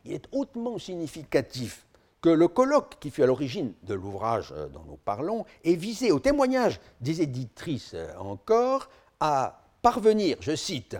Il 0.04 0.12
est 0.12 0.26
hautement 0.32 0.78
significatif 0.78 1.86
que 2.20 2.28
le 2.28 2.48
colloque 2.48 2.98
qui 3.00 3.10
fut 3.10 3.22
à 3.22 3.26
l'origine 3.26 3.74
de 3.82 3.94
l'ouvrage 3.94 4.52
euh, 4.56 4.68
dont 4.68 4.84
nous 4.86 4.96
parlons 4.96 5.44
ait 5.62 5.74
visé 5.74 6.10
au 6.10 6.18
témoignage 6.18 6.80
des 7.00 7.20
éditrices 7.20 7.92
euh, 7.94 8.14
encore 8.18 8.88
à 9.20 9.60
parvenir, 9.82 10.38
je 10.40 10.56
cite, 10.56 10.96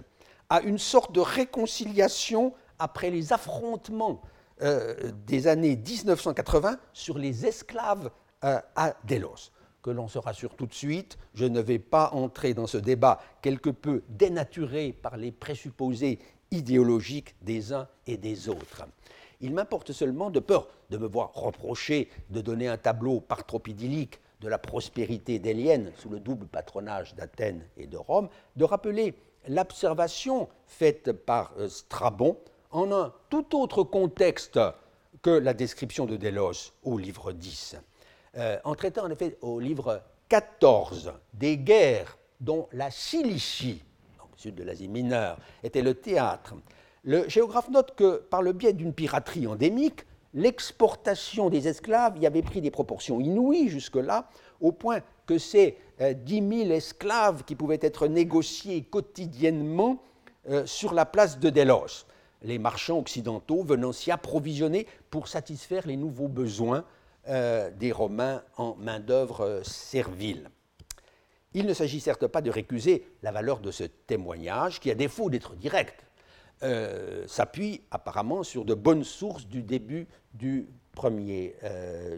à 0.51 0.61
une 0.61 0.79
sorte 0.79 1.12
de 1.12 1.21
réconciliation 1.21 2.53
après 2.79 3.11
les 3.11 3.33
affrontements 3.33 4.22
euh, 4.62 4.95
des 5.27 5.47
années 5.47 5.77
1980 5.77 6.79
sur 6.93 7.18
les 7.18 7.47
esclaves 7.47 8.11
à 8.43 8.93
Delos 9.05 9.51
que 9.85 9.91
l'on 9.91 10.09
se 10.09 10.18
rassure 10.18 10.57
tout 10.57 10.66
de 10.66 10.72
suite, 10.72 11.18
je 11.35 11.45
ne 11.45 11.61
vais 11.61 11.79
pas 11.79 12.11
entrer 12.14 12.55
dans 12.55 12.66
ce 12.66 12.79
débat 12.79 13.20
quelque 13.43 13.68
peu 13.68 14.03
dénaturé 14.09 14.93
par 14.95 15.18
les 15.18 15.31
présupposés 15.31 16.18
idéologiques 16.51 17.37
des 17.43 17.75
uns 17.75 17.87
et 18.07 18.16
des 18.16 18.49
autres. 18.49 18.85
Il 19.43 19.53
m'importe 19.53 19.93
seulement, 19.93 20.31
de 20.31 20.41
peur 20.41 20.68
de 20.89 20.97
me 20.97 21.07
voir 21.07 21.35
reprocher 21.35 22.09
de 22.31 22.41
donner 22.41 22.66
un 22.66 22.79
tableau 22.79 23.20
par 23.20 23.45
trop 23.45 23.62
idyllique 23.66 24.20
de 24.41 24.49
la 24.49 24.59
prospérité 24.59 25.39
délienne 25.39 25.93
sous 25.99 26.09
le 26.09 26.18
double 26.18 26.47
patronage 26.47 27.14
d'Athènes 27.14 27.66
et 27.77 27.87
de 27.87 27.99
Rome, 27.99 28.31
de 28.57 28.64
rappeler 28.64 29.14
l'observation 29.49 30.49
faite 30.66 31.12
par 31.12 31.53
euh, 31.59 31.68
Strabon 31.68 32.39
en 32.75 32.91
un 32.93 33.12
tout 33.31 33.57
autre 33.57 33.85
contexte 33.85 34.59
que 35.22 35.31
la 35.31 35.55
description 35.55 36.07
de 36.07 36.16
Délos 36.16 36.72
au 36.83 36.99
livre 36.99 37.33
10. 37.33 37.77
Euh, 38.37 38.59
en 38.64 38.75
traitant 38.75 39.05
en 39.05 39.11
effet 39.11 39.39
au 39.41 39.61
livre 39.61 40.03
14 40.29 41.12
des 41.33 41.57
guerres 41.57 42.18
dont 42.41 42.68
la 42.72 42.91
Cilicie, 42.91 43.81
au 44.20 44.37
sud 44.37 44.57
de 44.57 44.64
l'Asie 44.64 44.89
mineure, 44.89 45.39
était 45.62 45.83
le 45.83 45.95
théâtre, 45.95 46.55
le 47.05 47.29
géographe 47.29 47.70
note 47.70 47.95
que 47.95 48.16
par 48.16 48.43
le 48.43 48.53
biais 48.53 48.72
d'une 48.72 48.93
piraterie 48.93 49.47
endémique, 49.47 50.05
l'exportation 50.35 51.51
des 51.51 51.68
esclaves 51.68 52.18
y 52.18 52.27
avait 52.27 52.43
pris 52.43 52.61
des 52.61 52.72
proportions 52.72 53.20
inouïes 53.20 53.68
jusque-là, 53.68 54.29
au 54.61 54.72
point 54.72 54.99
que 55.27 55.39
ces 55.39 55.79
euh, 56.01 56.12
dix 56.12 56.41
10 56.41 56.64
000 56.64 56.70
esclaves 56.72 57.45
qui 57.45 57.55
pouvaient 57.55 57.79
être 57.81 58.09
négociés 58.09 58.83
quotidiennement 58.83 60.03
euh, 60.51 60.66
sur 60.66 60.93
la 60.93 61.07
place 61.07 61.39
de 61.39 61.51
Delos, 61.51 62.07
les 62.45 62.59
marchands 62.59 62.99
occidentaux 62.99 63.64
venant 63.64 63.92
s'y 63.92 64.11
approvisionner 64.11 64.86
pour 65.11 65.28
satisfaire 65.28 65.86
les 65.86 65.97
nouveaux 65.97 66.28
besoins 66.28 66.84
euh, 67.28 67.70
des 67.70 67.90
Romains 67.90 68.42
en 68.59 68.76
main-d'œuvre 68.76 69.40
euh, 69.40 69.62
servile. 69.64 70.51
Il 71.55 71.66
ne 71.66 71.72
s'agit 71.72 72.01
certes 72.01 72.26
pas 72.26 72.42
de 72.42 72.51
récuser 72.51 73.07
la 73.22 73.32
valeur 73.32 73.61
de 73.61 73.70
ce 73.70 73.84
témoignage, 73.84 74.78
qui, 74.78 74.90
à 74.90 74.95
défaut 74.95 75.30
d'être 75.30 75.55
direct, 75.55 76.05
euh, 76.62 77.26
s'appuie 77.26 77.80
apparemment 77.90 78.42
sur 78.42 78.64
de 78.64 78.74
bonnes 78.74 79.05
sources 79.05 79.47
du 79.47 79.62
début 79.62 80.07
du 80.34 80.68
premier, 80.92 81.57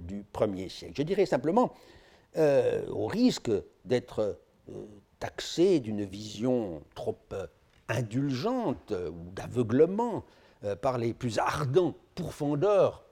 du 0.03 0.23
premier 0.33 0.69
siècle. 0.69 0.95
Je 0.97 1.03
dirais 1.03 1.25
simplement, 1.25 1.73
au 2.37 3.07
risque 3.07 3.51
d'être 3.87 4.39
taxé 5.19 5.81
d'une 5.81 6.05
vision 6.05 6.83
trop 6.95 7.17
indulgente 7.89 8.93
ou 8.93 9.31
d'aveuglement 9.33 10.25
par 10.83 10.99
les 10.99 11.15
plus 11.15 11.39
ardents 11.39 11.95
pourfendeurs 12.15 13.05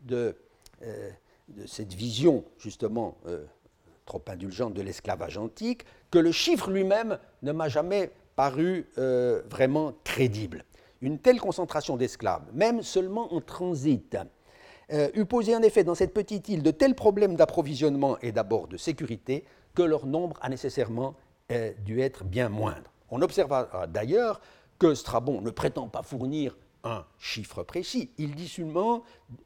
de 0.00 0.34
de 1.56 1.66
cette 1.66 1.92
vision 1.92 2.44
justement 2.58 3.16
euh, 3.26 3.44
trop 4.06 4.22
indulgente 4.28 4.74
de 4.74 4.82
l'esclavage 4.82 5.38
antique, 5.38 5.84
que 6.10 6.18
le 6.18 6.32
chiffre 6.32 6.70
lui-même 6.70 7.18
ne 7.42 7.52
m'a 7.52 7.68
jamais 7.68 8.10
paru 8.36 8.88
euh, 8.98 9.42
vraiment 9.48 9.94
crédible. 10.04 10.64
Une 11.00 11.18
telle 11.18 11.40
concentration 11.40 11.96
d'esclaves, 11.96 12.42
même 12.52 12.82
seulement 12.82 13.32
en 13.32 13.40
transit, 13.40 14.16
euh, 14.92 15.08
eût 15.14 15.24
posé 15.24 15.54
en 15.54 15.62
effet 15.62 15.84
dans 15.84 15.94
cette 15.94 16.14
petite 16.14 16.48
île 16.48 16.62
de 16.62 16.70
tels 16.70 16.94
problèmes 16.94 17.36
d'approvisionnement 17.36 18.18
et 18.20 18.32
d'abord 18.32 18.66
de 18.68 18.76
sécurité 18.76 19.44
que 19.74 19.82
leur 19.82 20.06
nombre 20.06 20.38
a 20.42 20.48
nécessairement 20.48 21.14
dû 21.84 22.00
être 22.00 22.24
bien 22.24 22.48
moindre. 22.48 22.91
On 23.12 23.22
observa 23.22 23.86
d'ailleurs 23.88 24.40
que 24.78 24.94
Strabon 24.94 25.40
ne 25.40 25.50
prétend 25.50 25.86
pas 25.86 26.02
fournir 26.02 26.56
un 26.82 27.04
chiffre 27.20 27.62
précis. 27.62 28.10
Il 28.18 28.34
dit 28.34 28.48
seulement 28.48 29.04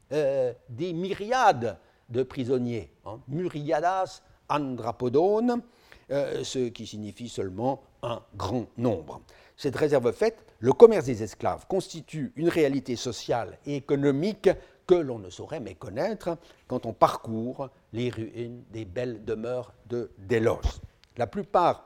des 0.09 0.93
myriades 0.93 1.77
de 2.09 2.23
prisonniers, 2.23 2.91
hein, 3.05 3.19
Muriadas 3.27 4.21
andrapodone, 4.49 5.61
euh, 6.09 6.43
ce 6.43 6.69
qui 6.69 6.87
signifie 6.87 7.27
seulement 7.27 7.83
un 8.01 8.21
grand 8.35 8.67
nombre. 8.77 9.21
Cette 9.57 9.75
réserve 9.75 10.11
faite, 10.13 10.45
le 10.59 10.71
commerce 10.71 11.05
des 11.05 11.23
esclaves 11.23 11.65
constitue 11.67 12.31
une 12.35 12.49
réalité 12.49 12.95
sociale 12.95 13.57
et 13.65 13.75
économique 13.75 14.49
que 14.85 14.95
l'on 14.95 15.19
ne 15.19 15.29
saurait 15.29 15.59
méconnaître 15.59 16.37
quand 16.67 16.85
on 16.85 16.93
parcourt 16.93 17.69
les 17.91 18.09
ruines 18.09 18.63
des 18.71 18.85
belles 18.85 19.25
demeures 19.25 19.73
de 19.87 20.09
Delos. 20.17 20.79
La 21.17 21.27
plupart 21.27 21.85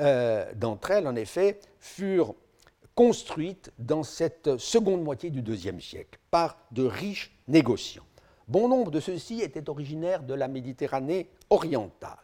euh, 0.00 0.50
d'entre 0.54 0.90
elles, 0.90 1.06
en 1.06 1.16
effet, 1.16 1.60
furent 1.80 2.34
construites 2.94 3.72
dans 3.78 4.02
cette 4.02 4.58
seconde 4.58 5.02
moitié 5.02 5.30
du 5.30 5.40
IIe 5.40 5.80
siècle 5.80 6.18
par 6.30 6.58
de 6.70 6.84
riches 6.84 7.34
négociants. 7.48 8.04
Bon 8.48 8.68
nombre 8.68 8.90
de 8.90 9.00
ceux-ci 9.00 9.40
étaient 9.40 9.70
originaires 9.70 10.22
de 10.22 10.34
la 10.34 10.48
Méditerranée 10.48 11.30
orientale. 11.48 12.18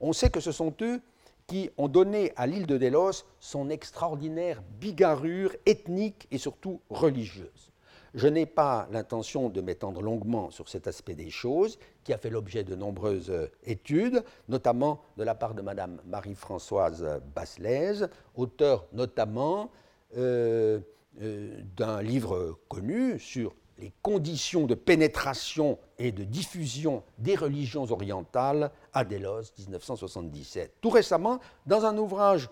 On 0.00 0.12
sait 0.12 0.30
que 0.30 0.40
ce 0.40 0.52
sont 0.52 0.74
eux 0.82 1.00
qui 1.46 1.70
ont 1.78 1.88
donné 1.88 2.32
à 2.36 2.46
l'île 2.46 2.66
de 2.66 2.76
Délos 2.76 3.24
son 3.40 3.70
extraordinaire 3.70 4.62
bigarrure 4.80 5.54
ethnique 5.66 6.26
et 6.30 6.38
surtout 6.38 6.80
religieuse. 6.90 7.71
Je 8.14 8.28
n'ai 8.28 8.44
pas 8.44 8.88
l'intention 8.90 9.48
de 9.48 9.60
m'étendre 9.62 10.02
longuement 10.02 10.50
sur 10.50 10.68
cet 10.68 10.86
aspect 10.86 11.14
des 11.14 11.30
choses, 11.30 11.78
qui 12.04 12.12
a 12.12 12.18
fait 12.18 12.28
l'objet 12.28 12.62
de 12.62 12.74
nombreuses 12.74 13.32
études, 13.64 14.22
notamment 14.48 15.00
de 15.16 15.24
la 15.24 15.34
part 15.34 15.54
de 15.54 15.62
Madame 15.62 16.00
Marie-Françoise 16.06 17.20
Basselès, 17.34 18.04
auteur 18.34 18.86
notamment 18.92 19.70
euh, 20.16 20.80
euh, 21.20 21.60
d'un 21.76 22.02
livre 22.02 22.58
connu 22.68 23.18
sur 23.18 23.54
les 23.78 23.92
conditions 24.02 24.66
de 24.66 24.74
pénétration 24.74 25.78
et 25.98 26.12
de 26.12 26.24
diffusion 26.24 27.02
des 27.18 27.34
religions 27.34 27.90
orientales 27.90 28.70
à 28.92 29.04
Delos, 29.04 29.52
1977. 29.58 30.76
Tout 30.80 30.90
récemment, 30.90 31.40
dans 31.66 31.84
un 31.84 31.96
ouvrage 31.98 32.48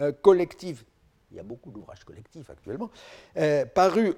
euh, 0.00 0.12
collectif, 0.12 0.84
il 1.30 1.36
y 1.36 1.40
a 1.40 1.42
beaucoup 1.42 1.70
d'ouvrages 1.70 2.04
collectifs 2.04 2.48
actuellement, 2.50 2.90
euh, 3.36 3.64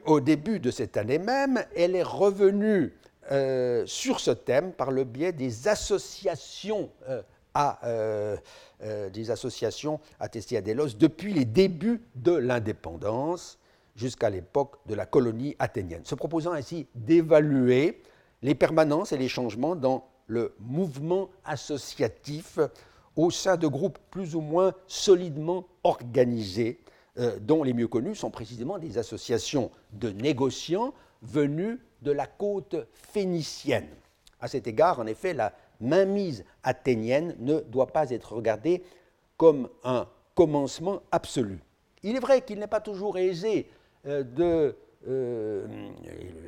au 0.06 0.20
début 0.20 0.60
de 0.60 0.70
cette 0.70 0.96
année 0.96 1.18
même, 1.18 1.64
elle 1.74 1.96
est 1.96 2.02
revenue 2.02 2.94
euh, 3.32 3.84
sur 3.86 4.20
ce 4.20 4.30
thème 4.30 4.72
par 4.72 4.90
le 4.90 5.04
biais 5.04 5.32
des 5.32 5.68
associations 5.68 6.90
à 7.54 7.78
euh, 7.86 8.36
euh, 8.82 9.10
des 9.10 9.30
associations 9.30 10.00
depuis 10.20 11.32
les 11.32 11.44
débuts 11.44 12.00
de 12.14 12.32
l'indépendance 12.32 13.58
jusqu'à 13.96 14.30
l'époque 14.30 14.76
de 14.86 14.94
la 14.94 15.04
colonie 15.06 15.56
athénienne, 15.58 16.04
se 16.04 16.14
proposant 16.14 16.52
ainsi 16.52 16.86
d'évaluer 16.94 18.02
les 18.42 18.54
permanences 18.54 19.12
et 19.12 19.18
les 19.18 19.28
changements 19.28 19.76
dans 19.76 20.08
le 20.26 20.54
mouvement 20.60 21.28
associatif 21.44 22.58
au 23.16 23.30
sein 23.30 23.56
de 23.56 23.66
groupes 23.66 23.98
plus 24.10 24.34
ou 24.34 24.40
moins 24.40 24.72
solidement 24.86 25.66
organisés, 25.82 26.80
euh, 27.18 27.38
dont 27.40 27.64
les 27.64 27.72
mieux 27.72 27.88
connus 27.88 28.14
sont 28.14 28.30
précisément 28.30 28.78
des 28.78 28.96
associations 28.96 29.72
de 29.92 30.10
négociants 30.10 30.94
venus 31.22 31.78
de 32.02 32.12
la 32.12 32.26
côte 32.26 32.76
phénicienne. 32.94 33.88
À 34.40 34.46
cet 34.46 34.68
égard, 34.68 35.00
en 35.00 35.06
effet, 35.06 35.34
la 35.34 35.52
mainmise 35.80 36.44
athénienne 36.62 37.34
ne 37.40 37.60
doit 37.60 37.88
pas 37.88 38.10
être 38.10 38.34
regardée 38.34 38.84
comme 39.36 39.68
un 39.82 40.06
commencement 40.36 41.02
absolu. 41.10 41.58
Il 42.04 42.14
est 42.14 42.20
vrai 42.20 42.42
qu'il 42.42 42.60
n'est 42.60 42.68
pas 42.68 42.80
toujours 42.80 43.18
aisé 43.18 43.68
euh, 44.06 44.22
de, 44.22 44.76
euh, 45.08 45.66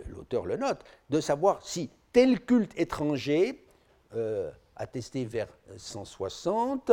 l'auteur 0.07 0.47
le 0.47 0.57
note, 0.57 0.85
de 1.11 1.21
savoir 1.21 1.61
si 1.67 1.91
tel 2.13 2.41
culte 2.41 2.73
étranger, 2.79 3.65
attesté 4.77 5.25
vers 5.25 5.49
160, 5.79 6.93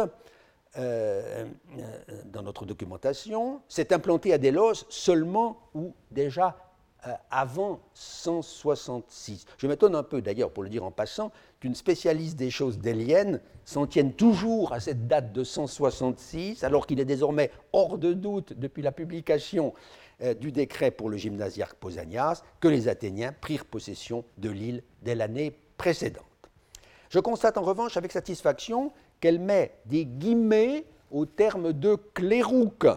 dans 0.75 2.41
notre 2.43 2.65
documentation, 2.65 3.61
s'est 3.67 3.91
implanté 3.93 4.33
à 4.33 4.37
Délos 4.37 4.85
seulement 4.89 5.57
ou 5.73 5.93
déjà 6.11 6.69
euh, 7.07 7.13
avant 7.31 7.79
166. 7.93 9.45
Je 9.57 9.67
m'étonne 9.67 9.95
un 9.95 10.03
peu 10.03 10.21
d'ailleurs, 10.21 10.51
pour 10.51 10.63
le 10.63 10.69
dire 10.69 10.83
en 10.83 10.91
passant, 10.91 11.31
qu'une 11.61 11.73
spécialiste 11.73 12.35
des 12.35 12.49
choses 12.49 12.77
déliennes 12.77 13.39
s'en 13.63 13.87
tienne 13.87 14.11
toujours 14.11 14.73
à 14.73 14.81
cette 14.81 15.07
date 15.07 15.31
de 15.31 15.45
166, 15.45 16.61
alors 16.65 16.85
qu'il 16.85 16.99
est 16.99 17.05
désormais 17.05 17.51
hors 17.71 17.97
de 17.97 18.11
doute, 18.11 18.51
depuis 18.51 18.81
la 18.81 18.91
publication 18.91 19.73
euh, 20.21 20.33
du 20.33 20.51
décret 20.51 20.91
pour 20.91 21.09
le 21.09 21.15
gymnasiarque 21.15 21.77
Pausanias, 21.77 22.43
que 22.59 22.67
les 22.67 22.89
Athéniens 22.89 23.31
prirent 23.31 23.65
possession 23.65 24.25
de 24.37 24.49
l'île 24.49 24.83
dès 25.01 25.15
l'année 25.15 25.57
précédente. 25.77 26.25
Je 27.09 27.19
constate 27.19 27.57
en 27.57 27.63
revanche 27.63 27.95
avec 27.95 28.11
satisfaction 28.11 28.91
qu'elle 29.19 29.39
met 29.39 29.73
des 29.85 30.05
guillemets 30.05 30.85
au 31.11 31.25
terme 31.25 31.73
de 31.73 31.95
clérouque, 32.13 32.87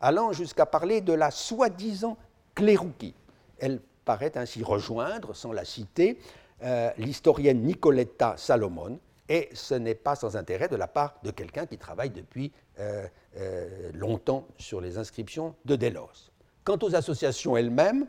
allant 0.00 0.32
jusqu'à 0.32 0.66
parler 0.66 1.00
de 1.00 1.12
la 1.12 1.30
soi-disant 1.30 2.16
clérouquie 2.54 3.14
elle 3.60 3.80
paraît 4.04 4.36
ainsi 4.36 4.64
rejoindre, 4.64 5.34
sans 5.34 5.52
la 5.52 5.64
citer, 5.64 6.18
euh, 6.62 6.90
l'historienne 6.98 7.62
Nicoletta 7.62 8.34
Salomon, 8.36 8.98
et 9.28 9.48
ce 9.52 9.74
n'est 9.74 9.94
pas 9.94 10.16
sans 10.16 10.36
intérêt 10.36 10.68
de 10.68 10.76
la 10.76 10.88
part 10.88 11.14
de 11.22 11.30
quelqu'un 11.30 11.66
qui 11.66 11.78
travaille 11.78 12.10
depuis 12.10 12.50
euh, 12.80 13.06
euh, 13.36 13.90
longtemps 13.94 14.48
sur 14.58 14.80
les 14.80 14.98
inscriptions 14.98 15.54
de 15.64 15.76
Delos. 15.76 16.32
Quant 16.64 16.78
aux 16.82 16.96
associations 16.96 17.56
elles-mêmes, 17.56 18.06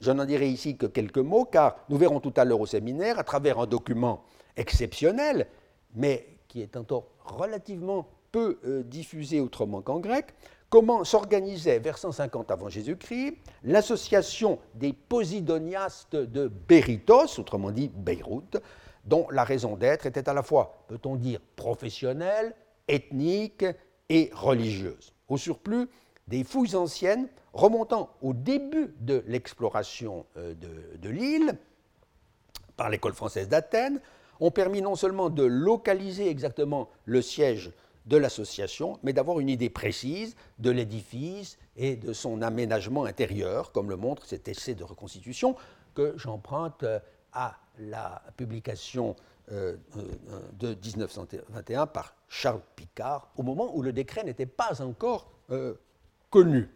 je 0.00 0.10
n'en 0.10 0.24
dirai 0.24 0.48
ici 0.48 0.76
que 0.76 0.86
quelques 0.86 1.18
mots, 1.18 1.44
car 1.44 1.76
nous 1.88 1.96
verrons 1.96 2.20
tout 2.20 2.34
à 2.36 2.44
l'heure 2.44 2.60
au 2.60 2.66
séminaire, 2.66 3.18
à 3.18 3.24
travers 3.24 3.60
un 3.60 3.66
document 3.66 4.24
exceptionnel, 4.56 5.46
mais 5.94 6.26
qui 6.48 6.62
est 6.62 6.76
encore 6.76 7.06
relativement 7.24 8.08
peu 8.32 8.58
diffusé 8.84 9.40
autrement 9.40 9.80
qu'en 9.80 10.00
grec, 10.00 10.34
comment 10.70 11.04
s'organisait 11.04 11.78
vers 11.78 11.98
150 11.98 12.50
avant 12.50 12.68
Jésus-Christ 12.68 13.36
l'association 13.64 14.58
des 14.74 14.92
Posidoniastes 14.92 16.16
de 16.16 16.48
Béritos, 16.48 17.38
autrement 17.38 17.70
dit 17.70 17.88
Beyrouth, 17.88 18.58
dont 19.04 19.26
la 19.30 19.44
raison 19.44 19.76
d'être 19.76 20.06
était 20.06 20.28
à 20.28 20.34
la 20.34 20.42
fois, 20.42 20.84
peut-on 20.88 21.16
dire, 21.16 21.40
professionnelle, 21.56 22.54
ethnique 22.86 23.64
et 24.08 24.30
religieuse. 24.34 25.14
Au 25.28 25.36
surplus, 25.36 25.88
des 26.26 26.44
fouilles 26.44 26.76
anciennes 26.76 27.28
remontant 27.54 28.10
au 28.20 28.34
début 28.34 28.94
de 29.00 29.24
l'exploration 29.26 30.26
euh, 30.36 30.54
de 30.54 31.08
l'île 31.08 31.56
par 32.76 32.90
l'école 32.90 33.14
française 33.14 33.48
d'Athènes 33.48 34.00
ont 34.40 34.50
permis 34.50 34.82
non 34.82 34.94
seulement 34.94 35.30
de 35.30 35.44
localiser 35.44 36.28
exactement 36.28 36.88
le 37.04 37.22
siège 37.22 37.72
de 38.08 38.16
l'association, 38.16 38.98
mais 39.02 39.12
d'avoir 39.12 39.38
une 39.38 39.50
idée 39.50 39.68
précise 39.68 40.34
de 40.58 40.70
l'édifice 40.70 41.58
et 41.76 41.94
de 41.96 42.12
son 42.12 42.40
aménagement 42.42 43.04
intérieur, 43.04 43.70
comme 43.72 43.90
le 43.90 43.96
montre 43.96 44.24
cet 44.26 44.48
essai 44.48 44.74
de 44.74 44.82
reconstitution 44.82 45.54
que 45.94 46.14
j'emprunte 46.16 46.82
euh, 46.84 46.98
à 47.32 47.56
la 47.78 48.22
publication 48.36 49.14
euh, 49.52 49.76
euh, 49.96 50.40
de 50.58 50.68
1921 50.68 51.86
par 51.86 52.14
Charles 52.28 52.62
Picard, 52.76 53.30
au 53.36 53.42
moment 53.42 53.70
où 53.74 53.82
le 53.82 53.92
décret 53.92 54.24
n'était 54.24 54.46
pas 54.46 54.82
encore 54.82 55.30
connu. 56.30 56.68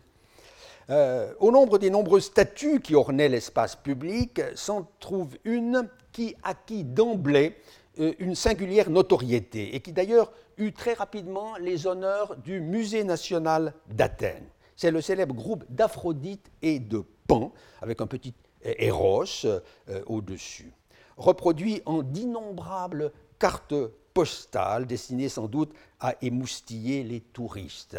au 0.88 1.50
nombre 1.50 1.78
des 1.78 1.90
nombreux 1.90 2.20
statues 2.20 2.80
qui 2.80 2.94
ornaient 2.94 3.28
l'espace 3.28 3.76
public, 3.76 4.40
s'en 4.54 4.88
trouve 4.98 5.36
une 5.44 5.88
qui 6.12 6.34
acquit 6.42 6.84
d'emblée 6.84 7.56
une 7.96 8.34
singulière 8.34 8.88
notoriété 8.88 9.74
et 9.74 9.80
qui 9.80 9.92
d'ailleurs 9.92 10.32
eut 10.56 10.72
très 10.72 10.94
rapidement 10.94 11.56
les 11.58 11.86
honneurs 11.86 12.36
du 12.36 12.60
Musée 12.60 13.04
national 13.04 13.74
d'Athènes. 13.88 14.48
C'est 14.76 14.90
le 14.90 15.00
célèbre 15.00 15.34
groupe 15.34 15.64
d'Aphrodite 15.68 16.50
et 16.62 16.80
de 16.80 17.04
Pan, 17.26 17.52
avec 17.80 18.00
un 18.00 18.06
petit 18.06 18.34
Eros 18.64 19.24
euh, 19.44 19.60
au-dessus, 20.06 20.72
reproduit 21.16 21.82
en 21.84 22.02
d'innombrables 22.02 23.12
cartes 23.38 23.74
postales 24.14 24.86
destinées 24.86 25.28
sans 25.28 25.48
doute 25.48 25.72
à 26.00 26.14
émoustiller 26.22 27.02
les 27.02 27.20
touristes. 27.20 27.98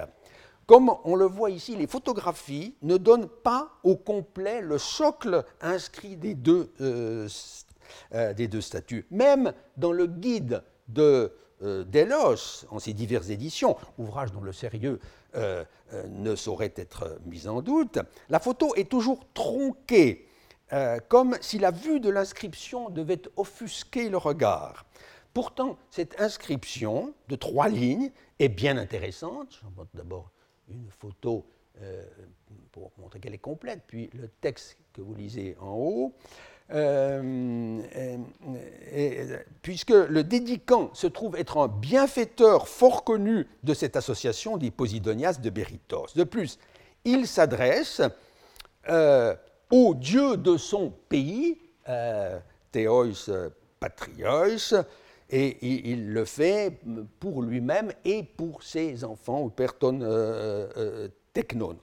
Comme 0.66 0.92
on 1.04 1.16
le 1.16 1.26
voit 1.26 1.50
ici, 1.50 1.76
les 1.76 1.88
photographies 1.88 2.76
ne 2.82 2.96
donnent 2.96 3.28
pas 3.28 3.72
au 3.84 3.98
complet 3.98 4.62
le 4.62 4.78
socle 4.78 5.44
inscrit 5.60 6.16
des 6.16 6.36
deux, 6.36 6.72
euh, 6.80 7.28
euh, 8.14 8.34
des 8.34 8.48
deux 8.48 8.62
statues. 8.62 9.06
Même 9.12 9.54
dans 9.78 9.92
le 9.92 10.08
guide 10.08 10.64
de 10.88 11.32
euh, 11.62 11.84
Delos, 11.84 12.66
en 12.70 12.80
ses 12.80 12.94
diverses 12.94 13.30
éditions, 13.30 13.78
ouvrage 13.98 14.32
dont 14.32 14.42
le 14.42 14.54
sérieux 14.54 15.00
euh, 15.36 15.64
ne 16.10 16.36
saurait 16.36 16.74
être 16.76 17.20
mis 17.26 17.48
en 17.48 17.62
doute, 17.62 18.00
la 18.30 18.40
photo 18.40 18.74
est 18.76 18.90
toujours 18.90 19.26
tronquée, 19.34 20.28
comme 21.08 21.38
si 21.40 21.60
la 21.60 21.70
vue 21.70 22.00
de 22.00 22.10
l'inscription 22.10 22.90
devait 22.90 23.22
offusquer 23.36 24.10
le 24.10 24.18
regard. 24.18 24.86
Pourtant, 25.32 25.78
cette 25.92 26.20
inscription 26.20 27.14
de 27.28 27.36
trois 27.36 27.70
lignes 27.70 28.12
est 28.40 28.50
bien 28.50 28.78
intéressante. 28.80 29.60
J'en 29.62 29.70
montre 29.78 29.92
d'abord 29.94 30.32
une 30.68 30.90
photo 30.90 31.46
pour 32.72 32.92
montrer 32.98 33.20
qu'elle 33.20 33.36
est 33.36 33.38
complète, 33.38 33.84
puis 33.86 34.10
le 34.14 34.28
texte 34.42 34.78
que 34.94 35.02
vous 35.02 35.14
lisez 35.14 35.56
en 35.60 35.74
haut. 35.74 36.16
Euh, 36.74 37.80
puisque 39.62 39.92
le 39.92 40.24
dédicant 40.24 40.90
se 40.94 41.06
trouve 41.06 41.36
être 41.36 41.58
un 41.58 41.68
bienfaiteur 41.68 42.68
fort 42.68 43.04
connu 43.04 43.46
de 43.62 43.76
cette 43.76 43.96
association 43.96 44.58
des 44.58 44.72
Posidonias 44.72 45.40
de 45.40 45.50
Béritos. 45.52 46.08
De 46.16 46.24
plus, 46.24 46.58
il 47.06 47.28
s'adresse 47.28 48.02
euh, 48.90 49.36
au 49.70 49.94
dieu 49.94 50.36
de 50.36 50.58
son 50.58 50.92
pays, 51.10 51.60
euh, 51.90 52.40
Théos 52.72 53.30
Patrios, 53.80 54.74
et 55.30 55.58
il, 55.92 56.12
le 56.12 56.26
fait 56.26 56.80
pour 57.20 57.44
lui-même 57.44 57.92
et 58.04 58.24
pour 58.24 58.64
ses 58.64 59.04
enfants, 59.04 59.42
ou 59.42 59.52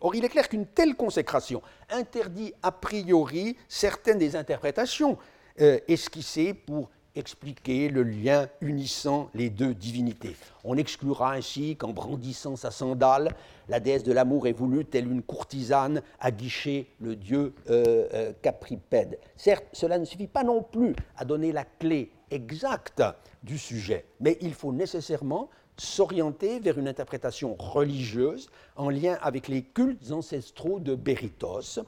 Or, 0.01 0.15
il 0.15 0.25
est 0.25 0.29
clair 0.29 0.49
qu'une 0.49 0.67
telle 0.67 0.95
consécration 0.95 1.61
interdit 1.91 2.53
a 2.63 2.71
priori 2.71 3.57
certaines 3.69 4.19
des 4.19 4.37
interprétations 4.37 5.19
euh, 5.61 5.81
esquissées 5.89 6.55
pour 6.55 6.89
expliquer 7.17 7.89
le 7.89 8.05
lien 8.05 8.49
unissant 8.61 9.29
les 9.35 9.51
deux 9.51 9.75
divinités. 9.75 10.37
On 10.63 10.77
exclura 10.77 11.33
ainsi 11.33 11.75
qu'en 11.75 11.93
brandissant 11.93 12.55
sa 12.55 12.71
sandale, 12.71 13.35
la 13.69 13.81
déesse 13.81 14.05
de 14.05 14.13
l'amour 14.13 14.47
ait 14.47 14.53
voulu, 14.53 14.85
telle 14.85 15.11
une 15.11 15.23
courtisane, 15.23 16.03
aguicher 16.21 16.89
le 17.01 17.17
dieu 17.17 17.53
euh, 17.69 18.07
euh, 18.15 18.33
capripède. 18.43 19.19
Certes, 19.37 19.67
cela 19.73 19.99
ne 19.99 20.05
suffit 20.05 20.29
pas 20.29 20.45
non 20.45 20.63
plus 20.63 20.95
à 21.17 21.25
donner 21.25 21.51
la 21.51 21.65
clé 21.65 22.13
exacte 22.31 23.03
du 23.43 23.59
sujet, 23.59 24.05
mais 24.21 24.39
il 24.41 24.55
faut 24.55 24.73
nécessairement 24.73 25.51
s'orienter 25.81 26.61
vers 26.61 26.79
une 26.79 26.89
interprétation 26.89 27.57
religieuse 27.59 28.51
en 28.77 28.91
lien 28.91 29.19
avec 29.23 29.49
les 29.49 29.63
cultes 29.63 30.13
ancestraux 30.13 30.79
de 30.79 30.95
Béritos. 30.95 31.81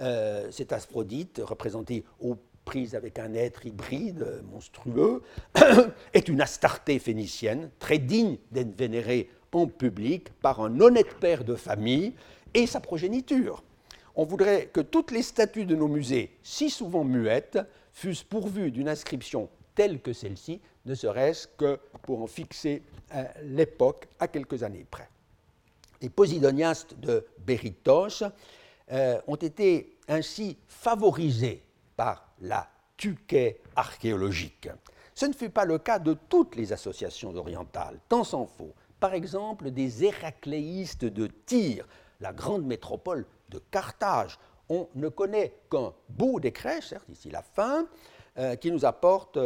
Euh, 0.00 0.50
cet 0.50 0.72
Aphrodite, 0.72 1.40
représenté 1.42 2.04
aux 2.20 2.36
prises 2.66 2.94
avec 2.94 3.18
un 3.18 3.32
être 3.32 3.64
hybride 3.64 4.42
monstrueux, 4.52 5.22
est 6.12 6.28
une 6.28 6.42
Astarté 6.42 6.98
phénicienne, 6.98 7.70
très 7.78 7.98
digne 7.98 8.36
d'être 8.50 8.76
vénérée 8.76 9.30
en 9.52 9.66
public 9.66 10.28
par 10.40 10.60
un 10.60 10.80
honnête 10.80 11.14
père 11.18 11.44
de 11.44 11.54
famille 11.54 12.12
et 12.52 12.66
sa 12.66 12.80
progéniture. 12.80 13.62
On 14.14 14.24
voudrait 14.24 14.66
que 14.66 14.80
toutes 14.80 15.10
les 15.10 15.22
statues 15.22 15.64
de 15.64 15.74
nos 15.74 15.88
musées, 15.88 16.36
si 16.42 16.68
souvent 16.68 17.04
muettes, 17.04 17.58
fussent 17.92 18.24
pourvues 18.24 18.70
d'une 18.70 18.88
inscription 18.88 19.48
telle 19.74 20.00
que 20.00 20.12
celle-ci, 20.12 20.60
ne 20.84 20.94
serait-ce 20.94 21.46
que 21.46 21.78
pour 22.02 22.22
en 22.22 22.26
fixer 22.26 22.82
euh, 23.14 23.24
l'époque 23.42 24.08
à 24.18 24.28
quelques 24.28 24.62
années 24.62 24.86
près. 24.90 25.08
Les 26.00 26.10
posidoniastes 26.10 26.98
de 26.98 27.26
Béritos 27.38 28.24
euh, 28.90 29.20
ont 29.26 29.36
été 29.36 29.96
ainsi 30.08 30.58
favorisés 30.66 31.62
par 31.96 32.28
la 32.40 32.68
tuquet 32.96 33.60
archéologique. 33.76 34.68
Ce 35.14 35.26
ne 35.26 35.32
fut 35.32 35.50
pas 35.50 35.64
le 35.64 35.78
cas 35.78 35.98
de 35.98 36.16
toutes 36.28 36.56
les 36.56 36.72
associations 36.72 37.34
orientales, 37.36 37.98
tant 38.08 38.24
s'en 38.24 38.46
faut. 38.46 38.72
Par 38.98 39.14
exemple, 39.14 39.70
des 39.70 40.04
héracléistes 40.04 41.04
de 41.04 41.26
Tyr, 41.26 41.86
la 42.20 42.32
grande 42.32 42.64
métropole 42.64 43.26
de 43.50 43.60
Carthage. 43.70 44.38
On 44.68 44.88
ne 44.94 45.08
connaît 45.08 45.52
qu'un 45.70 45.92
beau 46.08 46.40
décret, 46.40 46.80
certes, 46.80 47.08
ici 47.08 47.30
la 47.30 47.42
fin, 47.42 47.86
euh, 48.38 48.56
qui 48.56 48.70
nous 48.70 48.84
apporte 48.84 49.38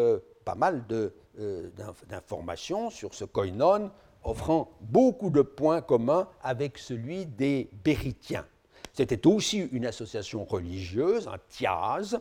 pas 0.46 0.54
mal 0.54 0.84
euh, 0.92 1.70
d'informations 2.08 2.88
sur 2.88 3.12
ce 3.12 3.26
koinon, 3.26 3.90
offrant 4.24 4.70
beaucoup 4.80 5.28
de 5.28 5.42
points 5.42 5.82
communs 5.82 6.28
avec 6.42 6.78
celui 6.78 7.26
des 7.26 7.68
Béritiens. 7.84 8.46
C'était 8.94 9.26
aussi 9.26 9.58
une 9.72 9.84
association 9.84 10.44
religieuse, 10.44 11.28
un 11.28 11.38
tiaz, 11.50 12.18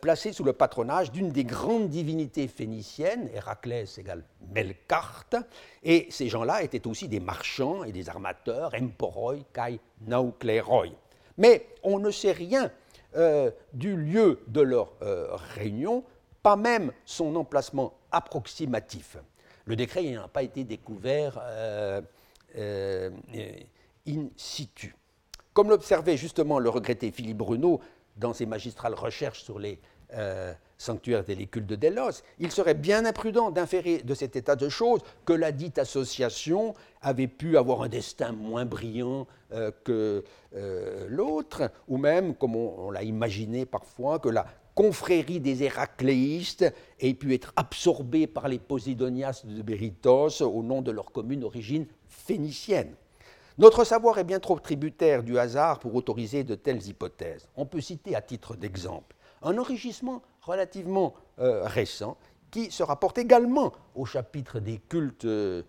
placée 0.00 0.32
sous 0.32 0.44
le 0.44 0.54
patronage 0.54 1.12
d'une 1.12 1.30
des 1.30 1.44
grandes 1.44 1.88
divinités 1.88 2.48
phéniciennes, 2.48 3.28
Héraclès 3.34 3.98
égale 3.98 4.24
Melkart, 4.54 5.26
et 5.82 6.06
ces 6.10 6.28
gens-là 6.28 6.62
étaient 6.62 6.86
aussi 6.86 7.08
des 7.08 7.20
marchands 7.20 7.84
et 7.84 7.92
des 7.92 8.08
armateurs, 8.08 8.72
emporoi 8.74 9.36
kai 9.54 9.78
naukleroi. 10.06 10.86
Mais 11.38 11.66
on 11.82 11.98
ne 11.98 12.10
sait 12.10 12.32
rien 12.32 12.70
euh, 13.16 13.50
du 13.72 13.96
lieu 13.96 14.40
de 14.48 14.60
leur 14.60 14.92
euh, 15.00 15.28
réunion, 15.54 16.04
pas 16.46 16.54
même 16.54 16.92
son 17.04 17.34
emplacement 17.34 17.94
approximatif. 18.12 19.16
Le 19.64 19.74
décret 19.74 20.04
n'a 20.12 20.28
pas 20.28 20.44
été 20.44 20.62
découvert 20.62 21.40
euh, 21.42 22.00
in 24.06 24.28
situ. 24.36 24.94
Comme 25.52 25.70
l'observait 25.70 26.16
justement 26.16 26.60
le 26.60 26.68
regretté 26.68 27.10
Philippe 27.10 27.38
Bruno 27.38 27.80
dans 28.16 28.32
ses 28.32 28.46
magistrales 28.46 28.94
recherches 28.94 29.42
sur 29.42 29.58
les 29.58 29.80
sanctuaire 30.78 31.24
des 31.24 31.34
de 31.34 31.74
Delos, 31.74 32.22
il 32.38 32.52
serait 32.52 32.74
bien 32.74 33.04
imprudent 33.06 33.50
d'inférer 33.50 33.98
de 33.98 34.14
cet 34.14 34.36
état 34.36 34.54
de 34.54 34.68
choses 34.68 35.00
que 35.24 35.32
la 35.32 35.50
dite 35.50 35.78
association 35.78 36.74
avait 37.02 37.26
pu 37.26 37.56
avoir 37.56 37.82
un 37.82 37.88
destin 37.88 38.30
moins 38.30 38.66
brillant 38.66 39.26
euh, 39.52 39.72
que 39.84 40.22
euh, 40.54 41.06
l'autre, 41.08 41.70
ou 41.88 41.96
même, 41.96 42.36
comme 42.36 42.54
on, 42.54 42.90
l'a 42.92 43.02
imaginé 43.02 43.66
parfois, 43.66 44.20
que 44.20 44.28
la 44.28 44.46
confrérie 44.76 45.40
des 45.40 45.64
héracléistes 45.64 46.72
ait 47.00 47.14
pu 47.14 47.34
être 47.34 47.52
absorbée 47.56 48.26
par 48.26 48.46
les 48.46 48.58
posidoniastes 48.58 49.46
de 49.46 49.62
Béritos 49.62 50.42
au 50.42 50.62
nom 50.62 50.82
de 50.82 50.92
leur 50.92 51.10
commune 51.12 51.40
d'origine 51.40 51.86
phénicienne. 52.08 52.94
Notre 53.56 53.84
savoir 53.84 54.18
est 54.18 54.24
bien 54.24 54.38
trop 54.38 54.58
tributaire 54.58 55.22
du 55.22 55.38
hasard 55.38 55.78
pour 55.78 55.94
autoriser 55.94 56.44
de 56.44 56.54
telles 56.54 56.86
hypothèses. 56.86 57.48
On 57.56 57.64
peut 57.64 57.80
citer 57.80 58.14
à 58.14 58.20
titre 58.20 58.54
d'exemple 58.54 59.16
un 59.42 59.56
enrichissement 59.56 60.20
relativement 60.42 61.14
euh, 61.38 61.64
récent 61.64 62.18
qui 62.50 62.70
se 62.70 62.82
rapporte 62.82 63.16
également 63.16 63.72
au 63.94 64.04
chapitre 64.04 64.60
des 64.60 64.76
cultes 64.76 65.24
euh, 65.24 65.62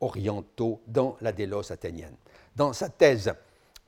orientaux 0.00 0.80
dans 0.86 1.16
la 1.20 1.32
Délos 1.32 1.70
athénienne. 1.72 2.16
Dans 2.56 2.72
sa 2.72 2.88
thèse 2.88 3.34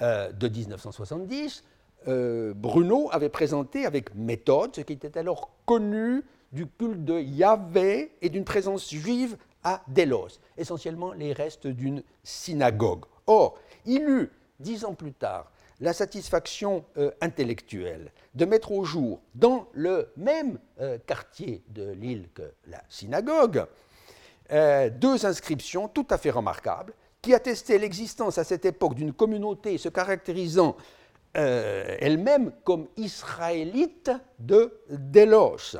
euh, 0.03 0.31
de 0.31 0.49
1970, 0.49 1.65
Bruno 2.07 3.09
avait 3.13 3.29
présenté 3.29 3.87
avec 3.87 4.15
méthode 4.15 4.75
ce 4.75 4.81
qui 4.81 4.95
était 4.95 5.19
alors 5.19 5.51
connu 5.67 6.23
du 6.53 6.67
culte 6.67 7.05
de 7.05 7.19
Yahvé 7.19 8.13
et 8.21 8.29
d'une 8.29 8.45
présence 8.45 8.91
juive 8.91 9.37
à 9.65 9.83
Délos, 9.89 10.39
essentiellement 10.57 11.13
les 11.13 11.33
restes 11.33 11.67
d'une 11.67 12.03
synagogue. 12.23 13.05
Or, 13.27 13.59
il 13.87 14.03
eut, 14.03 14.31
dix 14.61 14.85
ans 14.85 14.95
plus 14.95 15.13
tard, 15.13 15.51
la 15.81 15.93
satisfaction 15.93 16.85
euh, 16.97 17.11
intellectuelle 17.21 18.13
de 18.35 18.45
mettre 18.45 18.73
au 18.73 18.85
jour, 18.85 19.21
dans 19.35 19.67
le 19.73 20.13
même 20.17 20.59
euh, 20.81 20.99
quartier 21.07 21.63
de 21.69 21.91
l'île 21.93 22.29
que 22.35 22.53
la 22.69 22.83
synagogue, 22.89 23.67
euh, 24.53 24.91
deux 24.91 25.27
inscriptions 25.27 25.89
tout 25.89 26.07
à 26.11 26.19
fait 26.19 26.31
remarquables 26.31 26.95
qui 27.21 27.35
attestaient 27.35 27.79
l'existence 27.79 28.39
à 28.39 28.45
cette 28.45 28.65
époque 28.65 28.95
d'une 28.95 29.13
communauté 29.13 29.79
se 29.79 29.89
caractérisant 29.89 30.77
elle-même 31.35 32.53
comme 32.65 32.89
israélite 32.97 34.11
de 34.39 34.73
Delos. 34.91 35.77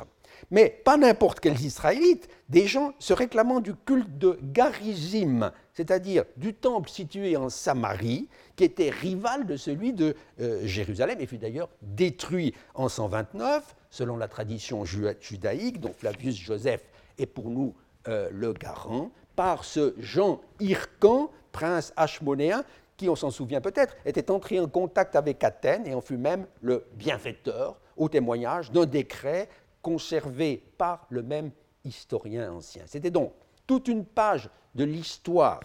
Mais 0.51 0.69
pas 0.69 0.97
n'importe 0.97 1.39
quels 1.39 1.61
Israélites, 1.61 2.29
des 2.49 2.67
gens 2.67 2.93
se 2.99 3.13
réclamant 3.13 3.59
du 3.59 3.73
culte 3.73 4.17
de 4.17 4.37
Garizim, 4.41 5.51
c'est-à-dire 5.73 6.25
du 6.37 6.53
temple 6.53 6.89
situé 6.89 7.35
en 7.37 7.49
Samarie, 7.49 8.29
qui 8.55 8.63
était 8.63 8.89
rival 8.89 9.45
de 9.45 9.57
celui 9.57 9.93
de 9.93 10.15
euh, 10.39 10.61
Jérusalem, 10.65 11.17
et 11.19 11.25
fut 11.25 11.37
d'ailleurs 11.37 11.69
détruit 11.81 12.53
en 12.75 12.89
129, 12.89 13.75
selon 13.89 14.17
la 14.17 14.27
tradition 14.27 14.85
judaïque, 14.85 15.79
dont 15.79 15.93
Flavius 15.93 16.35
Joseph 16.35 16.83
est 17.17 17.25
pour 17.25 17.49
nous 17.49 17.73
euh, 18.07 18.29
le 18.31 18.53
garant, 18.53 19.11
par 19.35 19.65
ce 19.65 19.95
Jean 19.97 20.41
Hircan, 20.59 21.31
prince 21.51 21.93
hachmonéen, 21.95 22.63
qui, 22.97 23.09
on 23.09 23.15
s'en 23.15 23.31
souvient 23.31 23.61
peut-être, 23.61 23.95
était 24.05 24.31
entré 24.31 24.59
en 24.59 24.67
contact 24.67 25.15
avec 25.15 25.43
Athènes 25.43 25.87
et 25.87 25.93
en 25.93 26.01
fut 26.01 26.17
même 26.17 26.45
le 26.61 26.85
bienfaiteur, 26.95 27.79
au 27.97 28.09
témoignage 28.09 28.71
d'un 28.71 28.85
décret 28.85 29.49
conservé 29.81 30.63
par 30.77 31.05
le 31.09 31.21
même 31.21 31.51
historien 31.83 32.51
ancien. 32.51 32.83
C'était 32.85 33.11
donc 33.11 33.33
toute 33.67 33.87
une 33.87 34.05
page 34.05 34.49
de 34.75 34.83
l'histoire 34.83 35.59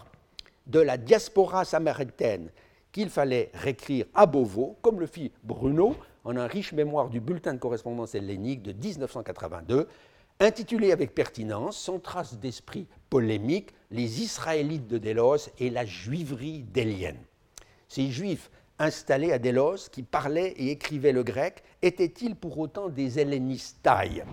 de 0.67 0.79
la 0.79 0.97
diaspora 0.97 1.65
samaritaine 1.65 2.49
qu'il 2.91 3.09
fallait 3.09 3.51
réécrire 3.53 4.05
à 4.13 4.25
Beauvau, 4.25 4.77
comme 4.81 4.99
le 4.99 5.07
fit 5.07 5.31
Bruno 5.43 5.95
en 6.23 6.37
un 6.37 6.47
riche 6.47 6.73
mémoire 6.73 7.09
du 7.09 7.19
bulletin 7.19 7.53
de 7.53 7.59
correspondance 7.59 8.13
hellénique 8.13 8.61
de 8.61 8.73
1982, 8.73 9.87
intitulé 10.39 10.91
avec 10.91 11.13
pertinence, 11.13 11.77
sans 11.77 11.99
trace 11.99 12.39
d'esprit 12.39 12.87
polémique, 13.09 13.73
Les 13.91 14.21
Israélites 14.21 14.87
de 14.87 14.97
Délos 14.97 15.49
et 15.59 15.69
la 15.69 15.85
juiverie 15.85 16.63
délienne. 16.63 17.19
Ces 17.87 18.09
juifs 18.09 18.49
installés 18.77 19.33
à 19.33 19.39
Délos, 19.39 19.89
qui 19.91 20.03
parlaient 20.03 20.53
et 20.57 20.71
écrivaient 20.71 21.11
le 21.11 21.23
grec, 21.23 21.63
étaient-ils 21.81 22.35
pour 22.35 22.57
autant 22.59 22.87
des 22.87 23.19
hellénistailles, 23.19 24.23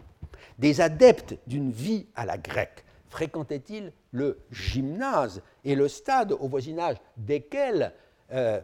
des 0.59 0.81
adeptes 0.81 1.37
d'une 1.47 1.71
vie 1.71 2.07
à 2.15 2.25
la 2.25 2.39
grecque 2.39 2.85
Fréquentaient-ils 3.09 3.93
le 4.13 4.39
gymnase 4.51 5.41
et 5.65 5.75
le 5.75 5.89
stade 5.89 6.33
au 6.33 6.49
voisinage 6.49 6.97
desquels 7.17 7.93
euh, 8.33 8.61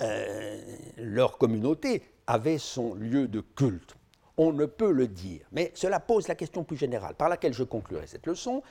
euh, 0.00 0.76
leur 0.98 1.38
communauté 1.38 2.02
avait 2.26 2.58
son 2.58 2.94
lieu 2.94 3.28
de 3.28 3.40
culte? 3.40 3.96
On 4.38 4.52
ne 4.52 4.66
peut 4.66 4.90
le 4.90 5.08
dire, 5.08 5.46
mais 5.52 5.72
cela 5.74 5.98
pose 5.98 6.28
la 6.28 6.34
question 6.34 6.62
plus 6.62 6.76
générale, 6.76 7.14
par 7.14 7.28
laquelle 7.28 7.54
je 7.54 7.62
conclurai 7.62 8.06
cette 8.06 8.26
leçon. 8.26 8.62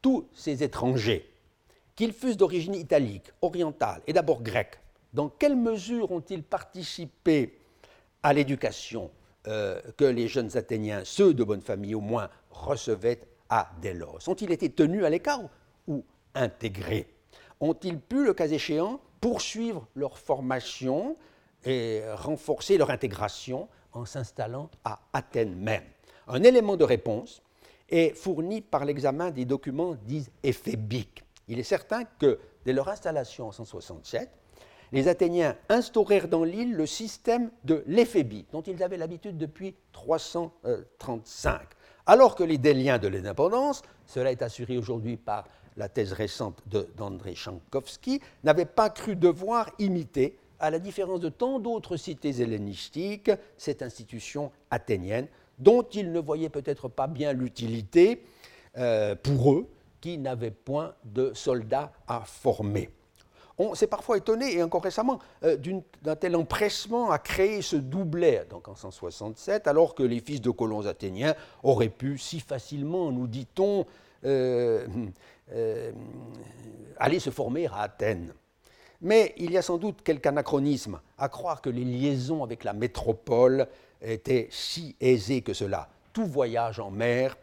Tous 0.00 0.26
ces 0.34 0.64
étrangers, 0.64 1.30
qu'ils 1.94 2.12
fussent 2.12 2.36
d'origine 2.36 2.74
italique, 2.74 3.30
orientale 3.40 4.02
et 4.06 4.12
d'abord 4.12 4.42
grecque, 4.42 4.80
dans 5.12 5.28
quelle 5.28 5.56
mesure 5.56 6.10
ont-ils 6.10 6.42
participé 6.42 7.58
à 8.22 8.32
l'éducation 8.32 9.10
euh, 9.46 9.80
que 9.96 10.04
les 10.04 10.26
jeunes 10.28 10.56
Athéniens, 10.56 11.02
ceux 11.04 11.34
de 11.34 11.44
bonne 11.44 11.60
famille 11.60 11.94
au 11.94 12.00
moins, 12.00 12.30
recevaient 12.50 13.20
à 13.48 13.70
Délos 13.80 14.28
Ont-ils 14.28 14.50
été 14.50 14.70
tenus 14.70 15.04
à 15.04 15.10
l'écart 15.10 15.40
ou 15.86 16.04
intégrés? 16.34 17.08
Ont-ils 17.60 17.98
pu, 17.98 18.24
le 18.24 18.34
cas 18.34 18.48
échéant, 18.48 19.00
poursuivre 19.20 19.86
leur 19.94 20.18
formation 20.18 21.16
et 21.64 22.02
renforcer 22.14 22.76
leur 22.76 22.90
intégration 22.90 23.68
en 23.92 24.04
s'installant 24.04 24.70
à 24.84 25.00
Athènes 25.12 25.54
même 25.54 25.84
Un 26.28 26.42
élément 26.42 26.76
de 26.76 26.84
réponse 26.84 27.42
est 27.88 28.14
fourni 28.14 28.60
par 28.60 28.84
l'examen 28.84 29.30
des 29.30 29.44
documents 29.44 29.96
dits 30.06 30.28
éphébiques. 30.42 31.24
Il 31.48 31.58
est 31.58 31.64
certain 31.64 32.04
que 32.04 32.38
dès 32.64 32.72
leur 32.72 32.88
installation 32.88 33.48
en 33.48 33.52
167, 33.52 34.30
les 34.92 35.08
Athéniens 35.08 35.56
instaurèrent 35.68 36.28
dans 36.28 36.44
l'île 36.44 36.74
le 36.74 36.86
système 36.86 37.50
de 37.64 37.82
l'éphébie, 37.86 38.46
dont 38.52 38.62
ils 38.62 38.82
avaient 38.82 38.98
l'habitude 38.98 39.38
depuis 39.38 39.74
335. 39.92 41.60
Alors 42.06 42.34
que 42.34 42.44
les 42.44 42.58
Déliens 42.58 42.98
de 42.98 43.08
l'indépendance, 43.08 43.82
cela 44.06 44.32
est 44.32 44.42
assuré 44.42 44.76
aujourd'hui 44.76 45.16
par 45.16 45.46
la 45.76 45.88
thèse 45.88 46.12
récente 46.12 46.62
d'André 46.96 47.34
Chankowski, 47.34 48.20
n'avaient 48.44 48.66
pas 48.66 48.90
cru 48.90 49.16
devoir 49.16 49.70
imiter, 49.78 50.38
à 50.62 50.70
la 50.70 50.78
différence 50.78 51.20
de 51.20 51.28
tant 51.28 51.58
d'autres 51.58 51.96
cités 51.96 52.40
hellénistiques, 52.40 53.32
cette 53.58 53.82
institution 53.82 54.52
athénienne, 54.70 55.26
dont 55.58 55.82
ils 55.82 56.10
ne 56.12 56.20
voyaient 56.20 56.48
peut-être 56.48 56.88
pas 56.88 57.08
bien 57.08 57.32
l'utilité 57.32 58.24
euh, 58.78 59.16
pour 59.16 59.52
eux, 59.52 59.68
qui 60.00 60.18
n'avaient 60.18 60.52
point 60.52 60.94
de 61.04 61.32
soldats 61.34 61.92
à 62.08 62.22
former. 62.24 62.90
on 63.58 63.74
s'est 63.74 63.88
parfois 63.88 64.16
étonné, 64.16 64.56
et 64.56 64.62
encore 64.62 64.84
récemment, 64.84 65.18
euh, 65.42 65.56
d'un 66.00 66.16
tel 66.16 66.36
empressement 66.36 67.10
à 67.10 67.18
créer 67.18 67.60
ce 67.60 67.76
doublet, 67.76 68.46
donc 68.48 68.68
en 68.68 68.76
167, 68.76 69.66
alors 69.66 69.96
que 69.96 70.04
les 70.04 70.20
fils 70.20 70.40
de 70.40 70.50
colons 70.50 70.86
athéniens 70.86 71.34
auraient 71.64 71.88
pu 71.88 72.18
si 72.18 72.38
facilement, 72.38 73.10
nous 73.10 73.26
dit-on, 73.26 73.84
euh, 74.24 74.86
aller 76.98 77.18
se 77.18 77.30
former 77.30 77.66
à 77.66 77.80
Athènes. 77.80 78.32
Mais 79.02 79.34
il 79.36 79.52
y 79.52 79.58
a 79.58 79.62
sans 79.62 79.78
doute 79.78 80.02
quelque 80.02 80.26
anachronisme 80.26 81.00
à 81.18 81.28
croire 81.28 81.60
que 81.60 81.70
les 81.70 81.84
liaisons 81.84 82.42
avec 82.42 82.64
la 82.64 82.72
métropole 82.72 83.66
étaient 84.00 84.48
si 84.50 84.96
aisées 85.00 85.42
que 85.42 85.52
cela. 85.52 85.88
Tout 86.12 86.26
voyage 86.26 86.80
en 86.80 86.90
mer, 86.90 87.36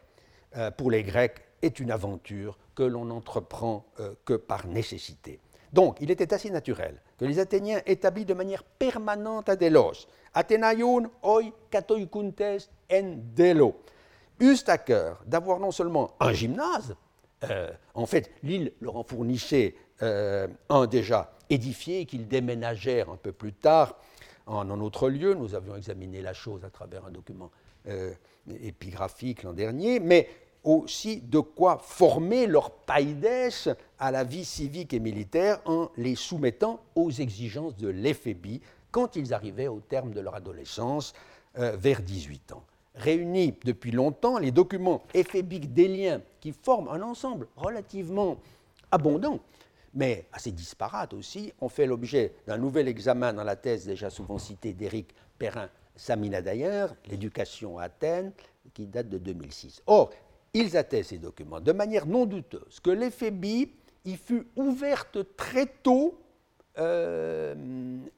pour 0.78 0.89
les 0.89 1.03
Grecs, 1.03 1.41
est 1.62 1.80
une 1.80 1.91
aventure 1.91 2.57
que 2.76 2.84
l'on 2.84 3.10
entreprend 3.10 3.86
que 4.26 4.36
par 4.36 4.68
nécessité. 4.68 5.39
Donc, 5.74 5.97
il 6.01 6.12
était 6.12 6.34
assez 6.34 6.49
naturel 6.49 7.01
que 7.18 7.26
les 7.26 7.39
Athéniens 7.39 7.82
établissent 7.86 8.26
de 8.26 8.34
manière 8.34 8.64
permanente 8.64 9.49
à 9.49 9.55
Delos, 9.55 10.07
Athénaion 10.34 11.12
oi 11.24 11.43
katoikuntes 11.70 12.70
en 12.91 13.16
Delo, 13.36 13.76
eussent 14.39 14.70
à 14.70 14.78
cœur 14.78 15.22
d'avoir 15.26 15.60
non 15.60 15.72
seulement 15.72 16.12
un 16.20 16.32
gymnase, 16.32 16.95
euh, 17.49 17.72
en 17.93 18.05
fait, 18.05 18.32
l'île 18.43 18.74
leur 18.82 18.97
en 18.97 19.03
fournissait 19.03 19.76
euh, 20.02 20.47
un 20.70 20.88
déjà 20.88 21.34
édifié 21.50 22.06
qu'ils 22.06 22.28
déménagèrent 22.28 23.10
un 23.10 23.18
peu 23.18 23.32
plus 23.32 23.54
tard 23.54 23.95
en 24.45 24.70
un 24.70 24.80
autre 24.80 25.10
lieu. 25.10 25.34
Nous 25.34 25.56
avions 25.56 25.76
examiné 25.76 26.22
la 26.22 26.34
chose 26.34 26.64
à 26.64 26.70
travers 26.70 27.06
un 27.06 27.12
document 27.12 27.52
euh, 27.88 28.14
épigraphique 28.64 29.43
l'an 29.43 29.54
dernier, 29.54 30.00
mais 30.00 30.28
aussi 30.64 31.22
de 31.22 31.39
quoi 31.39 31.78
former 31.82 32.45
leur 32.45 32.72
païdes 32.72 33.28
à 33.97 34.12
la 34.12 34.24
vie 34.24 34.45
civique 34.45 34.93
et 34.93 35.00
militaire 35.00 35.62
en 35.66 35.89
les 35.97 36.16
soumettant 36.16 36.82
aux 36.95 37.12
exigences 37.12 37.78
de 37.78 37.88
l'éphébie 37.88 38.62
quand 38.91 39.16
ils 39.16 39.34
arrivaient 39.34 39.68
au 39.68 39.80
terme 39.80 40.12
de 40.12 40.20
leur 40.20 40.36
adolescence, 40.36 41.14
euh, 41.58 41.76
vers 41.78 42.02
18 42.02 42.54
ans. 42.54 42.64
Réunis 42.95 43.54
depuis 43.64 43.91
longtemps, 43.91 44.39
les 44.39 44.52
documents 44.52 45.04
éphébiques 45.14 45.76
liens 45.76 46.22
qui 46.41 46.52
forment 46.52 46.89
un 46.89 47.02
ensemble 47.02 47.47
relativement 47.56 48.38
abondant, 48.91 49.39
mais 49.94 50.28
assez 50.32 50.52
disparate 50.52 51.14
aussi, 51.14 51.54
ont 51.62 51.70
fait 51.70 51.86
l'objet 51.86 52.34
d'un 52.48 52.58
nouvel 52.58 52.88
examen 52.88 53.34
dans 53.34 53.44
la 53.44 53.56
thèse 53.56 53.86
déjà 53.86 54.10
souvent 54.10 54.38
citée 54.38 54.74
d'Éric 54.74 55.14
Perrin-Samina 55.38 56.42
d'ailleurs, 56.42 56.96
L'éducation 57.08 57.78
à 57.78 57.84
Athènes, 57.84 58.32
qui 58.74 58.86
date 58.86 59.10
de 59.10 59.18
2006. 59.18 59.82
Or, 59.88 60.12
ils 60.54 60.78
attestent 60.78 61.10
ces 61.10 61.18
documents 61.18 61.60
de 61.60 61.72
manière 61.72 62.06
non 62.06 62.26
douteuse 62.26 62.80
que 62.80 62.90
l'éphébie 62.90 63.72
y 64.06 64.16
fut 64.16 64.48
ouverte 64.56 65.36
très 65.36 65.66
tôt 65.66 66.20
euh, 66.78 67.56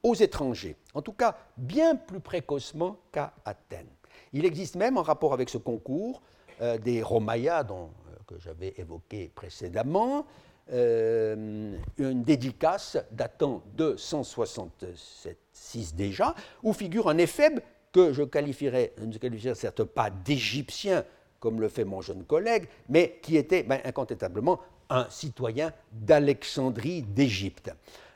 aux 0.04 0.14
étrangers, 0.14 0.76
en 0.94 1.02
tout 1.02 1.14
cas 1.14 1.38
bien 1.58 1.96
plus 1.96 2.20
précocement 2.20 2.98
qu'à 3.12 3.34
Athènes. 3.46 3.88
Il 4.34 4.46
existe 4.46 4.76
même, 4.76 4.98
en 4.98 5.04
rapport 5.04 5.34
avec 5.34 5.50
ce 5.50 5.58
concours, 5.58 6.22
euh, 6.62 6.78
des 6.78 7.02
Romaïas 7.02 7.66
euh, 7.72 7.88
que 8.28 8.38
j'avais 8.40 8.74
évoqué 8.78 9.32
précédemment, 9.34 10.26
une 10.72 12.24
dédicace 12.24 12.98
datant 13.12 13.62
de 13.76 13.96
166 13.98 15.96
déjà, 15.96 16.34
où 16.64 16.74
figure 16.74 17.10
un 17.10 17.18
éphèbe 17.18 17.60
que 17.92 18.14
je 18.14 18.24
qualifierais, 18.24 18.94
ne 19.00 19.18
qualifierais 19.18 19.56
certes 19.56 19.84
pas 19.84 20.10
d'égyptien, 20.10 21.04
comme 21.40 21.60
le 21.60 21.70
fait 21.70 21.84
mon 21.84 22.02
jeune 22.02 22.24
collègue, 22.24 22.68
mais 22.88 23.20
qui 23.22 23.36
était 23.36 23.64
ben, 23.64 23.82
incontestablement 23.84 24.60
un 24.90 25.08
citoyen 25.10 25.72
d'Alexandrie 25.92 27.02
d'Égypte. 27.02 27.72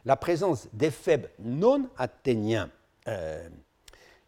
La 0.06 0.16
présence 0.16 0.68
d'éphèbes 0.74 1.28
non 1.40 1.90
athéniens 1.98 2.70
euh, 3.08 3.48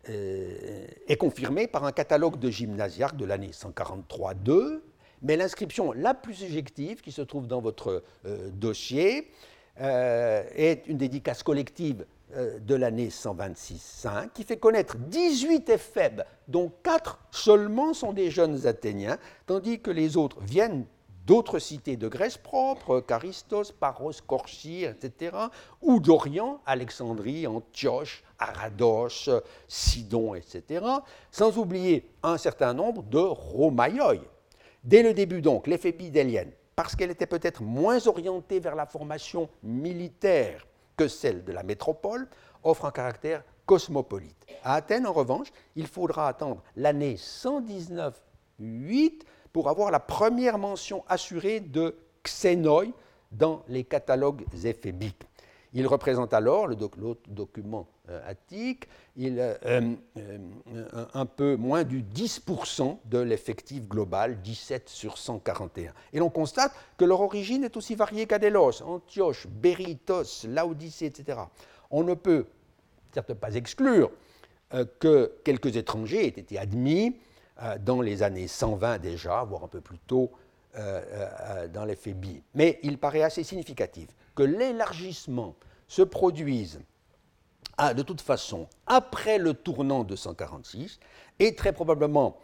euh, 0.10 0.88
est 1.08 1.18
confirmée 1.18 1.68
par 1.68 1.84
un 1.84 1.92
catalogue 1.92 2.40
de 2.40 2.50
gymnasiarques 2.50 3.18
de 3.18 3.26
l'année 3.26 3.52
143-2, 3.52 4.82
mais 5.22 5.38
l'inscription 5.38 5.92
la 5.92 6.14
plus 6.14 6.36
subjective 6.36 7.02
qui 7.02 7.12
se 7.12 7.22
trouve 7.22 7.48
dans 7.48 7.62
votre 7.62 8.04
euh, 8.26 8.50
dossier 8.52 9.32
est 9.80 10.88
une 10.88 10.98
dédicace 10.98 11.44
collective 11.44 12.04
euh, 12.36 12.60
de 12.60 12.76
l'année 12.76 13.08
126-5, 13.08 14.32
qui 14.34 14.44
fait 14.44 14.58
connaître 14.58 14.98
18 14.98 15.70
éphèbes, 15.70 16.26
dont 16.50 16.70
4 16.84 17.20
seulement 17.32 17.94
sont 17.94 18.12
des 18.12 18.30
jeunes 18.32 18.68
Athéniens, 18.68 19.18
tandis 19.46 19.80
que 19.80 19.92
les 19.92 20.18
autres 20.18 20.42
viennent 20.42 20.86
d'autres 21.26 21.58
cités 21.58 21.96
de 21.96 22.10
Grèce 22.10 22.38
propre, 22.38 23.00
Charistos, 23.00 23.72
Paros, 23.72 24.12
Corchie, 24.28 24.84
etc., 24.84 25.38
ou 25.82 26.02
d'Orient, 26.02 26.60
Alexandrie, 26.66 27.48
Antioche, 27.48 28.26
Arados, 28.40 29.30
Sidon, 29.70 30.36
etc., 30.36 30.86
sans 31.32 31.58
oublier 31.58 32.10
un 32.24 32.38
certain 32.38 32.74
nombre 32.74 33.04
de 33.04 33.20
Romaïoi. 33.20 34.16
Dès 34.88 35.04
le 35.04 35.14
début 35.14 35.42
donc, 35.42 35.68
l'éphébie 35.68 36.10
délienne, 36.12 36.54
parce 36.74 36.96
qu'elle 36.96 37.12
était 37.12 37.28
peut-être 37.28 37.62
moins 37.62 38.08
orientée 38.08 38.62
vers 38.62 38.74
la 38.74 38.86
formation 38.86 39.50
militaire 39.62 40.66
que 40.96 41.10
celle 41.10 41.44
de 41.44 41.52
la 41.52 41.62
métropole, 41.64 42.30
offre 42.64 42.86
un 42.86 42.92
caractère 42.92 43.44
cosmopolite. 43.66 44.46
À 44.64 44.76
Athènes, 44.76 45.06
en 45.06 45.12
revanche, 45.12 45.50
il 45.76 45.88
faudra 45.88 46.30
attendre 46.30 46.64
l'année 46.78 47.16
119-8 47.16 48.14
pour 49.52 49.68
avoir 49.68 49.92
la 49.92 50.00
première 50.00 50.58
mention 50.58 51.04
assurée 51.10 51.60
de 51.60 51.98
xénoi 52.24 52.86
dans 53.34 53.64
les 53.68 53.84
catalogues 53.84 54.46
éphébiques. 54.64 55.28
Il 55.74 55.86
représente 55.86 56.34
alors, 56.34 56.66
le 56.66 56.78
document 56.78 57.90
attique, 58.26 58.88
il, 59.16 59.40
euh, 59.40 59.56
euh, 59.66 59.96
un 61.14 61.26
peu 61.26 61.56
moins 61.56 61.84
du 61.84 62.02
10% 62.02 63.00
de 63.06 63.20
l'effectif 63.20 63.88
global, 63.88 64.42
17 64.42 64.90
sur 64.90 65.18
141. 65.18 65.94
Et 66.14 66.20
l'on 66.20 66.30
constate 66.30 66.72
que 66.98 67.06
leur 67.06 67.22
origine 67.22 67.64
est 67.64 67.76
aussi 67.78 67.96
variée 67.96 68.26
qu'Adélos, 68.26 68.82
Antioche, 68.84 69.48
Béritos, 69.48 70.46
Laodicée, 70.48 71.08
etc. 71.08 71.40
On 71.92 72.04
ne 72.04 72.14
peut 72.14 72.46
certes 73.14 73.34
pas 73.34 73.56
exclure 73.56 74.12
que 75.00 75.32
quelques 75.44 75.78
étrangers 75.78 76.26
aient 76.26 76.40
été 76.40 76.60
admis 76.60 77.16
dans 77.80 78.02
les 78.02 78.22
années 78.22 78.48
120 78.48 79.00
déjà, 79.00 79.44
voire 79.44 79.64
un 79.64 79.68
peu 79.70 79.82
plus 79.82 79.98
tôt 79.98 80.30
dans 80.76 81.86
l'éphébi. 81.86 82.44
Mais 82.54 82.78
il 82.84 82.98
paraît 82.98 83.24
assez 83.24 83.44
significatif 83.44 84.10
que 84.36 84.44
l'élargissement 84.44 85.56
se 85.88 86.02
produise 86.02 86.82
ah, 87.78 87.94
de 87.94 88.02
toute 88.02 88.22
façon 88.22 88.68
après 88.86 89.38
le 89.38 89.54
tournant 89.54 90.04
de 90.04 90.16
146 90.16 91.00
et 91.40 91.56
très 91.56 91.74
probablement 91.74 92.38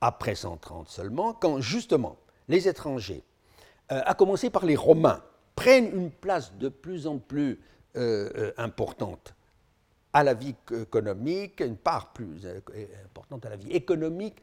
après 0.00 0.34
130 0.34 0.88
seulement, 0.88 1.32
quand 1.34 1.60
justement 1.60 2.16
les 2.48 2.68
étrangers, 2.68 3.24
euh, 3.92 4.00
à 4.04 4.14
commencer 4.14 4.50
par 4.50 4.64
les 4.64 4.76
Romains, 4.76 5.22
prennent 5.54 5.90
une 5.94 6.10
place 6.10 6.52
de 6.54 6.68
plus 6.68 7.06
en 7.06 7.18
plus 7.18 7.60
euh, 7.96 8.30
euh, 8.36 8.52
importante 8.56 9.34
à 10.12 10.22
la 10.22 10.34
vie 10.34 10.54
économique, 10.72 11.60
une 11.60 11.76
part 11.76 12.12
plus 12.12 12.46
importante 13.04 13.44
à 13.44 13.50
la 13.50 13.56
vie 13.56 13.70
économique 13.72 14.36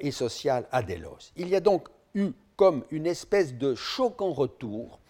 et 0.00 0.10
sociale 0.10 0.66
à 0.70 0.82
Délos. 0.82 1.32
Il 1.36 1.48
y 1.48 1.56
a 1.56 1.60
donc 1.60 1.88
eu 2.14 2.30
comme 2.56 2.84
une 2.90 3.06
espèce 3.06 3.52
de 3.54 3.74
choquant 3.74 4.32
retour 4.32 5.00